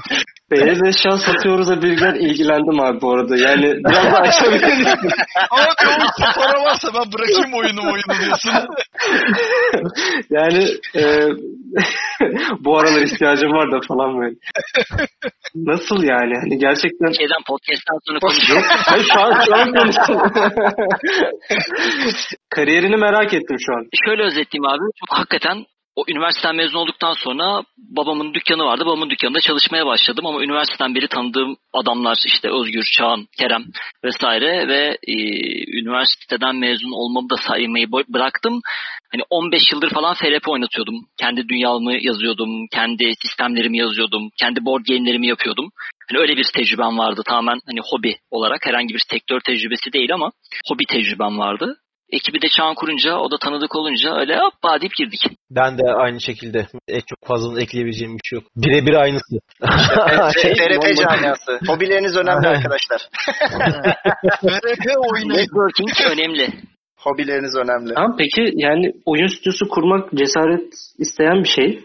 Beyaz 0.53 0.81
eşya 0.87 1.17
satıyoruz 1.17 1.69
da 1.69 1.81
birden 1.81 2.15
ilgilendim 2.15 2.79
abi 2.79 3.01
bu 3.01 3.11
arada. 3.11 3.37
Yani 3.37 3.63
biraz 3.63 4.05
daha 4.05 4.17
açabilir 4.17 4.77
misin? 4.77 5.09
Ama 5.51 5.65
çok 6.19 6.35
para 6.35 6.63
varsa 6.63 6.87
ben 6.93 7.11
bırakayım 7.13 7.53
oyunu 7.53 7.81
oyunu 7.81 8.13
diyorsun. 8.21 8.51
yani 10.29 10.67
e, 10.95 11.03
bu 12.59 12.79
aralar 12.79 13.01
ihtiyacım 13.01 13.51
var 13.51 13.71
da 13.71 13.79
falan 13.87 14.21
böyle. 14.21 14.35
Nasıl 15.55 16.03
yani? 16.03 16.33
Hani 16.41 16.57
gerçekten 16.57 17.11
Şeyden 17.11 17.43
podcast'tan 17.47 17.99
sonra 18.07 18.19
konuşuyoruz. 18.19 18.65
Hayır 18.67 19.05
şu 19.13 19.21
an 19.21 19.41
şu 19.45 19.55
an 19.55 19.73
konuştum. 19.73 20.17
Kariyerini 22.55 22.97
merak 22.97 23.33
ettim 23.33 23.57
şu 23.65 23.73
an. 23.73 23.83
Şöyle 24.05 24.23
özetleyeyim 24.23 24.65
abi. 24.65 24.85
Çok 24.99 25.17
hakikaten 25.17 25.65
o 25.95 26.03
üniversiteden 26.07 26.55
mezun 26.55 26.77
olduktan 26.79 27.13
sonra 27.13 27.63
babamın 27.77 28.33
dükkanı 28.33 28.63
vardı. 28.63 28.85
Babamın 28.85 29.09
dükkanında 29.09 29.39
çalışmaya 29.39 29.85
başladım 29.85 30.25
ama 30.25 30.43
üniversiteden 30.43 30.95
beri 30.95 31.07
tanıdığım 31.07 31.55
adamlar 31.73 32.17
işte 32.25 32.49
Özgür, 32.49 32.83
Çağan, 32.97 33.27
Kerem 33.39 33.63
vesaire 34.03 34.67
ve 34.67 34.97
e, 35.07 35.15
üniversiteden 35.79 36.55
mezun 36.55 36.91
olmamı 36.91 37.29
da 37.29 37.35
saymayı 37.37 37.91
bıraktım. 37.91 38.61
Hani 39.11 39.23
15 39.29 39.61
yıldır 39.71 39.89
falan 39.89 40.13
FRP 40.13 40.47
oynatıyordum. 40.47 40.95
Kendi 41.19 41.49
dünyamı 41.49 41.93
yazıyordum, 42.01 42.67
kendi 42.73 43.11
sistemlerimi 43.21 43.77
yazıyordum, 43.77 44.29
kendi 44.39 44.65
board 44.65 44.85
game'lerimi 44.85 45.27
yapıyordum. 45.27 45.69
Hani 46.09 46.21
öyle 46.21 46.37
bir 46.37 46.47
tecrübem 46.55 46.97
vardı 46.97 47.21
tamamen 47.25 47.59
hani 47.67 47.79
hobi 47.91 48.15
olarak 48.31 48.65
herhangi 48.65 48.93
bir 48.93 49.01
sektör 49.09 49.39
tecrübesi 49.39 49.93
değil 49.93 50.13
ama 50.13 50.31
hobi 50.69 50.85
tecrübem 50.85 51.37
vardı. 51.39 51.75
Ekibi 52.09 52.41
de 52.41 52.49
Çağan 52.49 52.75
kurunca, 52.75 53.17
o 53.17 53.31
da 53.31 53.37
tanıdık 53.37 53.75
olunca 53.75 54.15
öyle 54.15 54.37
hop 54.39 54.81
deyip 54.81 54.93
girdik. 54.95 55.21
Ben 55.51 55.77
de 55.77 55.83
aynı 55.93 56.21
şekilde. 56.21 56.67
E, 56.87 57.01
çok 57.01 57.19
fazla 57.27 57.61
ekleyebileceğim 57.61 58.13
bir 58.13 58.27
şey 58.29 58.39
yok. 58.39 58.47
Birebir 58.55 58.93
aynısı. 58.93 59.39
FRP 60.33 60.95
camiası. 61.01 61.59
Hobileriniz 61.67 62.15
önemli 62.17 62.47
arkadaşlar. 62.47 63.01
VRP 64.43 64.85
oyunu. 64.97 65.33
Networking 65.33 65.89
önemli. 66.11 66.49
Hobileriniz 66.99 67.55
önemli. 67.55 67.93
Tamam 67.93 68.15
peki 68.17 68.51
yani 68.55 68.91
oyun 69.05 69.27
stüdyosu 69.27 69.69
kurmak 69.69 70.11
cesaret 70.11 70.73
isteyen 70.97 71.43
bir 71.43 71.49
şey. 71.49 71.83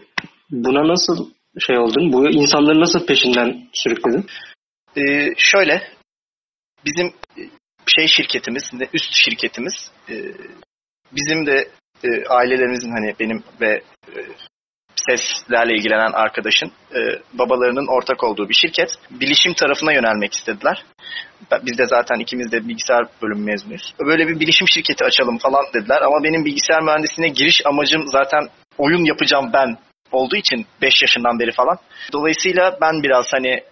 Buna 0.51 0.87
nasıl 0.87 1.29
şey 1.59 1.77
oldun? 1.77 2.13
Bu 2.13 2.29
insanları 2.29 2.79
nasıl 2.79 3.05
peşinden 3.05 3.67
sürükledin? 3.73 4.25
Ee, 4.97 5.33
şöyle 5.37 5.81
bizim 6.85 7.13
şey 7.89 8.07
şirketimiz, 8.07 8.63
üst 8.93 9.13
şirketimiz 9.13 9.91
e, 10.09 10.15
bizim 11.11 11.45
de 11.45 11.67
e, 12.03 12.25
ailelerimizin 12.29 12.91
hani 12.91 13.15
benim 13.19 13.43
ve 13.61 13.81
e, 14.07 14.17
seslerle 14.95 15.73
ilgilenen 15.73 16.11
arkadaşın 16.11 16.71
babalarının 17.33 17.87
ortak 17.87 18.23
olduğu 18.23 18.49
bir 18.49 18.53
şirket. 18.53 18.89
Bilişim 19.11 19.53
tarafına 19.53 19.93
yönelmek 19.93 20.33
istediler. 20.33 20.83
Biz 21.65 21.77
de 21.77 21.85
zaten 21.85 22.19
ikimiz 22.19 22.51
de 22.51 22.67
bilgisayar 22.67 23.05
bölümü 23.21 23.45
mezunuyuz. 23.45 23.93
Böyle 24.05 24.27
bir 24.27 24.39
bilişim 24.39 24.67
şirketi 24.67 25.05
açalım 25.05 25.37
falan 25.37 25.65
dediler 25.73 26.01
ama 26.01 26.23
benim 26.23 26.45
bilgisayar 26.45 26.83
mühendisliğine 26.83 27.33
giriş 27.33 27.65
amacım 27.65 28.07
zaten 28.07 28.47
oyun 28.77 29.05
yapacağım 29.05 29.49
ben 29.53 29.77
olduğu 30.11 30.35
için 30.35 30.65
5 30.81 31.01
yaşından 31.01 31.39
beri 31.39 31.51
falan. 31.51 31.77
Dolayısıyla 32.13 32.77
ben 32.81 33.03
biraz 33.03 33.25
hani 33.33 33.63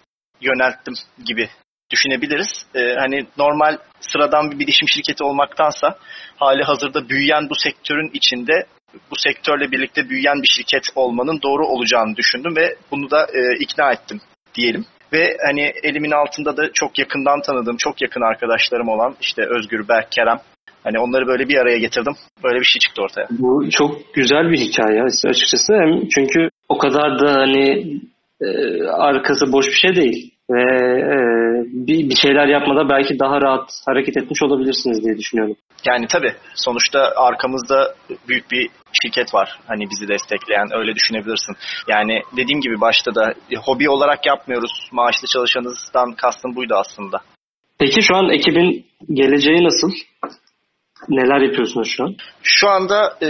yönelttim 0.42 0.94
gibi 1.26 1.50
düşünebiliriz. 1.92 2.66
Ee, 2.76 2.96
hani 3.00 3.26
normal 3.38 3.78
sıradan 4.00 4.52
bir 4.52 4.60
bilişim 4.60 4.88
şirketi 4.88 5.24
olmaktansa 5.24 5.98
hali 6.36 6.64
hazırda 6.64 7.10
büyüyen 7.10 7.50
bu 7.50 7.56
sektörün 7.56 8.12
içinde 8.14 8.66
bu 9.12 9.16
sektörle 9.18 9.72
birlikte 9.72 10.10
büyüyen 10.10 10.42
bir 10.42 10.48
şirket 10.48 10.84
olmanın 10.96 11.40
doğru 11.44 11.68
olacağını 11.68 12.16
düşündüm 12.16 12.56
ve 12.56 12.76
bunu 12.92 13.12
da 13.12 13.24
e, 13.24 13.42
ikna 13.60 13.92
ettim 13.92 14.22
diyelim. 14.56 14.86
Ve 15.14 15.38
hani 15.48 15.72
elimin 15.84 16.12
altında 16.12 16.58
da 16.58 16.74
çok 16.74 17.00
yakından 17.00 17.42
tanıdığım, 17.42 17.78
çok 17.78 18.02
yakın 18.02 18.22
arkadaşlarım 18.22 18.88
olan 18.88 19.16
işte 19.22 19.42
Özgür, 19.58 19.88
Berk, 19.88 20.12
Kerem. 20.12 20.38
Hani 20.84 21.00
onları 21.00 21.28
böyle 21.28 21.50
bir 21.50 21.58
araya 21.58 21.78
getirdim. 21.78 22.14
Böyle 22.44 22.60
bir 22.60 22.66
şey 22.66 22.80
çıktı 22.80 23.02
ortaya. 23.02 23.28
Bu 23.30 23.70
çok 23.70 24.14
güzel 24.14 24.52
bir 24.52 24.58
hikaye 24.58 25.04
açıkçası. 25.04 25.74
Hem 25.74 26.08
çünkü 26.08 26.50
o 26.70 26.78
kadar 26.78 27.20
da 27.20 27.34
hani 27.34 27.98
e, 28.42 28.48
arkası 28.88 29.52
boş 29.52 29.68
bir 29.68 29.74
şey 29.74 29.96
değil. 29.96 30.32
Ve 30.50 30.62
e, 31.16 31.18
bir, 31.88 32.10
bir 32.10 32.16
şeyler 32.16 32.48
yapmada 32.48 32.90
belki 32.90 33.20
daha 33.20 33.42
rahat 33.42 33.70
hareket 33.86 34.18
etmiş 34.18 34.44
olabilirsiniz 34.44 35.04
diye 35.06 35.18
düşünüyorum. 35.18 35.56
Yani 35.86 36.08
tabii 36.08 36.34
sonuçta 36.56 37.14
arkamızda 37.16 37.96
büyük 38.28 38.52
bir 38.52 38.70
şirket 39.02 39.34
var. 39.34 39.60
Hani 39.68 39.90
bizi 39.90 40.08
destekleyen 40.08 40.68
öyle 40.74 40.96
düşünebilirsin. 40.96 41.56
Yani 41.88 42.22
dediğim 42.38 42.62
gibi 42.62 42.82
başta 42.82 43.16
da 43.16 43.34
hobi 43.66 43.90
olarak 43.90 44.26
yapmıyoruz. 44.26 44.90
Maaşlı 44.92 45.28
çalışanızdan 45.28 46.12
kastım 46.12 46.56
buydu 46.56 46.76
aslında. 46.76 47.22
Peki 47.80 48.02
şu 48.02 48.16
an 48.16 48.30
ekibin 48.30 48.86
geleceği 49.14 49.64
nasıl? 49.64 49.92
Neler 51.10 51.42
yapıyorsunuz 51.42 51.88
şu 51.98 52.04
an? 52.04 52.16
Şu 52.44 52.70
anda 52.70 53.18
e, 53.22 53.28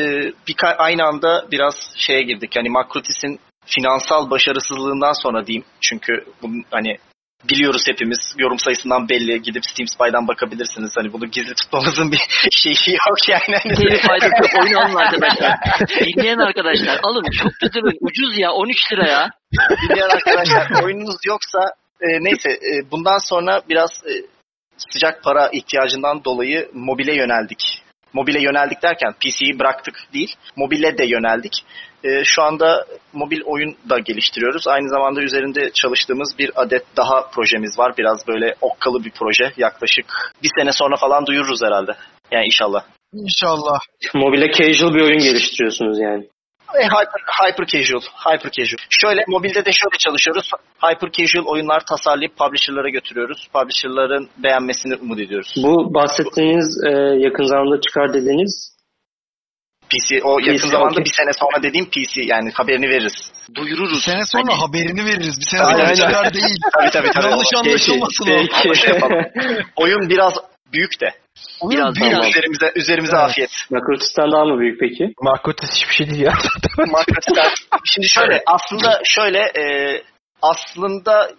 bir 0.47 0.55
aynı 0.77 1.03
anda 1.03 1.45
biraz 1.51 1.75
şeye 1.95 2.21
girdik. 2.21 2.55
Yani 2.55 2.69
Makrotis'in 2.69 3.39
finansal 3.65 4.29
başarısızlığından 4.29 5.13
sonra 5.23 5.47
diyeyim. 5.47 5.65
Çünkü 5.81 6.25
bunun 6.41 6.63
hani 6.71 6.97
biliyoruz 7.43 7.83
hepimiz. 7.87 8.17
Yorum 8.37 8.59
sayısından 8.59 9.09
belli. 9.09 9.41
Gidip 9.41 9.63
Steam 9.65 9.87
Spy'dan 9.87 10.27
bakabilirsiniz. 10.27 10.91
Hani 10.97 11.13
bunu 11.13 11.25
gizli 11.25 11.53
tutmamızın 11.53 12.11
bir 12.11 12.21
şeyi 12.51 12.97
yok 13.09 13.29
yani. 13.29 13.75
Telif 13.75 14.01
faydası 14.07 14.35
yok. 14.41 14.63
Oyun 14.63 14.73
alın 14.73 14.95
arkadaşlar. 14.95 15.53
Dinleyen 15.89 16.37
arkadaşlar 16.37 16.99
alın. 17.03 17.23
Çok 17.31 17.51
kötü 17.61 17.79
ucuz 18.01 18.37
ya. 18.37 18.51
13 18.51 18.91
lira 18.91 19.07
ya. 19.07 19.29
Dinleyen 19.81 20.09
arkadaşlar 20.09 20.83
oyununuz 20.83 21.17
yoksa 21.25 21.59
e, 22.01 22.07
neyse 22.23 22.49
e, 22.49 22.91
bundan 22.91 23.17
sonra 23.17 23.61
biraz 23.69 23.91
e, 23.91 24.13
sıcak 24.77 25.23
para 25.23 25.49
ihtiyacından 25.49 26.23
dolayı 26.23 26.69
mobile 26.73 27.15
yöneldik. 27.15 27.83
Mobile 28.13 28.41
yöneldik 28.41 28.83
derken 28.83 29.13
PC'yi 29.13 29.59
bıraktık 29.59 29.95
değil, 30.13 30.35
mobile 30.55 30.97
de 30.97 31.05
yöneldik. 31.05 31.53
E, 32.03 32.23
şu 32.23 32.43
anda 32.43 32.85
mobil 33.13 33.41
oyun 33.45 33.75
da 33.89 33.99
geliştiriyoruz. 33.99 34.67
Aynı 34.67 34.89
zamanda 34.89 35.21
üzerinde 35.21 35.71
çalıştığımız 35.73 36.35
bir 36.39 36.51
adet 36.55 36.83
daha 36.97 37.29
projemiz 37.29 37.79
var. 37.79 37.93
Biraz 37.97 38.27
böyle 38.27 38.55
okkalı 38.61 39.03
bir 39.03 39.11
proje. 39.11 39.53
Yaklaşık 39.57 40.05
bir 40.43 40.49
sene 40.59 40.71
sonra 40.71 40.95
falan 40.95 41.25
duyururuz 41.25 41.59
herhalde. 41.63 41.91
Yani 42.31 42.45
inşallah. 42.45 42.83
İnşallah. 43.13 43.79
Mobile 44.13 44.51
casual 44.51 44.93
bir 44.93 45.01
oyun 45.01 45.19
geliştiriyorsunuz 45.19 45.99
yani. 45.99 46.27
E, 46.75 46.83
hyper, 46.83 47.21
hyper 47.39 47.65
casual. 47.65 48.01
Hyper 48.01 48.51
casual. 48.51 48.77
Şöyle 48.89 49.23
mobilde 49.27 49.65
de 49.65 49.71
şöyle 49.71 49.97
çalışıyoruz. 49.99 50.49
Hyper 50.83 51.11
casual 51.11 51.45
oyunlar 51.45 51.85
tasarlayıp 51.85 52.37
publisher'lara 52.37 52.89
götürüyoruz. 52.89 53.47
Publisher'ların 53.53 54.29
beğenmesini 54.37 54.95
umut 54.95 55.19
ediyoruz. 55.19 55.53
Bu 55.63 55.93
bahsettiğiniz 55.93 56.83
e, 56.87 56.91
yakın 57.25 57.43
zamanda 57.43 57.81
çıkar 57.81 58.13
dediğiniz 58.13 58.76
PC 59.89 60.23
o 60.23 60.39
yakın 60.39 60.57
PC, 60.57 60.67
zamanda 60.67 60.91
okay. 60.91 61.05
bir 61.05 61.13
sene 61.13 61.33
sonra 61.33 61.63
dediğim 61.63 61.85
PC 61.85 62.21
yani 62.23 62.51
haberini 62.53 62.89
veririz. 62.89 63.31
Duyururuz. 63.55 63.93
Bir 63.93 64.11
sene 64.11 64.25
sonra 64.25 64.43
hani... 64.47 64.59
haberini 64.61 65.05
veririz. 65.05 65.39
Bir 65.39 65.45
sene 65.45 65.61
sonra 65.61 65.95
çıkar 65.95 66.33
değil. 66.33 66.55
tabii 66.73 66.91
tabii. 66.91 67.11
tabii. 67.11 67.25
Yanlış 67.25 67.53
anlaşılmasın 67.55 68.25
peki, 68.25 68.93
o. 69.03 69.09
Peki. 69.09 69.63
Oyun 69.75 70.09
biraz 70.09 70.33
büyük 70.73 71.01
de. 71.01 71.13
Oyun 71.59 71.77
Biraz 71.79 71.95
büyük. 71.95 72.13
daha 72.13 72.29
Üzerimize, 72.29 72.71
üzerimize 72.75 73.15
evet. 73.15 73.29
afiyet. 73.29 73.51
Makrotis'ten 73.69 74.31
daha 74.31 74.45
mı 74.45 74.59
büyük 74.59 74.79
peki? 74.79 75.13
Makrotis 75.21 75.69
hiçbir 75.75 75.93
şey 75.93 76.09
değil 76.09 76.21
ya. 76.21 76.33
Makrotis'ten. 76.77 77.51
Şimdi 77.85 78.07
şöyle 78.09 78.43
aslında 78.45 79.01
şöyle 79.03 79.39
e, 79.39 79.63
aslında 80.41 81.31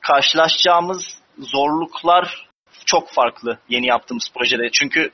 karşılaşacağımız 0.00 1.14
zorluklar 1.38 2.48
çok 2.86 3.12
farklı 3.12 3.58
yeni 3.68 3.86
yaptığımız 3.86 4.30
projede. 4.34 4.70
Çünkü 4.72 5.10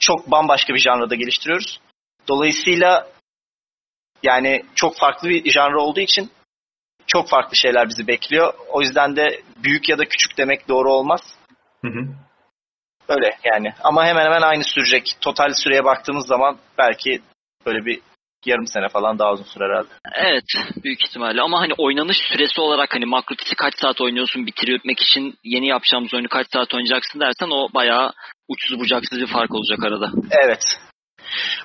çok 0.00 0.30
bambaşka 0.30 0.74
bir 0.74 0.78
janrada 0.78 1.14
geliştiriyoruz. 1.14 1.80
Dolayısıyla 2.28 3.08
yani 4.22 4.62
çok 4.74 4.96
farklı 4.96 5.28
bir 5.28 5.50
janra 5.50 5.80
olduğu 5.80 6.00
için 6.00 6.30
çok 7.06 7.28
farklı 7.28 7.56
şeyler 7.56 7.88
bizi 7.88 8.06
bekliyor. 8.06 8.54
O 8.68 8.80
yüzden 8.82 9.16
de 9.16 9.42
büyük 9.62 9.88
ya 9.88 9.98
da 9.98 10.04
küçük 10.04 10.38
demek 10.38 10.68
doğru 10.68 10.92
olmaz. 10.92 11.20
Hı 11.82 11.88
hı. 11.88 12.06
Öyle 13.08 13.38
yani. 13.44 13.72
Ama 13.84 14.06
hemen 14.06 14.24
hemen 14.24 14.42
aynı 14.42 14.64
sürecek. 14.64 15.16
Total 15.20 15.52
süreye 15.54 15.84
baktığımız 15.84 16.26
zaman 16.26 16.58
belki 16.78 17.20
böyle 17.66 17.84
bir 17.84 18.00
yarım 18.46 18.66
sene 18.66 18.88
falan 18.88 19.18
daha 19.18 19.32
uzun 19.32 19.44
sürer 19.44 19.70
herhalde. 19.70 19.88
Evet 20.14 20.44
büyük 20.84 21.08
ihtimalle 21.08 21.42
ama 21.42 21.60
hani 21.60 21.72
oynanış 21.78 22.16
süresi 22.32 22.60
olarak 22.60 22.94
hani 22.94 23.06
Makrotis'i 23.06 23.54
kaç 23.54 23.74
saat 23.78 24.00
oynuyorsun 24.00 24.46
bitirmek 24.46 25.00
için 25.00 25.38
yeni 25.44 25.66
yapacağımız 25.66 26.14
oyunu 26.14 26.28
kaç 26.28 26.46
saat 26.52 26.74
oynayacaksın 26.74 27.20
dersen 27.20 27.50
o 27.50 27.68
bayağı 27.74 28.12
uçsuz 28.48 28.78
bucaksız 28.80 29.18
bir 29.20 29.26
fark 29.26 29.54
olacak 29.54 29.84
arada. 29.84 30.10
Evet. 30.30 30.62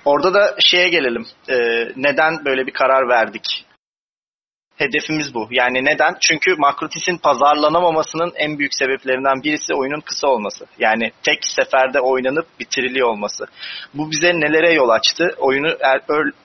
Orada 0.06 0.34
da 0.34 0.56
şeye 0.60 0.90
gelelim. 0.90 1.26
Ee, 1.50 1.92
neden 1.96 2.46
böyle 2.46 2.68
bir 2.68 2.74
karar 2.74 3.10
verdik? 3.10 3.66
Hedefimiz 4.78 5.34
bu. 5.34 5.48
Yani 5.52 5.86
neden? 5.86 6.18
Çünkü 6.20 6.56
Makrotis'in 6.56 7.18
pazarlanamamasının 7.18 8.32
en 8.36 8.60
büyük 8.60 8.74
sebeplerinden 8.76 9.44
birisi 9.44 9.74
oyunun 9.74 10.00
kısa 10.00 10.28
olması. 10.28 10.66
Yani 10.80 11.12
tek 11.24 11.46
seferde 11.46 12.00
oynanıp 12.00 12.48
bitiriliyor 12.60 13.10
olması. 13.10 13.46
Bu 13.94 14.12
bize 14.12 14.28
nelere 14.34 14.74
yol 14.74 14.90
açtı? 14.90 15.36
Oyunu 15.38 15.68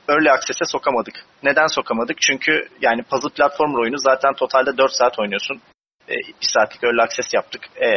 early 0.09 0.31
access'e 0.31 0.65
sokamadık. 0.65 1.15
Neden 1.43 1.67
sokamadık? 1.67 2.21
Çünkü 2.21 2.69
yani 2.81 3.03
puzzle 3.03 3.29
platformer 3.29 3.79
oyunu 3.79 3.99
zaten 3.99 4.33
totalde 4.35 4.77
4 4.79 4.93
saat 4.93 5.19
oynuyorsun. 5.19 5.61
E, 6.09 6.15
bir 6.15 6.47
saatlik 6.53 6.85
early 6.85 7.03
access 7.03 7.35
yaptık. 7.35 7.63
E, 7.81 7.89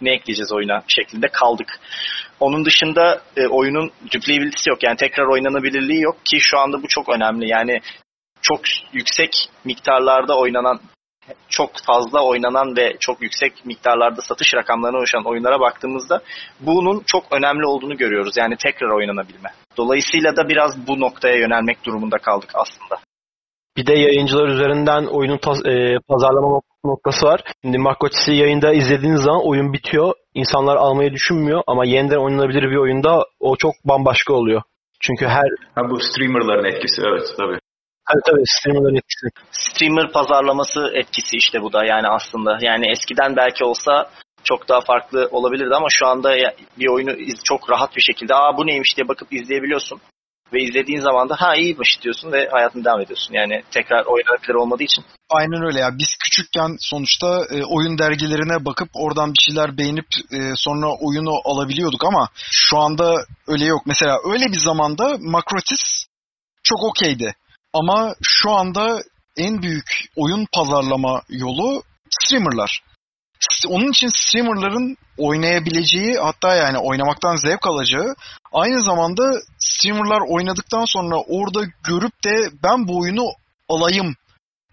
ne 0.00 0.10
ekleyeceğiz 0.10 0.52
oyuna 0.52 0.82
şeklinde 0.88 1.28
kaldık. 1.28 1.80
Onun 2.40 2.64
dışında 2.64 3.22
e, 3.36 3.46
oyunun 3.46 3.90
replayability'si 4.14 4.70
yok. 4.70 4.82
Yani 4.82 4.96
tekrar 4.96 5.26
oynanabilirliği 5.26 6.02
yok 6.02 6.16
ki 6.24 6.38
şu 6.40 6.58
anda 6.58 6.82
bu 6.82 6.88
çok 6.88 7.08
önemli. 7.08 7.48
Yani 7.48 7.80
çok 8.42 8.60
yüksek 8.92 9.30
miktarlarda 9.64 10.38
oynanan 10.38 10.80
çok 11.48 11.70
fazla 11.86 12.24
oynanan 12.24 12.76
ve 12.76 12.96
çok 13.00 13.22
yüksek 13.22 13.66
miktarlarda 13.66 14.20
satış 14.20 14.54
rakamlarına 14.54 14.98
ulaşan 14.98 15.24
oyunlara 15.24 15.60
baktığımızda 15.60 16.22
bunun 16.60 17.02
çok 17.06 17.32
önemli 17.32 17.66
olduğunu 17.66 17.96
görüyoruz. 17.96 18.36
Yani 18.36 18.56
tekrar 18.56 18.88
oynanabilme. 18.88 19.50
Dolayısıyla 19.76 20.36
da 20.36 20.48
biraz 20.48 20.86
bu 20.86 21.00
noktaya 21.00 21.36
yönelmek 21.36 21.84
durumunda 21.84 22.18
kaldık 22.18 22.50
aslında. 22.54 23.00
Bir 23.76 23.86
de 23.86 23.92
yayıncılar 23.92 24.48
üzerinden 24.48 25.04
oyunun 25.06 25.38
taz- 25.38 25.66
e, 25.68 25.98
pazarlama 26.08 26.60
noktası 26.84 27.26
var. 27.26 27.40
Şimdi 27.62 27.78
Marcotis'i 27.78 28.32
yayında 28.32 28.72
izlediğiniz 28.72 29.20
zaman 29.22 29.46
oyun 29.48 29.72
bitiyor. 29.72 30.14
İnsanlar 30.34 30.76
almayı 30.76 31.12
düşünmüyor 31.12 31.62
ama 31.66 31.84
yeniden 31.86 32.16
oynanabilir 32.24 32.62
bir 32.70 32.76
oyunda 32.76 33.24
o 33.40 33.56
çok 33.56 33.72
bambaşka 33.84 34.32
oluyor. 34.32 34.62
Çünkü 35.00 35.26
her 35.26 35.48
Ha, 35.74 35.82
bu 35.90 36.00
streamerların 36.00 36.64
etkisi 36.64 37.02
evet 37.08 37.22
tabii. 37.38 37.58
tabii 38.08 38.22
tabii 38.26 38.42
streamerların 38.46 38.96
etkisi. 38.96 39.26
Streamer 39.50 40.12
pazarlaması 40.12 40.80
etkisi 40.94 41.36
işte 41.36 41.62
bu 41.62 41.72
da 41.72 41.84
yani 41.84 42.08
aslında. 42.08 42.58
Yani 42.60 42.90
eskiden 42.90 43.36
belki 43.36 43.64
olsa 43.64 44.10
çok 44.44 44.68
daha 44.68 44.80
farklı 44.80 45.28
olabilirdi 45.30 45.74
ama 45.74 45.86
şu 45.90 46.06
anda 46.06 46.34
bir 46.78 46.88
oyunu 46.88 47.12
çok 47.44 47.70
rahat 47.70 47.96
bir 47.96 48.02
şekilde 48.02 48.34
aa 48.34 48.56
bu 48.56 48.66
neymiş 48.66 48.96
diye 48.96 49.08
bakıp 49.08 49.32
izleyebiliyorsun. 49.32 50.00
Ve 50.54 50.62
izlediğin 50.62 51.00
zaman 51.00 51.28
da 51.28 51.34
ha 51.38 51.56
iyiymiş 51.56 52.02
diyorsun 52.02 52.32
ve 52.32 52.48
hayatına 52.48 52.84
devam 52.84 53.00
ediyorsun. 53.00 53.34
Yani 53.34 53.62
tekrar 53.70 54.04
oynanabilir 54.04 54.54
olmadığı 54.54 54.82
için. 54.82 55.04
Aynen 55.30 55.66
öyle 55.66 55.80
ya. 55.80 55.98
Biz 55.98 56.08
küçükken 56.24 56.76
sonuçta 56.80 57.44
e, 57.50 57.64
oyun 57.64 57.98
dergilerine 57.98 58.64
bakıp 58.64 58.88
oradan 58.94 59.32
bir 59.32 59.38
şeyler 59.38 59.78
beğenip 59.78 60.06
e, 60.32 60.38
sonra 60.56 60.86
oyunu 61.00 61.40
alabiliyorduk 61.44 62.04
ama 62.04 62.28
şu 62.50 62.78
anda 62.78 63.14
öyle 63.46 63.64
yok. 63.64 63.82
Mesela 63.86 64.18
öyle 64.32 64.46
bir 64.46 64.58
zamanda 64.58 65.16
Makrotis 65.20 66.06
çok 66.62 66.84
okeydi. 66.84 67.34
Ama 67.72 68.14
şu 68.22 68.50
anda 68.50 69.02
en 69.36 69.62
büyük 69.62 70.04
oyun 70.16 70.46
pazarlama 70.52 71.22
yolu 71.28 71.82
streamerlar. 72.10 72.82
Onun 73.68 73.90
için 73.90 74.08
streamerların 74.08 74.96
oynayabileceği 75.18 76.16
hatta 76.18 76.54
yani 76.54 76.78
oynamaktan 76.78 77.36
zevk 77.36 77.66
alacağı 77.66 78.14
aynı 78.52 78.82
zamanda 78.82 79.22
streamerlar 79.64 80.20
oynadıktan 80.28 80.84
sonra 80.84 81.16
orada 81.16 81.64
görüp 81.88 82.24
de 82.24 82.50
ben 82.62 82.88
bu 82.88 82.98
oyunu 83.00 83.26
alayım 83.68 84.14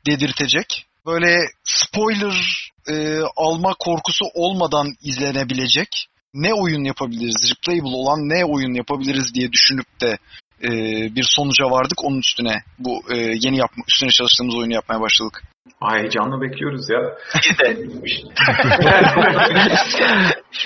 dedirtecek. 0.06 0.86
Böyle 1.06 1.38
spoiler 1.64 2.70
e, 2.90 3.20
alma 3.36 3.74
korkusu 3.80 4.26
olmadan 4.34 4.96
izlenebilecek 5.02 6.08
ne 6.34 6.54
oyun 6.54 6.84
yapabiliriz, 6.84 7.52
replayable 7.52 7.96
olan 7.96 8.20
ne 8.20 8.46
oyun 8.46 8.74
yapabiliriz 8.74 9.34
diye 9.34 9.52
düşünüp 9.52 10.02
de 10.02 10.18
e, 10.64 10.70
bir 11.16 11.24
sonuca 11.24 11.66
vardık. 11.66 12.04
Onun 12.04 12.20
üstüne 12.20 12.64
bu 12.80 13.04
e, 13.10 13.18
yeni 13.18 13.58
yapma, 13.58 13.84
üstüne 13.88 14.10
çalıştığımız 14.10 14.56
oyunu 14.56 14.74
yapmaya 14.74 15.02
başladık. 15.02 15.44
Ay 15.82 16.00
heyecanla 16.00 16.42
bekliyoruz 16.42 16.90
ya. 16.90 17.00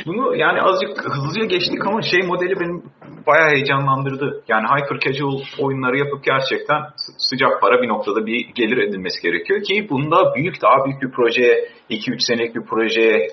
Bunu 0.06 0.36
yani 0.36 0.62
azıcık 0.62 1.06
hızlıca 1.06 1.46
geçtik 1.46 1.88
ama 1.88 2.02
şey 2.02 2.22
modeli 2.22 2.60
benim 2.60 2.84
bayağı 3.28 3.50
heyecanlandırdı. 3.50 4.44
Yani 4.48 4.68
hyper 4.68 5.00
casual 5.00 5.40
oyunları 5.60 5.98
yapıp 5.98 6.24
gerçekten 6.24 6.82
sı- 6.96 7.12
sıcak 7.18 7.62
para 7.62 7.82
bir 7.82 7.88
noktada 7.88 8.26
bir 8.26 8.48
gelir 8.56 8.78
edilmesi 8.78 9.22
gerekiyor 9.22 9.64
ki 9.64 9.88
bunda 9.90 10.36
büyük 10.36 10.62
daha 10.62 10.86
büyük 10.86 11.02
bir 11.02 11.12
projeye 11.12 11.70
2-3 11.90 12.20
senelik 12.20 12.56
bir 12.56 12.62
projeye 12.66 13.28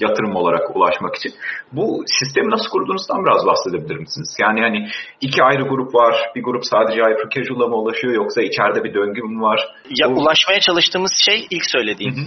yatırım 0.00 0.36
olarak 0.36 0.76
ulaşmak 0.76 1.14
için. 1.16 1.32
Bu 1.72 2.04
sistemi 2.06 2.50
nasıl 2.50 2.70
kurduğunuzdan 2.70 3.24
biraz 3.24 3.46
bahsedebilir 3.46 3.96
misiniz? 3.96 4.36
Yani 4.40 4.60
hani 4.60 4.88
iki 5.20 5.42
ayrı 5.42 5.62
grup 5.62 5.94
var. 5.94 6.14
Bir 6.36 6.42
grup 6.42 6.66
sadece 6.66 7.00
hyper 7.00 7.28
casual'a 7.30 7.68
mı 7.68 7.76
ulaşıyor 7.76 8.14
yoksa 8.14 8.42
içeride 8.42 8.84
bir 8.84 8.94
döngü 8.94 9.22
mü 9.22 9.42
var? 9.42 9.60
Ya 10.00 10.10
Bu- 10.10 10.20
ulaşmaya 10.20 10.60
çalıştığımız 10.60 11.12
şey 11.24 11.46
ilk 11.50 11.66
söylediğim. 11.66 12.16
Hı 12.16 12.20
hı. 12.20 12.26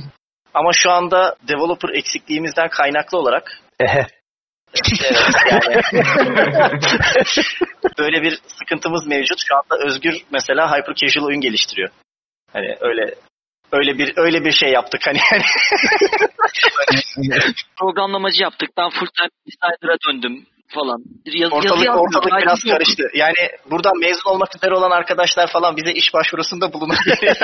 Ama 0.53 0.72
şu 0.74 0.91
anda 0.91 1.36
developer 1.47 1.89
eksikliğimizden 1.89 2.70
kaynaklı 2.70 3.18
olarak 3.18 3.61
Ehe. 3.80 4.07
evet, 5.05 5.18
yani 5.51 5.82
böyle 7.99 8.22
bir 8.22 8.39
sıkıntımız 8.47 9.07
mevcut. 9.07 9.39
Şu 9.47 9.55
anda 9.55 9.86
Özgür 9.86 10.22
mesela 10.32 10.78
hyper 10.78 10.95
casual 10.95 11.26
oyun 11.26 11.41
geliştiriyor. 11.41 11.89
Hani 12.53 12.78
öyle 12.82 13.16
öyle 13.72 13.97
bir 13.97 14.13
öyle 14.18 14.45
bir 14.45 14.51
şey 14.51 14.70
yaptık 14.70 15.01
hani. 15.05 15.20
Programlamacı 17.80 18.43
yaptık. 18.43 18.70
Ben 18.78 18.89
full 18.89 19.07
time 19.07 19.30
designer'a 19.47 19.97
döndüm 20.07 20.45
falan. 20.68 21.03
Yaz, 21.26 21.53
ortalık 21.53 21.89
ortalık 21.89 22.41
biraz 22.41 22.66
oldu. 22.66 22.74
karıştı. 22.74 23.03
Yani 23.13 23.34
buradan 23.72 23.99
mezun 23.99 24.30
olmak 24.32 24.55
üzere 24.55 24.76
olan 24.76 24.91
arkadaşlar 24.91 25.51
falan 25.51 25.78
bize 25.78 25.93
iş 25.93 26.13
başvurusunda 26.13 26.74
bulunabilir. 26.74 27.20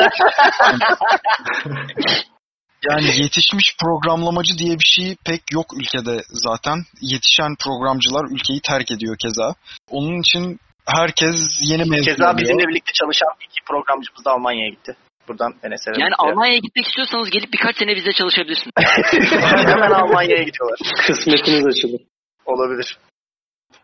Yani 2.90 3.06
yetişmiş 3.24 3.76
programlamacı 3.84 4.58
diye 4.58 4.74
bir 4.74 4.90
şey 4.96 5.16
pek 5.26 5.42
yok 5.54 5.66
ülkede 5.80 6.22
zaten. 6.30 6.78
Yetişen 7.02 7.56
programcılar 7.66 8.26
ülkeyi 8.36 8.60
terk 8.62 8.92
ediyor 8.92 9.16
keza. 9.24 9.54
Onun 9.90 10.20
için 10.22 10.60
herkes 10.86 11.36
yeni 11.70 11.84
mezun 11.86 12.06
Keza 12.06 12.24
oluyor. 12.24 12.38
bizimle 12.42 12.68
birlikte 12.68 12.94
çalışan 12.94 13.30
iki 13.46 13.62
programcımız 13.70 14.26
da 14.26 14.32
Almanya'ya 14.32 14.70
gitti. 14.70 14.96
Buradan 15.28 15.54
Enes'e 15.64 15.92
Yani 15.98 16.16
Almanya'ya 16.18 16.60
gitmek 16.60 16.88
istiyorsanız 16.88 17.30
gelip 17.30 17.54
birkaç 17.54 17.78
sene 17.78 17.96
bizde 17.96 18.12
çalışabilirsiniz. 18.12 18.72
hemen 19.72 19.92
Almanya'ya 19.92 20.44
gidiyorlar. 20.44 20.80
Kısmetiniz 21.08 21.66
açılır. 21.68 22.02
Olabilir. 22.46 22.98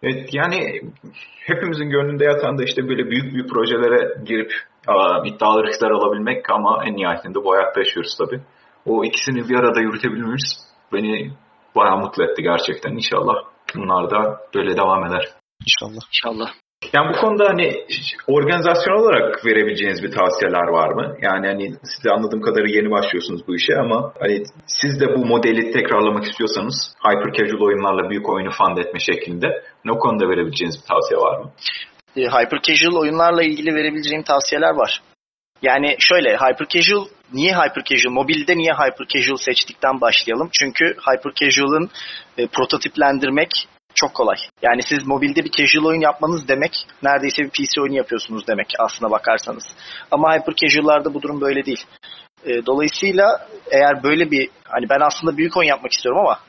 Evet 0.03 0.33
yani 0.33 0.81
hepimizin 1.45 1.89
gönlünde 1.89 2.23
yatan 2.25 2.57
da 2.57 2.63
işte 2.63 2.87
böyle 2.89 3.09
büyük 3.09 3.33
büyük 3.33 3.49
projelere 3.49 4.23
girip 4.25 4.51
iddialı 5.25 5.63
riskler 5.63 5.89
alabilmek 5.89 6.49
ama 6.49 6.83
en 6.85 6.95
nihayetinde 6.95 7.43
bu 7.43 7.53
hayatta 7.53 7.79
yaşıyoruz 7.79 8.17
tabii. 8.17 8.41
O 8.85 9.05
ikisini 9.05 9.49
bir 9.49 9.55
arada 9.55 9.79
yürütebilmemiz 9.79 10.43
beni 10.93 11.31
bayağı 11.75 11.97
mutlu 11.97 12.23
etti 12.23 12.43
gerçekten. 12.43 12.91
İnşallah 12.91 13.35
bunlar 13.75 14.11
da 14.11 14.39
böyle 14.55 14.77
devam 14.77 15.05
eder. 15.05 15.25
İnşallah. 15.61 16.01
İnşallah. 16.07 16.49
Yani 16.93 17.13
bu 17.13 17.21
konuda 17.21 17.45
hani 17.49 17.85
organizasyon 18.27 18.95
olarak 19.01 19.45
verebileceğiniz 19.45 20.03
bir 20.03 20.11
tavsiyeler 20.11 20.67
var 20.67 20.89
mı? 20.89 21.15
Yani 21.21 21.47
hani 21.47 21.73
siz 21.83 22.03
de 22.05 22.11
anladığım 22.11 22.41
kadarıyla 22.41 22.77
yeni 22.77 22.91
başlıyorsunuz 22.91 23.47
bu 23.47 23.55
işe 23.55 23.77
ama 23.77 24.13
hani 24.19 24.43
siz 24.67 25.01
de 25.01 25.15
bu 25.15 25.25
modeli 25.25 25.71
tekrarlamak 25.71 26.23
istiyorsanız 26.23 26.93
hyper 27.05 27.33
casual 27.33 27.61
oyunlarla 27.61 28.09
büyük 28.09 28.29
oyunu 28.29 28.51
fund 28.51 28.77
etme 28.77 28.99
şeklinde 28.99 29.47
ne 29.85 29.91
o 29.91 29.99
konuda 29.99 30.29
verebileceğiniz 30.29 30.77
bir 30.81 30.87
tavsiye 30.87 31.19
var 31.19 31.39
mı? 31.39 31.51
E, 32.15 32.21
hyper 32.21 32.61
casual 32.61 33.01
oyunlarla 33.01 33.43
ilgili 33.43 33.75
verebileceğim 33.75 34.23
tavsiyeler 34.23 34.75
var. 34.75 35.01
Yani 35.61 35.95
şöyle 35.99 36.37
hyper 36.37 36.67
casual 36.69 37.05
niye 37.33 37.53
hyper 37.53 37.83
casual 37.83 38.13
mobilde 38.13 38.57
niye 38.57 38.73
hyper 38.73 39.07
casual 39.07 39.37
seçtikten 39.37 40.01
başlayalım. 40.01 40.49
Çünkü 40.51 40.85
hyper 40.85 41.33
casual'ın 41.33 41.89
e, 42.37 42.47
prototiplendirmek 42.47 43.49
çok 43.97 44.13
kolay. 44.13 44.37
Yani 44.61 44.81
siz 44.83 45.07
mobilde 45.07 45.43
bir 45.43 45.51
casual 45.51 45.85
oyun 45.85 46.01
yapmanız 46.01 46.47
demek 46.47 46.71
neredeyse 47.03 47.43
bir 47.43 47.49
PC 47.49 47.81
oyunu 47.81 47.95
yapıyorsunuz 47.95 48.47
demek 48.47 48.67
aslına 48.79 49.11
bakarsanız. 49.11 49.63
Ama 50.11 50.35
hyper 50.35 50.55
casual'larda 50.55 51.13
bu 51.13 51.21
durum 51.21 51.41
böyle 51.41 51.65
değil. 51.65 51.85
E, 52.45 52.65
dolayısıyla 52.65 53.47
eğer 53.71 54.03
böyle 54.03 54.31
bir 54.31 54.49
hani 54.63 54.89
ben 54.89 54.99
aslında 55.01 55.37
büyük 55.37 55.57
oyun 55.57 55.69
yapmak 55.69 55.91
istiyorum 55.91 56.21
ama 56.21 56.39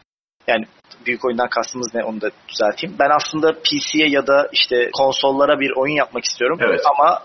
yani 0.46 0.64
büyük 1.07 1.24
oyundan 1.24 1.49
kastımız 1.49 1.94
ne 1.94 2.05
onu 2.05 2.20
da 2.20 2.30
düzelteyim. 2.49 2.96
Ben 2.99 3.11
aslında 3.11 3.53
PC'ye 3.53 4.09
ya 4.09 4.26
da 4.26 4.49
işte 4.53 4.90
konsollara 4.92 5.61
bir 5.61 5.70
oyun 5.76 5.94
yapmak 5.94 6.24
istiyorum. 6.24 6.59
Evet. 6.61 6.80
Ama 6.84 7.22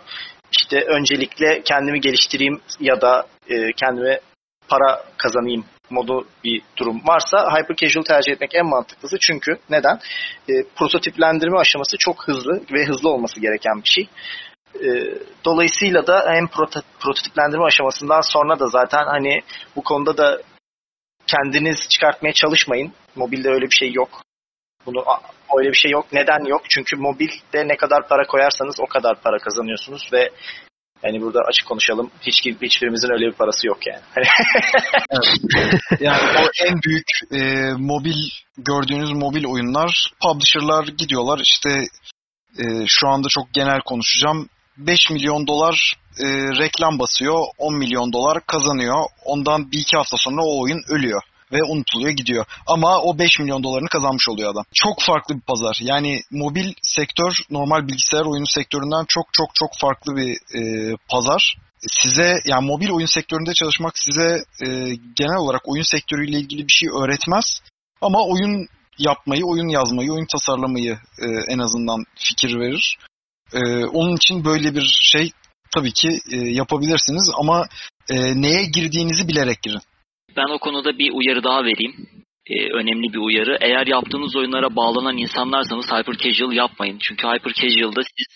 işte 0.58 0.82
öncelikle 0.88 1.62
kendimi 1.64 2.02
geliştireyim 2.02 2.62
ya 2.80 3.02
da 3.02 3.26
e, 3.50 3.72
kendime 3.72 4.20
para 4.68 5.04
kazanayım 5.18 5.66
modu 5.94 6.28
bir 6.44 6.62
durum 6.78 7.02
varsa 7.08 7.38
hyper 7.38 7.76
casual 7.76 8.04
tercih 8.04 8.32
etmek 8.32 8.56
en 8.56 8.66
mantıklısı. 8.66 9.18
Çünkü 9.20 9.52
neden? 9.70 10.00
E, 10.50 10.54
prototiplendirme 10.76 11.60
aşaması 11.60 11.98
çok 11.98 12.28
hızlı 12.28 12.62
ve 12.74 12.86
hızlı 12.86 13.10
olması 13.10 13.40
gereken 13.40 13.82
bir 13.84 13.90
şey. 13.90 14.10
E, 14.76 14.90
dolayısıyla 15.46 16.08
da 16.08 16.26
hem 16.34 16.46
proto- 16.46 16.84
prototiplendirme 17.00 17.66
aşamasından 17.66 18.22
sonra 18.22 18.60
da 18.60 18.68
zaten 18.68 19.06
hani 19.06 19.42
bu 19.76 19.84
konuda 19.84 20.18
da 20.18 20.42
kendiniz 21.28 21.90
çıkartmaya 21.90 22.34
çalışmayın. 22.34 22.94
Mobilde 23.16 23.50
öyle 23.50 23.66
bir 23.66 23.76
şey 23.76 23.92
yok. 23.94 24.22
Bunu 24.86 25.06
öyle 25.58 25.70
bir 25.70 25.78
şey 25.78 25.92
yok. 25.92 26.06
Neden 26.14 26.46
yok? 26.46 26.62
Çünkü 26.70 26.96
mobilde 26.96 27.68
ne 27.68 27.78
kadar 27.78 28.08
para 28.08 28.28
koyarsanız 28.28 28.76
o 28.80 28.86
kadar 28.86 29.22
para 29.22 29.38
kazanıyorsunuz 29.38 30.10
ve 30.14 30.30
yani 31.04 31.22
burada 31.22 31.40
açık 31.40 31.68
konuşalım. 31.68 32.12
Hiç 32.22 32.46
hiçbirimizin 32.62 33.14
öyle 33.14 33.26
bir 33.26 33.34
parası 33.34 33.68
yok 33.68 33.88
yani. 33.88 34.02
Yani 36.00 36.22
o 36.40 36.66
en 36.66 36.82
büyük 36.82 37.08
e, 37.32 37.72
mobil 37.78 38.30
gördüğünüz 38.58 39.12
mobil 39.12 39.46
oyunlar 39.46 40.12
publisher'lar 40.22 40.88
gidiyorlar 40.88 41.40
işte 41.40 41.70
e, 42.60 42.64
şu 42.88 43.08
anda 43.08 43.28
çok 43.30 43.54
genel 43.54 43.80
konuşacağım 43.86 44.50
5 44.78 45.10
milyon 45.10 45.48
dolar 45.48 45.94
e, 46.20 46.26
reklam 46.60 47.00
basıyor. 47.00 47.46
10 47.58 47.78
milyon 47.78 48.14
dolar 48.14 48.46
kazanıyor. 48.46 49.06
Ondan 49.26 49.72
bir 49.72 49.80
iki 49.80 49.98
hafta 49.98 50.18
sonra 50.18 50.42
o 50.42 50.62
oyun 50.62 50.82
ölüyor 50.90 51.22
ve 51.54 51.64
unutuluyor 51.64 52.12
gidiyor. 52.12 52.46
Ama 52.68 53.02
o 53.02 53.20
5 53.20 53.40
milyon 53.40 53.64
dolarını 53.64 53.90
kazanmış 53.90 54.30
oluyor 54.30 54.52
adam. 54.52 54.66
Çok 54.74 55.02
farklı 55.02 55.36
bir 55.36 55.42
pazar. 55.42 55.80
Yani 55.82 56.22
mobil 56.32 56.74
sektör 56.82 57.38
normal 57.50 57.88
bilgisayar 57.88 58.26
oyunu 58.26 58.48
sektöründen 58.48 59.06
çok 59.08 59.26
çok 59.34 59.56
çok 59.56 59.70
farklı 59.82 60.16
bir 60.16 60.32
e, 60.60 60.96
pazar. 61.10 61.56
Size 61.88 62.40
yani 62.46 62.66
mobil 62.66 62.90
oyun 62.90 63.06
sektöründe 63.06 63.54
çalışmak 63.54 63.98
size 63.98 64.44
e, 64.66 64.68
genel 65.16 65.38
olarak 65.38 65.62
oyun 65.66 65.84
sektörüyle 65.84 66.38
ilgili 66.38 66.62
bir 66.68 66.74
şey 66.74 66.90
öğretmez. 66.90 67.62
Ama 68.02 68.20
oyun 68.26 68.68
yapmayı, 68.98 69.46
oyun 69.46 69.68
yazmayı, 69.68 70.12
oyun 70.12 70.28
tasarlamayı 70.32 70.98
e, 71.20 71.28
en 71.48 71.60
azından 71.60 72.04
fikir 72.16 72.60
verir. 72.60 72.98
E, 73.54 73.86
onun 73.86 74.16
için 74.16 74.46
böyle 74.46 74.76
bir 74.76 75.00
şey 75.02 75.32
tabii 75.72 75.94
ki 75.94 76.10
e, 76.32 76.38
yapabilirsiniz 76.38 77.32
ama 77.40 77.68
e, 78.10 78.42
neye 78.42 78.66
girdiğinizi 78.66 79.28
bilerek 79.28 79.62
girin. 79.62 79.82
Ben 80.38 80.54
o 80.54 80.58
konuda 80.60 80.98
bir 80.98 81.12
uyarı 81.12 81.44
daha 81.44 81.64
vereyim. 81.64 81.94
Ee, 82.48 82.70
önemli 82.74 83.14
bir 83.14 83.18
uyarı. 83.18 83.58
Eğer 83.62 83.88
yaptığınız 83.88 84.36
oyunlara 84.36 84.76
bağlanan 84.76 85.18
insanlarsanız 85.18 85.86
hyper 85.92 86.18
casual 86.18 86.52
yapmayın. 86.52 86.98
Çünkü 87.02 87.28
hyper 87.28 87.54
casual'da 87.54 88.02
siz 88.04 88.28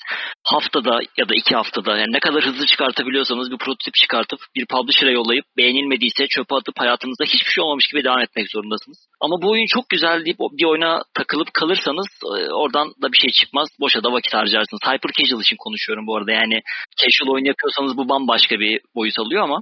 haftada 0.44 1.00
ya 1.18 1.30
da 1.30 1.36
iki 1.36 1.56
haftada 1.56 1.98
yani 1.98 2.14
ne 2.14 2.20
kadar 2.20 2.46
hızlı 2.46 2.66
çıkartabiliyorsanız 2.66 3.52
bir 3.52 3.58
prototip 3.58 3.94
çıkartıp 3.94 4.40
bir 4.56 4.66
publisher'a 4.66 5.12
yollayıp 5.12 5.46
beğenilmediyse 5.58 6.28
çöpe 6.28 6.56
atıp 6.56 6.80
hayatınızda 6.80 7.24
hiçbir 7.24 7.52
şey 7.52 7.64
olmamış 7.64 7.88
gibi 7.88 8.04
devam 8.04 8.22
etmek 8.22 8.52
zorundasınız. 8.52 9.08
Ama 9.22 9.42
bu 9.42 9.52
oyun 9.52 9.66
çok 9.76 9.90
güzel 9.90 10.26
deyip 10.26 10.40
bir 10.40 10.66
oyuna 10.66 11.02
takılıp 11.14 11.54
kalırsanız 11.54 12.08
e, 12.24 12.52
oradan 12.52 12.88
da 13.02 13.12
bir 13.12 13.18
şey 13.18 13.32
çıkmaz. 13.32 13.68
Boşa 13.80 14.04
da 14.04 14.12
vakit 14.12 14.34
harcarsınız. 14.34 14.82
Hyper 14.86 15.12
casual 15.18 15.42
için 15.42 15.58
konuşuyorum 15.60 16.08
bu 16.08 16.16
arada. 16.18 16.32
Yani 16.32 16.62
casual 17.02 17.34
oyun 17.34 17.46
yapıyorsanız 17.46 17.98
bu 17.98 18.10
bambaşka 18.10 18.60
bir 18.60 18.82
boyut 18.96 19.20
alıyor 19.20 19.44
ama 19.44 19.62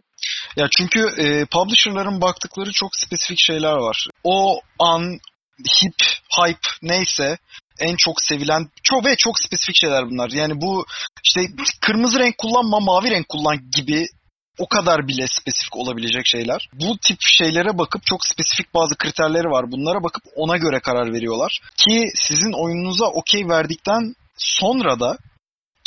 Ya 0.56 0.68
çünkü 0.78 1.00
e, 1.18 1.46
publisher'ların 1.46 2.22
baktıkları 2.22 2.72
çok 2.72 2.96
spesifik 2.96 3.40
şeyler 3.40 3.74
var. 3.74 4.08
O 4.24 4.62
an 4.80 5.20
hip, 5.60 5.96
hype 6.38 6.70
neyse 6.82 7.38
en 7.80 7.96
çok 7.96 8.22
sevilen 8.22 8.70
çok 8.84 9.06
ve 9.06 9.16
çok 9.18 9.40
spesifik 9.40 9.76
şeyler 9.76 10.10
bunlar. 10.10 10.30
Yani 10.30 10.62
bu 10.62 10.86
işte 11.24 11.42
kırmızı 11.82 12.20
renk 12.20 12.38
kullanma, 12.38 12.80
mavi 12.80 13.12
renk 13.12 13.30
kullan 13.30 13.58
gibi 13.76 14.08
o 14.60 14.68
kadar 14.68 15.08
bile 15.08 15.28
spesifik 15.28 15.76
olabilecek 15.76 16.28
şeyler. 16.28 16.70
Bu 16.74 16.98
tip 16.98 17.18
şeylere 17.22 17.78
bakıp 17.78 18.06
çok 18.06 18.26
spesifik 18.26 18.74
bazı 18.74 18.96
kriterleri 18.96 19.48
var. 19.48 19.72
Bunlara 19.72 20.04
bakıp 20.04 20.24
ona 20.36 20.58
göre 20.58 20.80
karar 20.80 21.14
veriyorlar. 21.14 21.60
Ki 21.78 22.12
sizin 22.16 22.64
oyununuza 22.64 23.06
okey 23.06 23.50
verdikten 23.50 24.16
sonra 24.38 25.00
da 25.00 25.18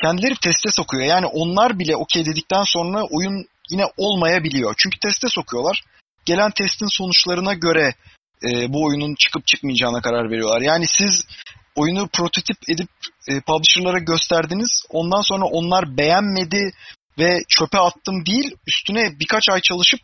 kendileri 0.02 0.34
teste 0.34 0.70
sokuyor. 0.70 1.06
Yani 1.06 1.26
onlar 1.26 1.78
bile 1.78 1.96
okey 1.96 2.24
dedikten 2.24 2.62
sonra 2.62 3.02
oyun 3.10 3.46
yine 3.70 3.84
olmayabiliyor. 3.96 4.74
Çünkü 4.78 4.98
teste 4.98 5.28
sokuyorlar. 5.28 5.82
Gelen 6.24 6.50
testin 6.50 6.86
sonuçlarına 6.86 7.54
göre 7.54 7.94
e, 8.44 8.72
bu 8.72 8.84
oyunun 8.84 9.14
çıkıp 9.14 9.46
çıkmayacağına 9.46 10.00
karar 10.00 10.30
veriyorlar. 10.30 10.60
Yani 10.60 10.86
siz 10.86 11.24
oyunu 11.76 12.08
prototip 12.08 12.56
edip 12.68 12.88
e, 13.28 13.40
publisher'lara 13.40 13.98
gösterdiniz. 13.98 14.82
Ondan 14.90 15.22
sonra 15.22 15.44
onlar 15.44 15.96
beğenmedi 15.98 16.70
ve 17.18 17.40
çöpe 17.48 17.78
attım 17.78 18.26
değil, 18.26 18.56
üstüne 18.66 19.20
birkaç 19.20 19.48
ay 19.48 19.60
çalışıp 19.60 20.00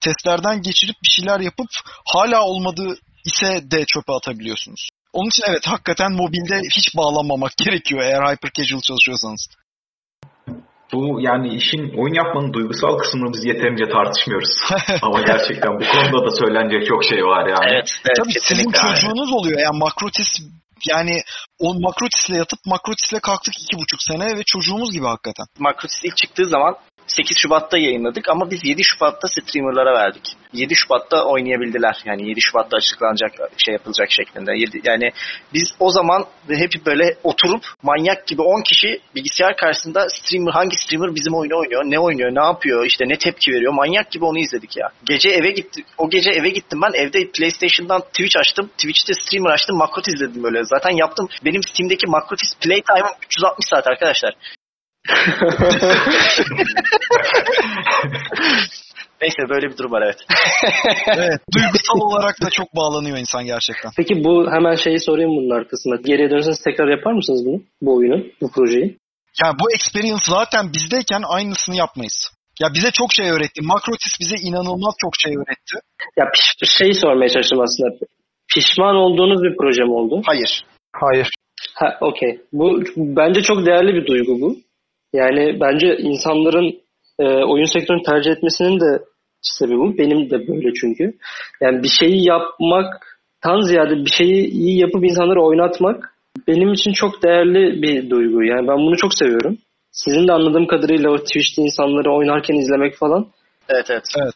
testlerden 0.00 0.62
geçirip 0.62 0.96
bir 1.04 1.10
şeyler 1.10 1.40
yapıp 1.40 1.68
hala 2.06 2.42
olmadı 2.42 2.98
ise 3.24 3.70
de 3.70 3.84
çöpe 3.86 4.12
atabiliyorsunuz. 4.12 4.88
Onun 5.12 5.28
için 5.28 5.42
evet 5.46 5.66
hakikaten 5.66 6.12
mobilde 6.12 6.60
hiç 6.76 6.96
bağlanmamak 6.96 7.56
gerekiyor 7.64 8.02
eğer 8.02 8.32
hyper 8.32 8.50
casual 8.52 8.80
çalışıyorsanız. 8.80 9.48
Bu 10.94 11.20
yani 11.20 11.54
işin 11.54 11.82
oyun 12.00 12.14
yapmanın 12.14 12.52
duygusal 12.52 12.98
kısmını 12.98 13.32
biz 13.32 13.44
yeterince 13.44 13.84
tartışmıyoruz. 13.84 14.52
Ama 15.02 15.20
gerçekten 15.20 15.72
bu 15.80 15.84
konuda 15.92 16.26
da 16.26 16.30
söylenecek 16.30 16.86
çok 16.86 17.04
şey 17.04 17.20
var 17.24 17.46
yani. 17.46 17.68
Evet, 17.72 17.88
evet 18.04 18.16
Tabii 18.16 18.32
sizin 18.40 18.70
çocuğunuz 18.70 19.32
oluyor 19.32 19.58
yani 19.60 19.78
makrotis 19.78 20.28
yani 20.90 21.14
o 21.58 21.74
makrotisle 21.80 22.36
yatıp 22.36 22.58
makrotisle 22.66 23.18
kalktık 23.20 23.54
iki 23.62 23.76
buçuk 23.76 24.00
sene 24.02 24.26
ve 24.38 24.42
çocuğumuz 24.46 24.92
gibi 24.92 25.06
hakikaten. 25.06 25.46
Makrotis 25.58 26.00
ilk 26.04 26.16
çıktığı 26.16 26.46
zaman 26.46 26.74
8 27.06 27.38
Şubat'ta 27.38 27.78
yayınladık 27.78 28.28
ama 28.28 28.50
biz 28.50 28.64
7 28.64 28.84
Şubat'ta 28.84 29.28
streamerlara 29.28 29.94
verdik. 29.94 30.22
7 30.52 30.74
Şubat'ta 30.74 31.24
oynayabildiler. 31.24 31.96
Yani 32.04 32.28
7 32.28 32.40
Şubat'ta 32.40 32.76
açıklanacak 32.76 33.32
şey 33.56 33.72
yapılacak 33.72 34.10
şeklinde. 34.10 34.52
Yani 34.84 35.10
biz 35.54 35.74
o 35.80 35.90
zaman 35.90 36.24
hep 36.48 36.86
böyle 36.86 37.16
oturup 37.24 37.64
manyak 37.82 38.26
gibi 38.26 38.42
10 38.42 38.62
kişi 38.62 39.00
bilgisayar 39.14 39.56
karşısında 39.56 40.06
streamer 40.08 40.52
hangi 40.52 40.76
streamer 40.76 41.14
bizim 41.14 41.34
oyunu 41.34 41.58
oynuyor, 41.58 41.82
ne 41.84 41.98
oynuyor, 41.98 42.30
ne 42.34 42.44
yapıyor, 42.44 42.86
işte 42.86 43.04
ne 43.08 43.18
tepki 43.18 43.52
veriyor. 43.52 43.72
Manyak 43.72 44.10
gibi 44.10 44.24
onu 44.24 44.38
izledik 44.38 44.76
ya. 44.76 44.88
Gece 45.04 45.28
eve 45.28 45.50
gittik. 45.50 45.86
O 45.98 46.10
gece 46.10 46.30
eve 46.30 46.48
gittim 46.48 46.80
ben. 46.82 46.92
Evde 46.92 47.30
PlayStation'dan 47.38 48.00
Twitch 48.00 48.38
açtım. 48.38 48.70
Twitch'te 48.78 49.14
streamer 49.14 49.50
açtım. 49.50 49.76
Makrotis 49.76 50.14
izledim 50.14 50.42
böyle. 50.42 50.64
Zaten 50.64 50.90
yaptım. 50.90 51.28
Benim 51.44 51.62
Steam'deki 51.62 52.06
Makrotis 52.06 52.54
Playtime'ım 52.60 53.16
360 53.26 53.66
saat 53.70 53.86
arkadaşlar. 53.86 54.34
Neyse 59.22 59.42
böyle 59.48 59.66
bir 59.70 59.76
durum 59.76 59.92
var 59.92 60.02
evet. 60.02 60.18
Evet, 61.16 61.40
duygusal 61.54 62.00
olarak 62.00 62.42
da 62.42 62.50
çok 62.50 62.76
bağlanıyor 62.76 63.18
insan 63.18 63.44
gerçekten. 63.44 63.90
Peki 63.96 64.24
bu 64.24 64.52
hemen 64.52 64.74
şeyi 64.74 65.00
sorayım 65.00 65.30
bunun 65.30 65.50
arkasında. 65.50 65.96
Geriye 65.96 66.30
dönerseniz 66.30 66.62
tekrar 66.62 66.88
yapar 66.88 67.12
mısınız 67.12 67.46
bunu? 67.46 67.62
Bu 67.82 67.96
oyunu, 67.96 68.24
bu 68.40 68.50
projeyi? 68.50 68.98
Yani 69.42 69.54
bu 69.60 69.72
experience 69.74 70.24
zaten 70.28 70.72
bizdeyken 70.72 71.22
aynısını 71.28 71.76
yapmayız. 71.76 72.30
Ya 72.60 72.68
bize 72.74 72.90
çok 72.90 73.12
şey 73.12 73.30
öğretti. 73.30 73.62
Makrotis 73.62 74.20
bize 74.20 74.36
inanılmaz 74.48 74.94
çok 74.98 75.12
şey 75.22 75.32
öğretti. 75.36 75.74
Ya 76.18 76.24
piş, 76.34 76.46
şeyi 76.78 76.94
sormaya 76.94 77.28
çalıştım 77.28 77.60
aslında. 77.60 77.88
Pişman 78.54 78.96
olduğunuz 78.96 79.42
bir 79.42 79.56
proje 79.56 79.82
mi 79.82 79.92
oldu? 79.92 80.22
Hayır. 80.26 80.64
Hayır. 80.92 81.28
Ha, 81.74 81.98
okey. 82.00 82.40
Bu 82.52 82.82
bence 82.96 83.42
çok 83.42 83.66
değerli 83.66 83.94
bir 83.94 84.06
duygu 84.06 84.40
bu. 84.40 84.56
Yani 85.14 85.60
bence 85.60 85.96
insanların 85.96 86.80
e, 87.18 87.24
oyun 87.24 87.72
sektörünü 87.72 88.02
tercih 88.02 88.30
etmesinin 88.30 88.80
de 88.80 89.04
sebebi 89.40 89.78
bu. 89.78 89.98
Benim 89.98 90.30
de 90.30 90.48
böyle 90.48 90.72
çünkü. 90.80 91.14
Yani 91.60 91.82
bir 91.82 91.88
şeyi 91.88 92.26
yapmaktan 92.26 93.60
ziyade 93.60 93.96
bir 93.96 94.10
şeyi 94.10 94.46
iyi 94.46 94.80
yapıp 94.80 95.04
insanları 95.04 95.42
oynatmak 95.42 96.14
benim 96.48 96.72
için 96.72 96.92
çok 96.92 97.22
değerli 97.22 97.82
bir 97.82 98.10
duygu. 98.10 98.42
Yani 98.42 98.68
ben 98.68 98.76
bunu 98.76 98.96
çok 98.96 99.14
seviyorum. 99.14 99.58
Sizin 99.92 100.28
de 100.28 100.32
anladığım 100.32 100.66
kadarıyla 100.66 101.10
o 101.10 101.16
Twitch'te 101.16 101.62
insanları 101.62 102.12
oynarken 102.12 102.54
izlemek 102.54 102.94
falan. 102.94 103.26
Evet 103.68 103.86
evet. 103.90 104.04
Evet. 104.18 104.34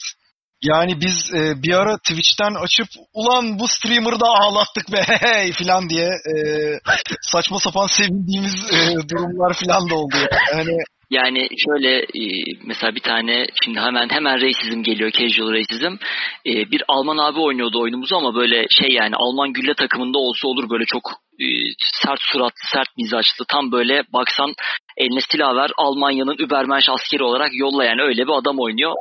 Yani 0.62 1.00
biz 1.00 1.34
e, 1.34 1.62
bir 1.62 1.72
ara 1.72 1.96
Twitch'ten 1.98 2.54
açıp 2.64 2.88
ulan 3.14 3.58
bu 3.58 3.68
streamer'ı 3.68 4.20
da 4.20 4.26
ağlattık 4.26 4.92
be 4.92 5.00
hey 5.20 5.52
filan 5.52 5.88
diye 5.88 6.06
e, 6.06 6.34
saçma 7.22 7.58
sapan 7.58 7.86
sevindiğimiz 7.86 8.54
e, 8.72 9.08
durumlar 9.08 9.54
filan 9.54 9.90
da 9.90 9.94
oldu. 9.94 10.16
Yani 10.52 10.76
Yani 11.10 11.48
şöyle 11.66 11.98
e, 11.98 12.22
mesela 12.64 12.94
bir 12.94 13.00
tane 13.00 13.46
şimdi 13.64 13.80
hemen 13.80 14.08
hemen 14.10 14.40
racism 14.40 14.82
geliyor 14.82 15.10
casual 15.10 15.52
racism. 15.52 15.94
E, 16.46 16.70
Bir 16.70 16.82
Alman 16.88 17.18
abi 17.18 17.40
oynuyordu 17.40 17.80
oyunumuzu 17.80 18.16
ama 18.16 18.34
böyle 18.34 18.66
şey 18.70 18.88
yani 18.90 19.16
Alman 19.16 19.52
gülle 19.52 19.74
takımında 19.74 20.18
olsa 20.18 20.48
olur 20.48 20.70
böyle 20.70 20.84
çok 20.84 21.02
e, 21.40 21.46
sert 22.02 22.20
suratlı, 22.20 22.62
sert 22.72 22.88
mizaçlı 22.96 23.44
tam 23.48 23.72
böyle 23.72 24.02
baksan 24.12 24.54
eline 24.96 25.20
silah 25.30 25.54
ver 25.56 25.70
Almanya'nın 25.78 26.36
Übermensch 26.38 26.88
askeri 26.88 27.22
olarak 27.22 27.50
yolla 27.52 27.84
yani 27.84 28.02
öyle 28.02 28.22
bir 28.26 28.32
adam 28.32 28.58
oynuyor. 28.58 28.94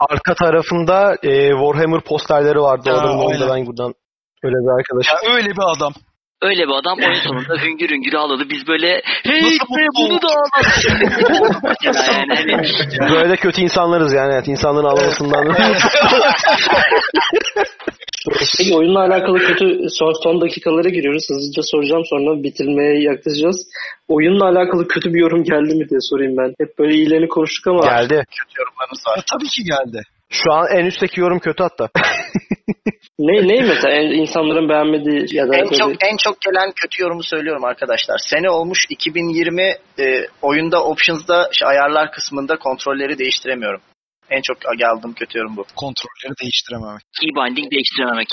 Arka 0.00 0.34
tarafında 0.34 1.16
e, 1.22 1.50
Warhammer 1.50 2.00
posterleri 2.00 2.60
vardı. 2.60 2.90
Oradan 2.90 3.18
aynen. 3.18 3.40
da 3.40 3.48
ben 3.54 3.66
buradan 3.66 3.94
öyle 4.42 4.54
bir 4.54 4.78
arkadaş. 4.78 5.06
ya 5.06 5.18
öyle 5.34 5.50
bir 5.50 5.76
adam. 5.76 5.92
Öyle 6.42 6.62
bir 6.62 6.72
adam 6.72 6.98
oyun 6.98 7.20
sonunda 7.20 7.54
hüngür 7.62 7.90
hüngür 7.90 8.14
ağladı. 8.14 8.44
Biz 8.50 8.66
böyle 8.68 9.02
hey 9.22 9.42
Nasıl 9.42 9.76
be 9.76 9.86
bunu 9.98 10.22
da 10.22 10.28
ağlat. 10.28 10.84
Yani 11.84 12.34
hani 12.34 12.62
Böyle 13.10 13.36
kötü 13.36 13.60
insanlarız 13.60 14.12
yani. 14.12 14.32
Evet, 14.34 14.48
insanların 14.48 14.84
ağlamasından. 14.84 15.46
Peki 18.30 18.74
oyunla 18.76 19.00
alakalı 19.00 19.38
kötü 19.38 19.78
son, 19.88 20.12
son 20.22 20.40
dakikalara 20.40 20.88
giriyoruz. 20.88 21.24
Hızlıca 21.30 21.62
soracağım 21.62 22.02
sonra 22.04 22.42
bitirmeye 22.42 23.02
yaklaşacağız. 23.02 23.66
Oyunla 24.08 24.44
alakalı 24.48 24.88
kötü 24.88 25.14
bir 25.14 25.20
yorum 25.20 25.44
geldi 25.44 25.74
mi 25.74 25.88
diye 25.88 26.00
sorayım 26.10 26.36
ben. 26.36 26.54
Hep 26.60 26.78
böyle 26.78 26.94
iyilerini 26.94 27.28
konuştuk 27.28 27.66
ama 27.66 27.80
Geldi. 27.86 28.24
Kötü 28.38 28.54
yorumlarınız 28.60 29.02
var. 29.08 29.24
tabii 29.32 29.48
ki 29.48 29.62
geldi. 29.64 30.02
Şu 30.30 30.52
an 30.52 30.66
en 30.78 30.84
üstteki 30.86 31.20
yorum 31.20 31.38
kötü 31.38 31.62
hatta. 31.62 31.88
ne, 33.18 33.48
ne 33.48 33.60
mesela 33.62 33.94
en- 33.94 34.20
insanların 34.22 34.68
beğenmediği 34.68 35.26
ya 35.36 35.48
da 35.48 35.56
En 35.56 35.64
böyle- 35.64 35.76
çok 35.76 35.90
en 36.04 36.16
çok 36.16 36.40
gelen 36.40 36.72
kötü 36.82 37.02
yorumu 37.02 37.22
söylüyorum 37.22 37.64
arkadaşlar. 37.64 38.18
Sene 38.18 38.50
olmuş 38.50 38.78
2020 38.90 39.62
e, 39.98 40.26
oyunda 40.42 40.84
options'da 40.84 41.48
şey, 41.52 41.68
ayarlar 41.68 42.12
kısmında 42.12 42.56
kontrolleri 42.56 43.18
değiştiremiyorum. 43.18 43.80
En 44.30 44.40
çok 44.42 44.56
geldiğim 44.78 45.14
kötü 45.14 45.38
yorum 45.38 45.56
bu. 45.56 45.64
Kontrolleri 45.76 46.34
değiştirememek. 46.42 47.02
key 47.20 47.28
binding 47.36 47.70
değiştirememek. 47.72 48.28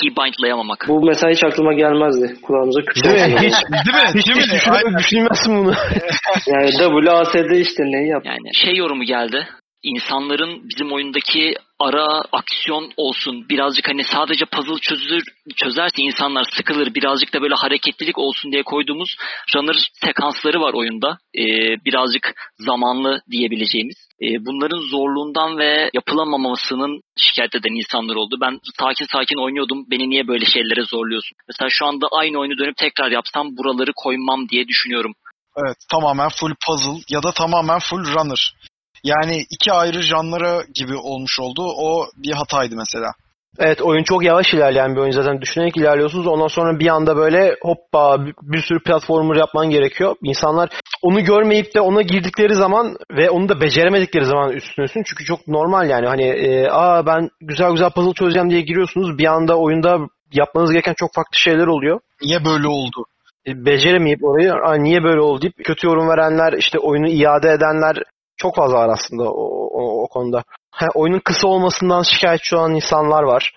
keybindlayamamak. 0.00 0.84
Bu 0.88 1.04
mesela 1.06 1.32
hiç 1.32 1.44
aklıma 1.44 1.72
gelmezdi. 1.74 2.40
Kulağımıza 2.42 2.80
küpe 2.80 3.08
Değil 3.08 3.32
mi? 3.32 3.36
Hiç, 3.40 3.54
Değil 3.86 3.96
mi? 3.96 4.08
hiç, 4.14 4.26
Değil 4.26 4.38
hiç 4.38 4.46
mi? 4.52 4.56
düşünme- 4.56 4.76
Aynen. 4.76 4.98
düşünmezsin 4.98 5.56
bunu. 5.56 5.74
Yani 6.46 6.70
WASD 6.72 7.50
işte 7.60 7.82
neyi 7.82 8.08
yap? 8.08 8.22
Yani 8.26 8.54
şey 8.64 8.76
yorumu 8.76 9.04
geldi. 9.04 9.48
İnsanların 9.82 10.68
bizim 10.68 10.92
oyundaki 10.92 11.54
ara 11.78 12.22
aksiyon 12.32 12.92
olsun 12.96 13.48
birazcık 13.48 13.88
hani 13.88 14.04
sadece 14.04 14.44
puzzle 14.44 14.80
çözülür 14.80 15.22
çözerse 15.56 16.02
insanlar 16.02 16.44
sıkılır 16.56 16.94
birazcık 16.94 17.34
da 17.34 17.42
böyle 17.42 17.54
hareketlilik 17.54 18.18
olsun 18.18 18.52
diye 18.52 18.62
koyduğumuz 18.62 19.16
runner 19.54 19.90
sekansları 20.04 20.60
var 20.60 20.74
oyunda. 20.74 21.18
Ee, 21.38 21.44
birazcık 21.84 22.34
zamanlı 22.58 23.22
diyebileceğimiz. 23.30 23.96
Ee, 24.22 24.46
bunların 24.46 24.80
zorluğundan 24.90 25.58
ve 25.58 25.90
yapılamamasının 25.94 27.00
şikayet 27.18 27.54
eden 27.54 27.74
insanlar 27.80 28.14
oldu. 28.14 28.36
Ben 28.40 28.58
sakin 28.80 29.06
sakin 29.12 29.44
oynuyordum. 29.44 29.84
Beni 29.90 30.10
niye 30.10 30.28
böyle 30.28 30.44
şeylere 30.44 30.82
zorluyorsun? 30.82 31.36
Mesela 31.48 31.68
şu 31.70 31.86
anda 31.86 32.06
aynı 32.12 32.38
oyunu 32.38 32.58
dönüp 32.58 32.76
tekrar 32.76 33.10
yapsam 33.10 33.56
buraları 33.56 33.92
koymam 33.96 34.48
diye 34.48 34.68
düşünüyorum. 34.68 35.12
Evet 35.56 35.76
tamamen 35.90 36.28
full 36.28 36.54
puzzle 36.66 37.02
ya 37.08 37.22
da 37.22 37.32
tamamen 37.32 37.78
full 37.78 38.04
runner. 38.14 38.54
Yani 39.06 39.36
iki 39.50 39.72
ayrı 39.72 40.02
janlara 40.02 40.62
gibi 40.74 40.96
olmuş 40.96 41.40
oldu. 41.40 41.62
O 41.78 42.06
bir 42.16 42.32
hataydı 42.32 42.74
mesela. 42.76 43.12
Evet 43.58 43.82
oyun 43.82 44.02
çok 44.02 44.24
yavaş 44.24 44.54
ilerleyen 44.54 44.94
bir 44.94 45.00
oyun 45.00 45.10
zaten 45.10 45.40
düşünerek 45.40 45.76
ilerliyorsunuz. 45.76 46.26
Ondan 46.26 46.46
sonra 46.46 46.78
bir 46.78 46.88
anda 46.88 47.16
böyle 47.16 47.56
hoppa 47.62 48.18
bir, 48.42 48.62
sürü 48.62 48.82
platformer 48.82 49.36
yapman 49.36 49.70
gerekiyor. 49.70 50.16
İnsanlar 50.22 50.68
onu 51.02 51.24
görmeyip 51.24 51.74
de 51.74 51.80
ona 51.80 52.02
girdikleri 52.02 52.54
zaman 52.54 52.96
ve 53.10 53.30
onu 53.30 53.48
da 53.48 53.60
beceremedikleri 53.60 54.24
zaman 54.24 54.52
üstüne 54.52 54.84
üstün. 54.84 55.02
Çünkü 55.06 55.24
çok 55.24 55.48
normal 55.48 55.90
yani 55.90 56.06
hani 56.06 56.22
e, 56.22 56.68
aa 56.70 57.06
ben 57.06 57.28
güzel 57.40 57.70
güzel 57.70 57.90
puzzle 57.90 58.12
çözeceğim 58.12 58.50
diye 58.50 58.60
giriyorsunuz. 58.60 59.18
Bir 59.18 59.26
anda 59.26 59.58
oyunda 59.58 59.98
yapmanız 60.32 60.72
gereken 60.72 60.94
çok 60.96 61.14
farklı 61.14 61.38
şeyler 61.38 61.66
oluyor. 61.66 62.00
Niye 62.22 62.44
böyle 62.44 62.68
oldu? 62.68 63.04
E, 63.46 63.64
beceremeyip 63.66 64.24
orayı 64.24 64.52
"Aa, 64.52 64.74
niye 64.74 65.02
böyle 65.02 65.20
oldu 65.20 65.42
deyip 65.42 65.54
kötü 65.64 65.86
yorum 65.86 66.08
verenler 66.08 66.52
işte 66.52 66.78
oyunu 66.78 67.08
iade 67.08 67.48
edenler 67.48 67.96
çok 68.36 68.56
fazla 68.56 68.76
var 68.76 68.88
aslında 68.88 69.24
o, 69.24 69.44
o, 69.66 70.02
o 70.02 70.08
konuda. 70.08 70.42
Ha, 70.70 70.86
oyunun 70.94 71.20
kısa 71.24 71.48
olmasından 71.48 72.02
şikayetçi 72.02 72.56
olan 72.56 72.74
insanlar 72.74 73.22
var. 73.22 73.52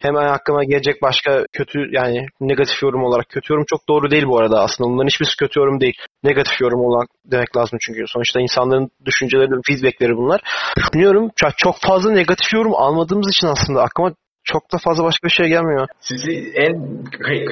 Hemen 0.00 0.26
aklıma 0.26 0.64
gelecek 0.64 1.02
başka 1.02 1.44
kötü 1.52 1.78
yani 1.92 2.26
negatif 2.40 2.82
yorum 2.82 3.04
olarak. 3.04 3.28
Kötü 3.28 3.52
yorum 3.52 3.64
çok 3.68 3.88
doğru 3.88 4.10
değil 4.10 4.26
bu 4.26 4.38
arada 4.38 4.60
aslında. 4.60 4.90
Bunların 4.90 5.06
hiçbirisi 5.06 5.36
kötü 5.36 5.60
yorum 5.60 5.80
değil. 5.80 5.94
Negatif 6.24 6.60
yorum 6.60 6.80
olarak 6.80 7.08
demek 7.24 7.56
lazım 7.56 7.78
çünkü. 7.82 8.04
Sonuçta 8.06 8.40
insanların 8.40 8.90
düşünceleri, 9.04 9.50
feedbackleri 9.66 10.16
bunlar. 10.16 10.40
Düşünüyorum 10.76 11.30
çok 11.56 11.76
fazla 11.80 12.12
negatif 12.12 12.54
yorum 12.54 12.74
almadığımız 12.74 13.30
için 13.30 13.46
aslında 13.46 13.82
aklıma 13.82 14.12
çok 14.44 14.72
da 14.72 14.78
fazla 14.84 15.04
başka 15.04 15.28
bir 15.28 15.32
şey 15.32 15.48
gelmiyor. 15.48 15.88
Sizi 16.00 16.52
en 16.54 16.74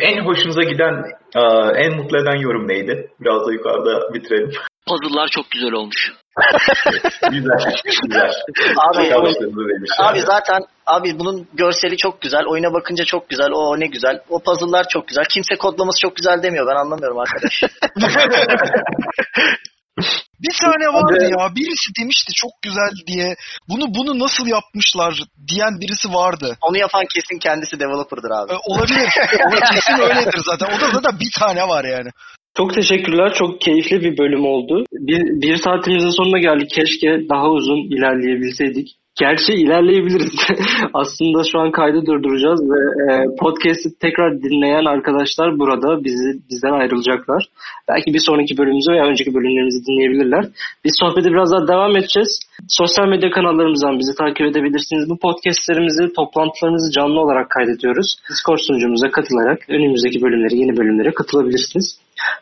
en 0.00 0.24
hoşunuza 0.24 0.62
giden, 0.62 1.04
e, 1.36 1.40
en 1.84 1.96
mutlu 1.96 2.18
eden 2.22 2.36
yorum 2.40 2.68
neydi? 2.68 3.10
Biraz 3.20 3.46
da 3.46 3.52
yukarıda 3.52 4.14
bitirelim. 4.14 4.50
puzzle'lar 4.86 5.28
çok 5.28 5.50
güzel 5.50 5.72
olmuş 5.72 6.12
güzel, 7.30 7.58
güzel. 7.84 8.30
Abi, 8.76 8.98
demişler. 8.98 9.96
Abi 9.98 10.20
zaten 10.20 10.60
abi 10.86 11.18
bunun 11.18 11.48
görseli 11.54 11.96
çok 11.96 12.20
güzel. 12.20 12.44
Oyuna 12.46 12.72
bakınca 12.72 13.04
çok 13.04 13.28
güzel. 13.28 13.50
O 13.52 13.80
ne 13.80 13.86
güzel. 13.86 14.20
O 14.28 14.38
puzzle'lar 14.42 14.86
çok 14.88 15.08
güzel. 15.08 15.24
Kimse 15.24 15.56
kodlaması 15.56 16.00
çok 16.00 16.16
güzel 16.16 16.42
demiyor. 16.42 16.66
Ben 16.66 16.76
anlamıyorum 16.76 17.18
arkadaş. 17.18 17.62
Bir 20.40 20.56
tane 20.60 20.86
vardı 20.86 21.24
ya. 21.38 21.54
Birisi 21.56 21.90
demişti 22.00 22.32
çok 22.34 22.50
güzel 22.62 22.92
diye. 23.06 23.34
Bunu 23.68 23.94
bunu 23.94 24.18
nasıl 24.18 24.46
yapmışlar 24.46 25.22
diyen 25.48 25.80
birisi 25.80 26.08
vardı. 26.14 26.56
Onu 26.62 26.78
yapan 26.78 27.04
kesin 27.14 27.38
kendisi 27.38 27.80
developer'dır 27.80 28.30
abi. 28.30 28.52
Ee, 28.52 28.56
olabilir. 28.66 29.08
O 29.46 29.72
kesin 29.72 29.98
öyledir 29.98 30.40
zaten. 30.44 30.66
O 30.76 30.80
da 30.80 30.90
zaten 30.90 31.20
bir 31.20 31.32
tane 31.40 31.62
var 31.68 31.84
yani. 31.84 32.10
Çok 32.56 32.74
teşekkürler. 32.74 33.34
Çok 33.34 33.60
keyifli 33.60 34.00
bir 34.00 34.18
bölüm 34.18 34.44
oldu. 34.44 34.84
Bir, 34.92 35.22
bir 35.42 35.56
saatimizin 35.56 36.10
sonuna 36.10 36.38
geldik. 36.38 36.70
Keşke 36.70 37.08
daha 37.30 37.48
uzun 37.48 37.96
ilerleyebilseydik. 37.96 38.97
Gerçi 39.24 39.52
ilerleyebiliriz. 39.52 40.38
Aslında 40.94 41.38
şu 41.52 41.58
an 41.58 41.70
kaydı 41.70 42.06
durduracağız 42.06 42.60
ve 42.72 42.80
e, 43.04 43.06
podcast'i 43.40 43.88
tekrar 44.04 44.42
dinleyen 44.42 44.84
arkadaşlar 44.84 45.58
burada 45.58 46.04
bizi 46.04 46.28
bizden 46.50 46.72
ayrılacaklar. 46.80 47.42
Belki 47.88 48.14
bir 48.14 48.22
sonraki 48.28 48.58
bölümümüzü 48.58 48.92
veya 48.92 49.04
önceki 49.04 49.34
bölümlerimizi 49.34 49.86
dinleyebilirler. 49.86 50.44
Biz 50.84 50.92
sohbete 51.00 51.28
biraz 51.30 51.52
daha 51.52 51.68
devam 51.68 51.96
edeceğiz. 51.96 52.40
Sosyal 52.68 53.06
medya 53.08 53.30
kanallarımızdan 53.30 53.98
bizi 53.98 54.14
takip 54.14 54.46
edebilirsiniz. 54.46 55.10
Bu 55.10 55.18
podcastlerimizi, 55.18 56.12
toplantılarımızı 56.16 56.90
canlı 56.92 57.20
olarak 57.20 57.50
kaydediyoruz. 57.50 58.16
Discord 58.30 58.58
sunucumuza 58.58 59.10
katılarak 59.10 59.58
önümüzdeki 59.68 60.22
bölümlere, 60.22 60.56
yeni 60.62 60.76
bölümlere 60.76 61.10
katılabilirsiniz. 61.14 62.00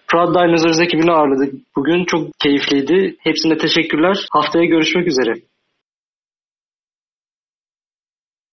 Proud 0.08 0.34
Dinosaurs 0.34 0.80
ekibini 0.80 1.12
ağırladık. 1.12 1.54
Bugün 1.76 2.04
çok 2.04 2.20
keyifliydi. 2.42 3.16
Hepsine 3.20 3.56
teşekkürler. 3.58 4.16
Haftaya 4.30 4.64
görüşmek 4.64 5.06
üzere. 5.06 5.34